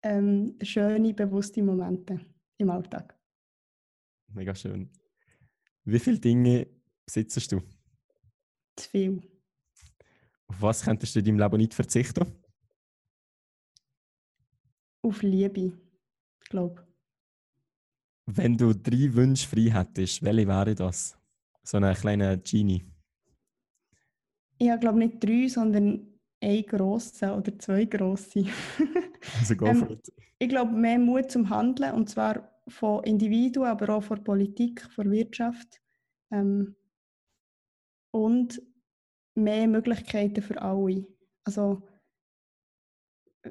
ähm, 0.03 0.57
schöne, 0.61 1.13
bewusste 1.13 1.63
Momente 1.63 2.19
im 2.57 2.69
Alltag. 2.69 3.17
Mega 4.27 4.53
schön. 4.53 4.89
Wie 5.83 5.99
viele 5.99 6.19
Dinge 6.19 6.67
besitzt 7.05 7.51
du? 7.51 7.61
Zu 8.75 8.89
viel. 8.89 9.21
Auf 10.47 10.61
was 10.61 10.83
könntest 10.83 11.15
du 11.15 11.19
in 11.19 11.25
deinem 11.25 11.39
Leben 11.39 11.57
nicht 11.57 11.73
verzichten? 11.73 12.25
Auf 15.01 15.21
Liebe, 15.21 15.77
ich 16.41 16.49
glaube. 16.49 16.85
Wenn 18.25 18.57
du 18.57 18.73
drei 18.73 19.13
Wünsche 19.13 19.47
frei 19.47 19.71
hättest, 19.71 20.23
welche 20.23 20.47
wären 20.47 20.75
das? 20.75 21.17
So 21.63 21.77
eine 21.77 21.93
kleine 21.93 22.37
Genie. 22.39 22.85
Ich 24.57 24.69
habe, 24.69 24.79
glaube 24.79 24.99
nicht 24.99 25.23
drei, 25.23 25.47
sondern 25.47 26.07
ein 26.41 26.65
grosse 26.65 27.33
oder 27.33 27.57
zwei 27.59 27.85
grosse. 27.85 28.45
Also 29.39 29.55
go 29.55 29.65
Ähm, 29.65 29.99
ich 30.37 30.49
glaube, 30.49 30.71
mehr 30.71 30.99
Mut 30.99 31.31
zum 31.31 31.49
Handeln, 31.49 31.93
und 31.93 32.09
zwar 32.09 32.61
von 32.67 33.03
Individuen, 33.03 33.67
aber 33.67 33.95
auch 33.95 34.03
von 34.03 34.23
Politik, 34.23 34.81
von 34.91 35.09
Wirtschaft. 35.11 35.81
Ähm, 36.31 36.75
und 38.11 38.61
mehr 39.35 39.67
Möglichkeiten 39.67 40.41
für 40.41 40.61
alle. 40.61 41.05
Also 41.43 41.81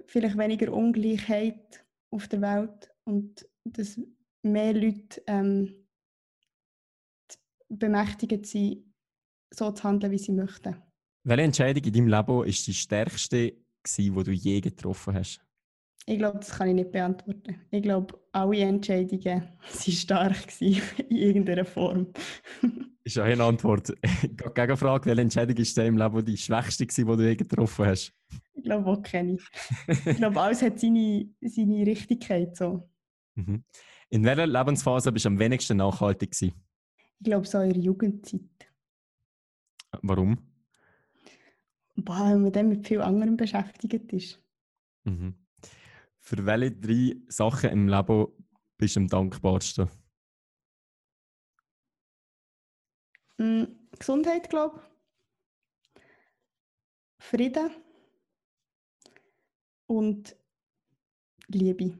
vielleicht 0.07 0.39
weniger 0.39 0.73
Ungleichheit 0.73 1.85
auf 2.11 2.29
der 2.29 2.41
Welt 2.41 2.91
und 3.05 3.47
dass 3.65 4.01
mehr 4.45 4.75
Leute 4.75 5.23
ähm, 5.27 5.87
bemächtigt 7.69 8.47
sind, 8.47 8.95
so 9.51 9.71
zu 9.73 9.85
handeln, 9.85 10.13
wie 10.13 10.19
sie 10.19 10.33
möchten. 10.33 10.77
Welche 11.25 11.43
Entscheidung 11.43 11.85
in 11.85 11.93
deinem 11.93 12.09
Leben 12.09 12.29
war 12.29 12.45
die 12.45 12.53
stärkste, 12.53 13.53
gewesen, 13.83 14.15
die 14.17 14.25
du 14.25 14.31
je 14.33 14.61
getroffen 14.61 15.15
hast? 15.15 15.41
Ich 16.07 16.19
glaube, 16.19 16.39
das 16.39 16.51
kann 16.51 16.69
ich 16.69 16.75
nicht 16.75 16.93
beantworten. 16.93 17.61
Ich 17.71 17.83
glaube, 17.83 18.21
alle 18.33 18.61
Entscheidungen 18.61 19.25
waren 19.63 19.93
stark 19.93 20.49
gewesen, 20.49 20.83
in 21.09 21.17
irgendeiner 21.17 21.65
Form. 21.65 22.13
Ist 23.05 23.17
ja 23.17 23.25
eine 23.25 23.45
Antwort. 23.45 23.93
Gegenfrage, 24.55 25.07
welche 25.07 25.21
Entscheidung 25.21 25.57
ist 25.59 25.77
in 25.77 25.85
deinem 25.85 25.99
Leben 25.99 26.25
die 26.25 26.39
schwächste, 26.39 26.87
gewesen, 26.87 27.07
die 27.07 27.17
du 27.17 27.29
je 27.29 27.37
getroffen 27.37 27.87
hast? 27.87 28.15
ich 28.55 28.63
glaube, 28.65 28.91
auch 28.91 29.03
keine. 29.03 29.37
Ich 29.87 30.17
glaube, 30.17 30.41
alles 30.41 30.63
hat 30.63 30.81
seine, 30.81 31.29
seine 31.43 31.87
Richtigkeit. 31.87 32.57
So. 32.57 32.89
Mhm. 33.35 33.63
In 34.15 34.23
welcher 34.23 34.47
Lebensphase 34.47 35.11
bist 35.11 35.25
du 35.25 35.31
am 35.31 35.41
wenigsten 35.41 35.79
nachhaltig 35.79 36.31
gewesen? 36.31 36.55
Ich 37.19 37.25
glaube, 37.25 37.49
so 37.49 37.59
in 37.59 37.73
der 37.73 37.83
Jugendzeit. 37.83 38.73
Warum? 40.03 40.39
Wenn 41.97 42.43
man 42.43 42.53
dann 42.53 42.69
mit 42.69 42.87
viel 42.87 43.01
anderem 43.01 43.37
beschäftigt 43.37 44.13
ist. 44.13 44.41
Mhm. 45.03 45.35
Für 46.21 46.47
welche 46.47 46.71
drei 46.71 47.17
Sachen 47.27 47.71
im 47.71 47.89
Leben 47.89 48.29
bist 48.77 48.95
du 48.95 49.01
am 49.01 49.09
dankbarsten? 49.09 49.91
Mm, 53.39 53.65
Gesundheit, 53.99 54.49
glaube 54.49 54.81
ich. 55.97 56.03
Frieden. 57.19 57.69
Und 59.89 60.37
Liebe. 61.49 61.99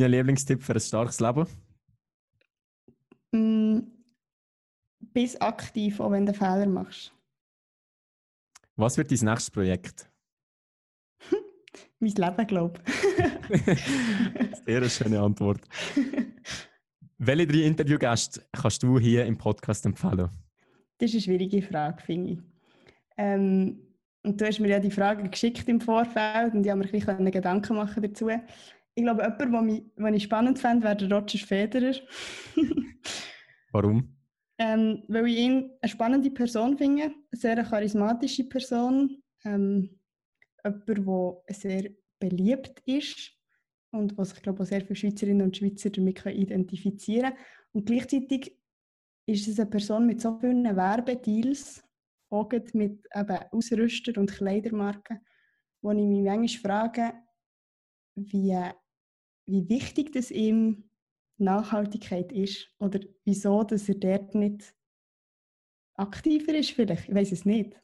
Dein 0.00 0.10
Lieblingstipp 0.10 0.62
für 0.62 0.72
ein 0.72 0.80
starkes 0.80 1.20
Leben? 1.20 1.46
Mm, 3.32 3.80
Bist 5.12 5.42
aktiv, 5.42 6.00
auch 6.00 6.10
wenn 6.10 6.24
du 6.24 6.32
Fehler 6.32 6.66
machst. 6.66 7.12
Was 8.76 8.96
wird 8.96 9.10
dein 9.10 9.18
nächstes 9.18 9.50
Projekt? 9.50 10.10
Mein 12.00 12.12
Leben, 12.12 12.46
glaube 12.46 12.80
ich. 12.86 13.64
Sehr 14.64 14.78
eine 14.78 14.88
schöne 14.88 15.20
Antwort. 15.20 15.60
Welche 17.18 17.46
drei 17.46 17.62
Interviewgäste 17.62 18.46
kannst 18.50 18.82
du 18.82 18.98
hier 18.98 19.26
im 19.26 19.36
Podcast 19.36 19.84
empfehlen? 19.84 20.30
Das 20.98 21.10
ist 21.10 21.14
eine 21.14 21.22
schwierige 21.22 21.60
Frage, 21.60 22.02
finde 22.02 22.32
ich. 22.32 22.38
Ähm, 23.18 23.78
und 24.22 24.40
du 24.40 24.46
hast 24.46 24.58
mir 24.58 24.68
ja 24.68 24.80
die 24.80 24.90
Frage 24.90 25.28
geschickt 25.28 25.68
im 25.68 25.80
Vorfeld 25.80 26.54
und 26.54 26.64
ich 26.64 26.70
habe 26.70 26.78
mir 26.80 26.86
ein 26.86 26.92
bisschen 26.92 27.30
Gedanken 27.30 27.76
machen 27.76 28.02
dazu. 28.02 28.30
Ich 28.94 29.02
glaube, 29.02 29.22
jemand, 29.22 29.52
den 29.52 29.62
mich, 29.62 29.82
den 29.96 30.14
ich 30.14 30.22
spannend 30.24 30.58
fände, 30.58 30.84
wäre 30.84 30.96
der 30.96 31.12
Roger 31.12 31.38
Federer. 31.38 31.94
Warum? 33.72 34.22
ähm, 34.62 35.02
weil 35.08 35.26
ich 35.26 35.38
ihn 35.38 35.70
eine 35.80 35.88
spannende 35.88 36.30
Person 36.30 36.78
finde, 36.78 37.04
eine 37.04 37.14
sehr 37.32 37.62
charismatische 37.64 38.44
Person. 38.44 39.22
Ähm, 39.44 39.98
jemand, 40.62 40.88
der 40.88 41.42
sehr 41.48 41.90
beliebt 42.20 42.80
ist 42.86 43.32
und 43.90 44.16
was 44.16 44.32
ich 44.32 44.42
glaube 44.42 44.62
auch 44.62 44.66
sehr 44.66 44.82
viele 44.82 44.94
Schweizerinnen 44.94 45.42
und 45.42 45.56
Schweizer 45.56 45.90
damit 45.90 46.24
identifizieren 46.24 47.32
können. 47.32 47.44
Und 47.72 47.86
gleichzeitig 47.86 48.56
ist 49.26 49.48
es 49.48 49.58
eine 49.58 49.68
Person 49.68 50.06
mit 50.06 50.20
so 50.20 50.38
vielen 50.38 50.64
Werbedeals, 50.76 51.82
auch 52.30 52.50
mit 52.74 53.04
eben 53.12 53.38
Ausrüster 53.50 54.20
und 54.20 54.30
Kleidermarken, 54.30 55.20
wo 55.80 55.90
ich 55.90 56.06
mich 56.06 56.24
manchmal 56.24 56.48
frage, 56.88 57.14
wie, 58.14 58.56
wie 59.46 59.68
wichtig 59.68 60.12
das 60.12 60.30
ihm 60.30 60.84
Nachhaltigkeit 61.38 62.30
ist 62.32 62.68
oder 62.78 63.00
wieso 63.24 63.62
dass 63.64 63.88
er 63.88 63.96
dort 63.96 64.34
nicht 64.34 64.74
aktiver 65.94 66.54
ist 66.54 66.70
vielleicht. 66.72 67.08
Ich 67.08 67.14
weiß 67.14 67.32
es 67.32 67.44
nicht. 67.44 67.76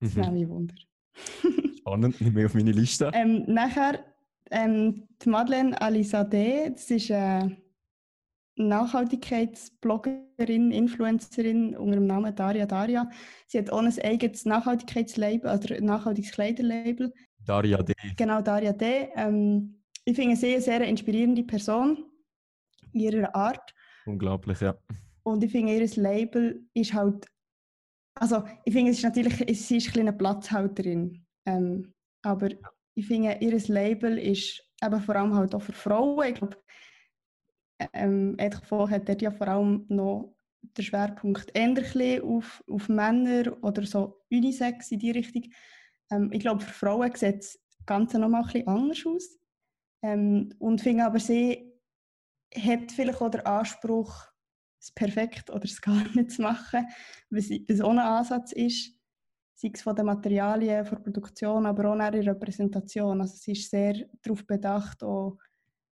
Das 0.00 0.14
wäre 0.16 0.30
Mhm. 0.30 0.34
mich 0.38 0.48
Wunder. 0.48 0.74
Spannend, 1.78 2.20
nicht 2.20 2.34
mehr 2.34 2.46
auf 2.46 2.54
meine 2.54 2.72
Liste. 2.72 3.10
Ähm, 3.14 3.44
nachher 3.46 4.04
ähm, 4.50 5.06
die 5.22 5.28
Madeleine 5.28 5.80
Alizadeh, 5.80 6.70
das 6.70 6.90
ist 6.90 7.10
eine 7.10 7.56
Nachhaltigkeitsbloggerin, 8.56 10.70
Influencerin 10.70 11.76
unter 11.76 11.96
dem 11.96 12.06
Namen 12.06 12.34
Daria 12.34 12.66
Daria. 12.66 13.10
Sie 13.46 13.58
hat 13.58 13.70
auch 13.70 13.78
ein 13.82 13.92
eigenes 14.02 14.44
Nachhaltigkeitslabel, 14.44 15.50
oder 15.50 15.80
nachhaltiges 15.80 16.32
Kleiderlabel. 16.32 17.12
Daria 17.44 17.82
D. 17.82 17.94
Genau, 18.16 18.40
Daria 18.42 18.72
D. 18.72 19.08
Ähm, 19.16 19.80
ich 20.04 20.16
finde 20.16 20.36
sie 20.36 20.52
eine 20.52 20.60
sehr 20.60 20.80
inspirierende 20.82 21.44
Person 21.44 22.04
in 22.92 23.00
ihrer 23.00 23.34
Art. 23.34 23.74
Unglaublich, 24.06 24.60
ja. 24.60 24.76
Und 25.22 25.42
ich 25.42 25.52
finde, 25.52 25.74
ihr 25.74 25.88
Label 25.96 26.66
ist 26.74 26.92
halt. 26.92 27.26
Also, 28.16 28.44
ich 28.64 28.72
finde, 28.72 28.90
es 28.90 28.98
ist 28.98 29.04
natürlich, 29.04 29.36
sie 29.36 29.78
ist 29.78 29.86
ein 29.86 29.92
bisschen 29.92 30.08
eine 30.08 30.12
Platzhalterin. 30.12 31.24
Ähm, 31.46 31.94
aber 32.22 32.50
ich 32.94 33.06
finde, 33.06 33.38
ihr 33.40 33.58
Label 33.68 34.18
ist 34.18 34.62
eben 34.82 35.00
vor 35.00 35.16
allem 35.16 35.34
halt 35.34 35.54
auch 35.54 35.62
für 35.62 35.72
Frauen. 35.72 36.28
Ich 36.28 36.34
glaube, 36.34 36.56
ähm, 37.92 38.36
Vogt 38.68 38.90
hat 38.90 39.08
dort 39.08 39.22
ja 39.22 39.30
vor 39.30 39.48
allem 39.48 39.84
noch 39.88 40.36
den 40.62 40.84
Schwerpunkt 40.84 41.52
bisschen 41.54 42.22
auf, 42.22 42.62
auf 42.70 42.88
Männer 42.88 43.56
oder 43.62 43.84
so 43.84 44.22
Unisex 44.30 44.92
in 44.92 44.98
die 45.00 45.10
Richtung. 45.10 45.44
Ähm, 46.10 46.30
ich 46.32 46.40
glaube, 46.40 46.62
für 46.62 46.72
Frauen 46.72 47.10
sieht 47.14 47.38
das 47.38 47.58
Ganze 47.86 48.18
noch 48.18 48.28
mal 48.28 48.40
ein 48.40 48.44
bisschen 48.44 48.68
anders 48.68 49.04
aus. 49.06 49.38
Ähm, 50.04 50.50
und 50.58 50.82
finde 50.82 51.06
aber, 51.06 51.18
sie 51.18 51.72
hat 52.54 52.92
vielleicht 52.92 53.22
auch 53.22 53.30
den 53.30 53.46
Anspruch, 53.46 54.14
es 54.78 54.92
perfekt 54.92 55.48
oder 55.48 55.64
es 55.64 55.80
gar 55.80 56.06
nicht 56.14 56.30
zu 56.30 56.42
machen, 56.42 56.86
was 57.30 57.48
was 57.48 57.80
auch 57.80 57.90
ein 57.90 57.98
Ansatz 57.98 58.52
ist, 58.52 58.92
sei 59.54 59.70
es 59.72 59.80
von 59.80 59.96
den 59.96 60.04
Materialien, 60.04 60.84
von 60.84 60.98
der 60.98 61.04
Produktion, 61.04 61.64
aber 61.64 61.88
auch 61.88 61.94
in 61.94 62.00
der 62.00 62.26
Repräsentation. 62.26 63.22
Also 63.22 63.36
sie 63.36 63.52
ist 63.52 63.70
sehr 63.70 63.94
darauf 64.22 64.46
bedacht, 64.46 65.02
auch 65.02 65.38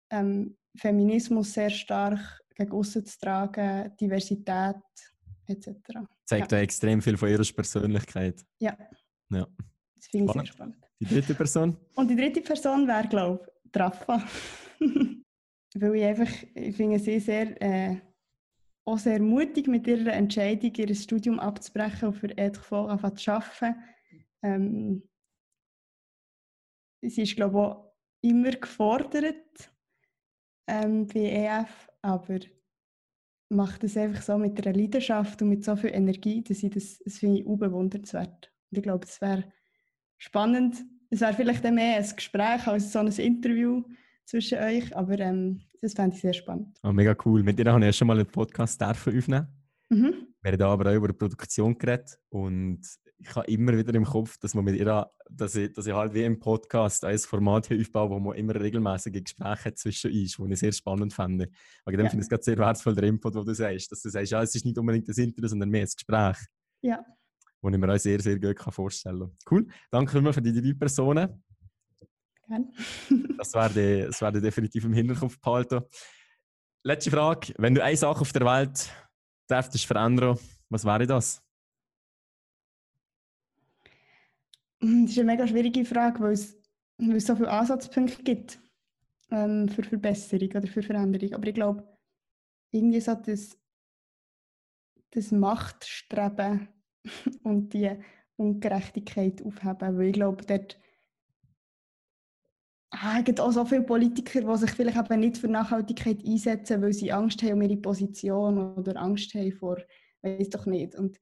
ähm, 0.10 0.56
Feminismus 0.78 1.54
sehr 1.54 1.70
stark 1.70 2.20
gegen 2.56 2.72
aussen 2.72 3.06
zu 3.06 3.20
tragen, 3.20 3.94
Diversität 4.00 4.78
etc. 5.48 5.70
Zeigt 6.24 6.52
ja. 6.54 6.60
extrem 6.60 7.02
viel 7.02 7.18
von 7.18 7.28
ihrer 7.28 7.44
Persönlichkeit. 7.44 8.46
Ja. 8.60 8.78
Ja. 9.32 9.48
Das 9.96 10.08
finde 10.08 10.28
ich 10.28 10.32
sehr 10.32 10.46
Spannend. 10.46 10.48
spannend. 10.48 10.78
Die 11.00 11.06
dritte 11.06 11.36
Person? 11.36 11.78
Und 11.96 12.10
die 12.10 12.16
dritte 12.16 12.42
Person 12.42 12.88
wäre, 12.88 13.08
glaube 13.08 13.46
Rafa. 13.80 14.24
Weil 15.76 15.96
ich 15.96 16.04
einfach, 16.04 16.32
ich 16.56 16.76
finde 16.76 17.00
sie 17.00 17.20
sehr, 17.20 17.62
äh, 17.62 17.98
auch 18.86 18.98
sehr 18.98 19.22
mutig 19.22 19.68
mit 19.68 19.86
ihrer 19.88 20.14
Entscheidung, 20.14 20.74
ihr 20.76 20.96
Studium 20.96 21.40
abzubrechen 21.40 22.10
und 22.10 22.14
für 22.16 22.38
anfangen 22.38 23.18
zu 23.18 23.32
arbeiten. 23.32 23.76
Ähm, 24.44 25.04
sie 27.02 27.24
ist, 27.24 27.36
glaube 27.36 27.58
ich, 27.58 27.62
auch 27.62 27.94
immer 28.22 28.52
gefordert 28.52 29.72
ähm, 30.68 31.08
bei 31.08 31.20
EF, 31.20 31.90
aber 32.02 32.40
macht 33.50 33.84
es 33.84 33.96
einfach 33.96 34.22
so 34.22 34.38
mit 34.38 34.66
einer 34.66 34.78
Leidenschaft 34.78 35.42
und 35.42 35.50
mit 35.50 35.64
so 35.64 35.76
viel 35.76 35.92
Energie, 35.92 36.44
dass 36.44 36.64
ich 36.64 36.72
das, 36.72 37.00
das 37.00 37.18
finde 37.20 37.40
ich 37.40 37.46
unbewundernswert. 37.46 38.52
Und 38.72 38.78
ich 38.78 38.84
glaube, 38.84 39.06
es 39.06 39.22
wäre 39.22 39.52
spannend. 40.18 40.84
Es 41.10 41.22
wäre 41.22 41.34
vielleicht 41.34 41.64
dann 41.64 41.76
mehr 41.76 41.98
ein 41.98 42.16
Gespräch 42.16 42.68
als 42.68 42.92
so 42.92 43.00
ein 43.00 43.08
Interview 43.08 43.84
zwischen 44.26 44.58
euch, 44.60 44.96
aber 44.96 45.18
ähm, 45.20 45.62
das 45.82 45.94
fände 45.94 46.16
ich 46.16 46.22
sehr 46.22 46.34
spannend. 46.34 46.78
Oh, 46.84 46.92
mega 46.92 47.16
cool. 47.26 47.44
Mit 47.44 47.58
dir 47.58 47.72
habe 47.72 47.80
ich 47.80 47.86
ja 47.86 47.94
schon 47.94 48.08
mal 48.08 48.18
einen 48.18 48.28
Podcast 48.28 48.82
aufnehmen. 48.84 49.48
Mhm. 49.90 50.28
Wir 50.42 50.52
haben 50.52 50.58
da 50.60 50.70
aber 50.70 50.92
auch 50.92 50.96
über 50.96 51.08
die 51.08 51.14
Produktion 51.14 51.78
geredet 51.78 52.20
und 52.30 52.82
ich 53.20 53.36
habe 53.36 53.48
immer 53.48 53.76
wieder 53.76 53.94
im 53.96 54.04
Kopf, 54.04 54.38
dass, 54.38 54.54
man 54.54 54.66
mit 54.66 54.76
ihr, 54.76 55.10
dass, 55.30 55.56
ich, 55.56 55.74
dass 55.74 55.88
ich 55.88 55.94
halt 55.94 56.14
wie 56.14 56.24
im 56.24 56.40
Podcast 56.40 57.04
ein 57.04 57.18
Format 57.18 57.72
aufbaue, 57.72 58.10
wo 58.12 58.20
man 58.20 58.38
immer 58.38 58.56
regelmäßige 58.56 59.24
Gespräche 59.24 59.74
zwischen 59.74 60.12
uns, 60.12 60.38
die 60.38 60.54
ich 60.54 60.60
sehr 60.60 60.72
spannend 60.72 61.14
finde. 61.14 61.50
Aber 61.84 61.94
ja. 61.94 62.10
finde 62.10 62.18
ich 62.18 62.22
es 62.26 62.30
gerade 62.30 62.44
sehr 62.44 62.58
wertvoll, 62.58 62.96
der 62.96 63.06
Input, 63.06 63.36
den 63.36 63.46
du 63.46 63.54
sagst, 63.54 63.92
dass 63.92 64.02
du 64.02 64.10
sagst, 64.10 64.32
ja, 64.32 64.42
es 64.44 64.54
ist 64.54 64.66
nicht 64.66 64.78
unbedingt 64.78 65.08
das 65.10 65.18
Interview, 65.18 65.48
sondern 65.48 65.70
mehr 65.70 65.82
das 65.82 65.96
Gespräch. 65.96 66.38
Ja. 66.82 67.04
Was 67.62 67.74
ich 67.74 67.80
mir 67.80 67.94
auch 67.94 67.98
sehr, 67.98 68.20
sehr 68.20 68.40
gut 68.40 68.60
vorstellen 68.74 69.20
kann. 69.20 69.38
Cool. 69.50 69.68
Danke 69.90 70.18
immer 70.18 70.34
für 70.34 70.42
die 70.42 70.54
drei 70.54 70.74
Personen. 70.74 71.44
Gerne. 72.48 72.72
das 73.38 73.54
werde 73.54 74.08
das 74.08 74.22
werde 74.22 74.42
definitiv 74.42 74.86
im 74.86 74.94
Hinterkopf 74.94 75.40
behalten. 75.40 75.82
Letzte 76.84 77.12
Frage. 77.12 77.54
Wenn 77.58 77.76
du 77.76 77.84
eine 77.84 77.98
Sache 77.98 78.22
auf 78.22 78.32
der 78.32 78.46
Welt 78.46 78.90
dürftest 79.50 79.86
verändern, 79.86 80.38
was 80.70 80.86
wäre 80.86 81.06
das? 81.06 81.44
Hm, 84.82 85.06
das 85.06 85.12
ist 85.12 85.20
eine 85.20 85.32
mega 85.32 85.48
schwierige 85.48 85.84
Frage, 85.84 86.20
weil 86.20 86.34
es, 86.34 86.58
weil 86.98 87.18
es 87.18 87.26
so 87.26 87.36
viele 87.36 87.50
Ansatzpunkte 87.50 88.24
gibt 88.24 88.60
ähm, 89.32 89.68
für 89.70 89.84
Verbesserung 89.84 90.50
oder 90.50 90.68
für 90.68 90.84
Veränderung. 90.84 91.34
Aber 91.34 91.48
ich 91.48 91.56
glaube, 91.56 91.98
irgendwie 92.72 93.02
so 93.02 93.16
das, 93.16 93.58
das 95.12 95.32
Machtstreben 95.32 96.70
und 97.44 97.74
die 97.74 97.92
Ungerechtigkeit 98.36 99.42
aufheben. 99.44 99.98
Weil 99.98 100.08
ich 100.08 100.14
glaube, 100.14 100.46
dort 100.46 100.80
ah, 102.92 103.22
gibt 103.22 103.40
auch 103.40 103.52
so 103.52 103.66
viele 103.66 103.84
Politiker, 103.84 104.42
die 104.42 104.58
sich 104.58 104.72
vielleicht 104.72 104.98
eben 104.98 105.20
nicht 105.20 105.38
für 105.38 105.48
Nachhaltigkeit 105.48 106.26
einsetzen, 106.26 106.82
weil 106.82 106.94
sie 106.94 107.12
Angst 107.12 107.42
haben 107.44 107.54
um 107.54 107.62
ihre 107.62 107.78
Position 107.78 108.76
oder 108.76 108.98
Angst 108.98 109.34
haben 109.34 109.52
vor, 109.52 109.78
weiß 110.22 110.50
doch 110.50 110.66
nicht. 110.66 110.96
Und 110.96 111.20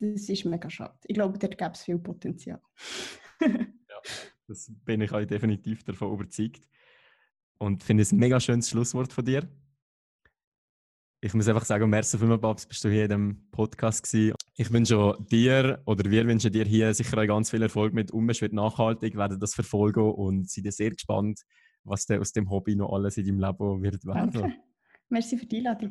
das 0.00 0.28
ist 0.28 0.44
mega 0.44 0.68
schade. 0.70 0.98
Ich 1.04 1.14
glaube, 1.14 1.38
dort 1.38 1.56
gäbe 1.56 1.72
es 1.72 1.82
viel 1.82 1.98
Potenzial. 1.98 2.60
ja, 3.40 4.00
das 4.48 4.70
bin 4.84 5.00
ich 5.00 5.12
euch 5.12 5.26
definitiv 5.26 5.84
davon 5.84 6.12
überzeugt. 6.12 6.66
Und 7.58 7.82
finde 7.82 8.02
es 8.02 8.12
ein 8.12 8.18
mega 8.18 8.40
schönes 8.40 8.68
Schlusswort 8.68 9.12
von 9.12 9.24
dir. 9.24 9.48
Ich 11.20 11.32
muss 11.32 11.48
einfach 11.48 11.64
sagen, 11.64 11.88
merci 11.88 12.18
vielmals, 12.18 12.40
Babs, 12.40 12.66
bist 12.66 12.84
du 12.84 12.90
hier 12.90 13.04
in 13.04 13.08
dem 13.08 13.50
Podcast 13.50 14.02
gewesen. 14.02 14.34
Ich 14.56 14.72
wünsche 14.72 15.16
dir 15.32 15.82
oder 15.84 16.08
wir 16.08 16.28
wünschen 16.28 16.52
dir 16.52 16.64
hier 16.64 16.94
sicher 16.94 17.26
ganz 17.26 17.50
viel 17.50 17.62
Erfolg 17.62 17.92
mit 17.92 18.12
Unbeschwert 18.12 18.52
nachhaltig, 18.52 19.16
werden 19.16 19.40
das 19.40 19.52
verfolgen 19.52 20.12
und 20.12 20.48
sind 20.48 20.72
sehr 20.72 20.90
gespannt, 20.90 21.40
was 21.82 22.08
aus 22.08 22.32
dem 22.32 22.48
Hobby 22.50 22.76
noch 22.76 22.92
alles 22.92 23.16
in 23.16 23.26
deinem 23.26 23.40
Leben 23.40 23.82
wird 23.82 24.04
werden. 24.04 24.30
Danke. 24.30 24.54
Merci 25.08 25.38
für 25.38 25.46
die 25.46 25.58
Einladung. 25.58 25.90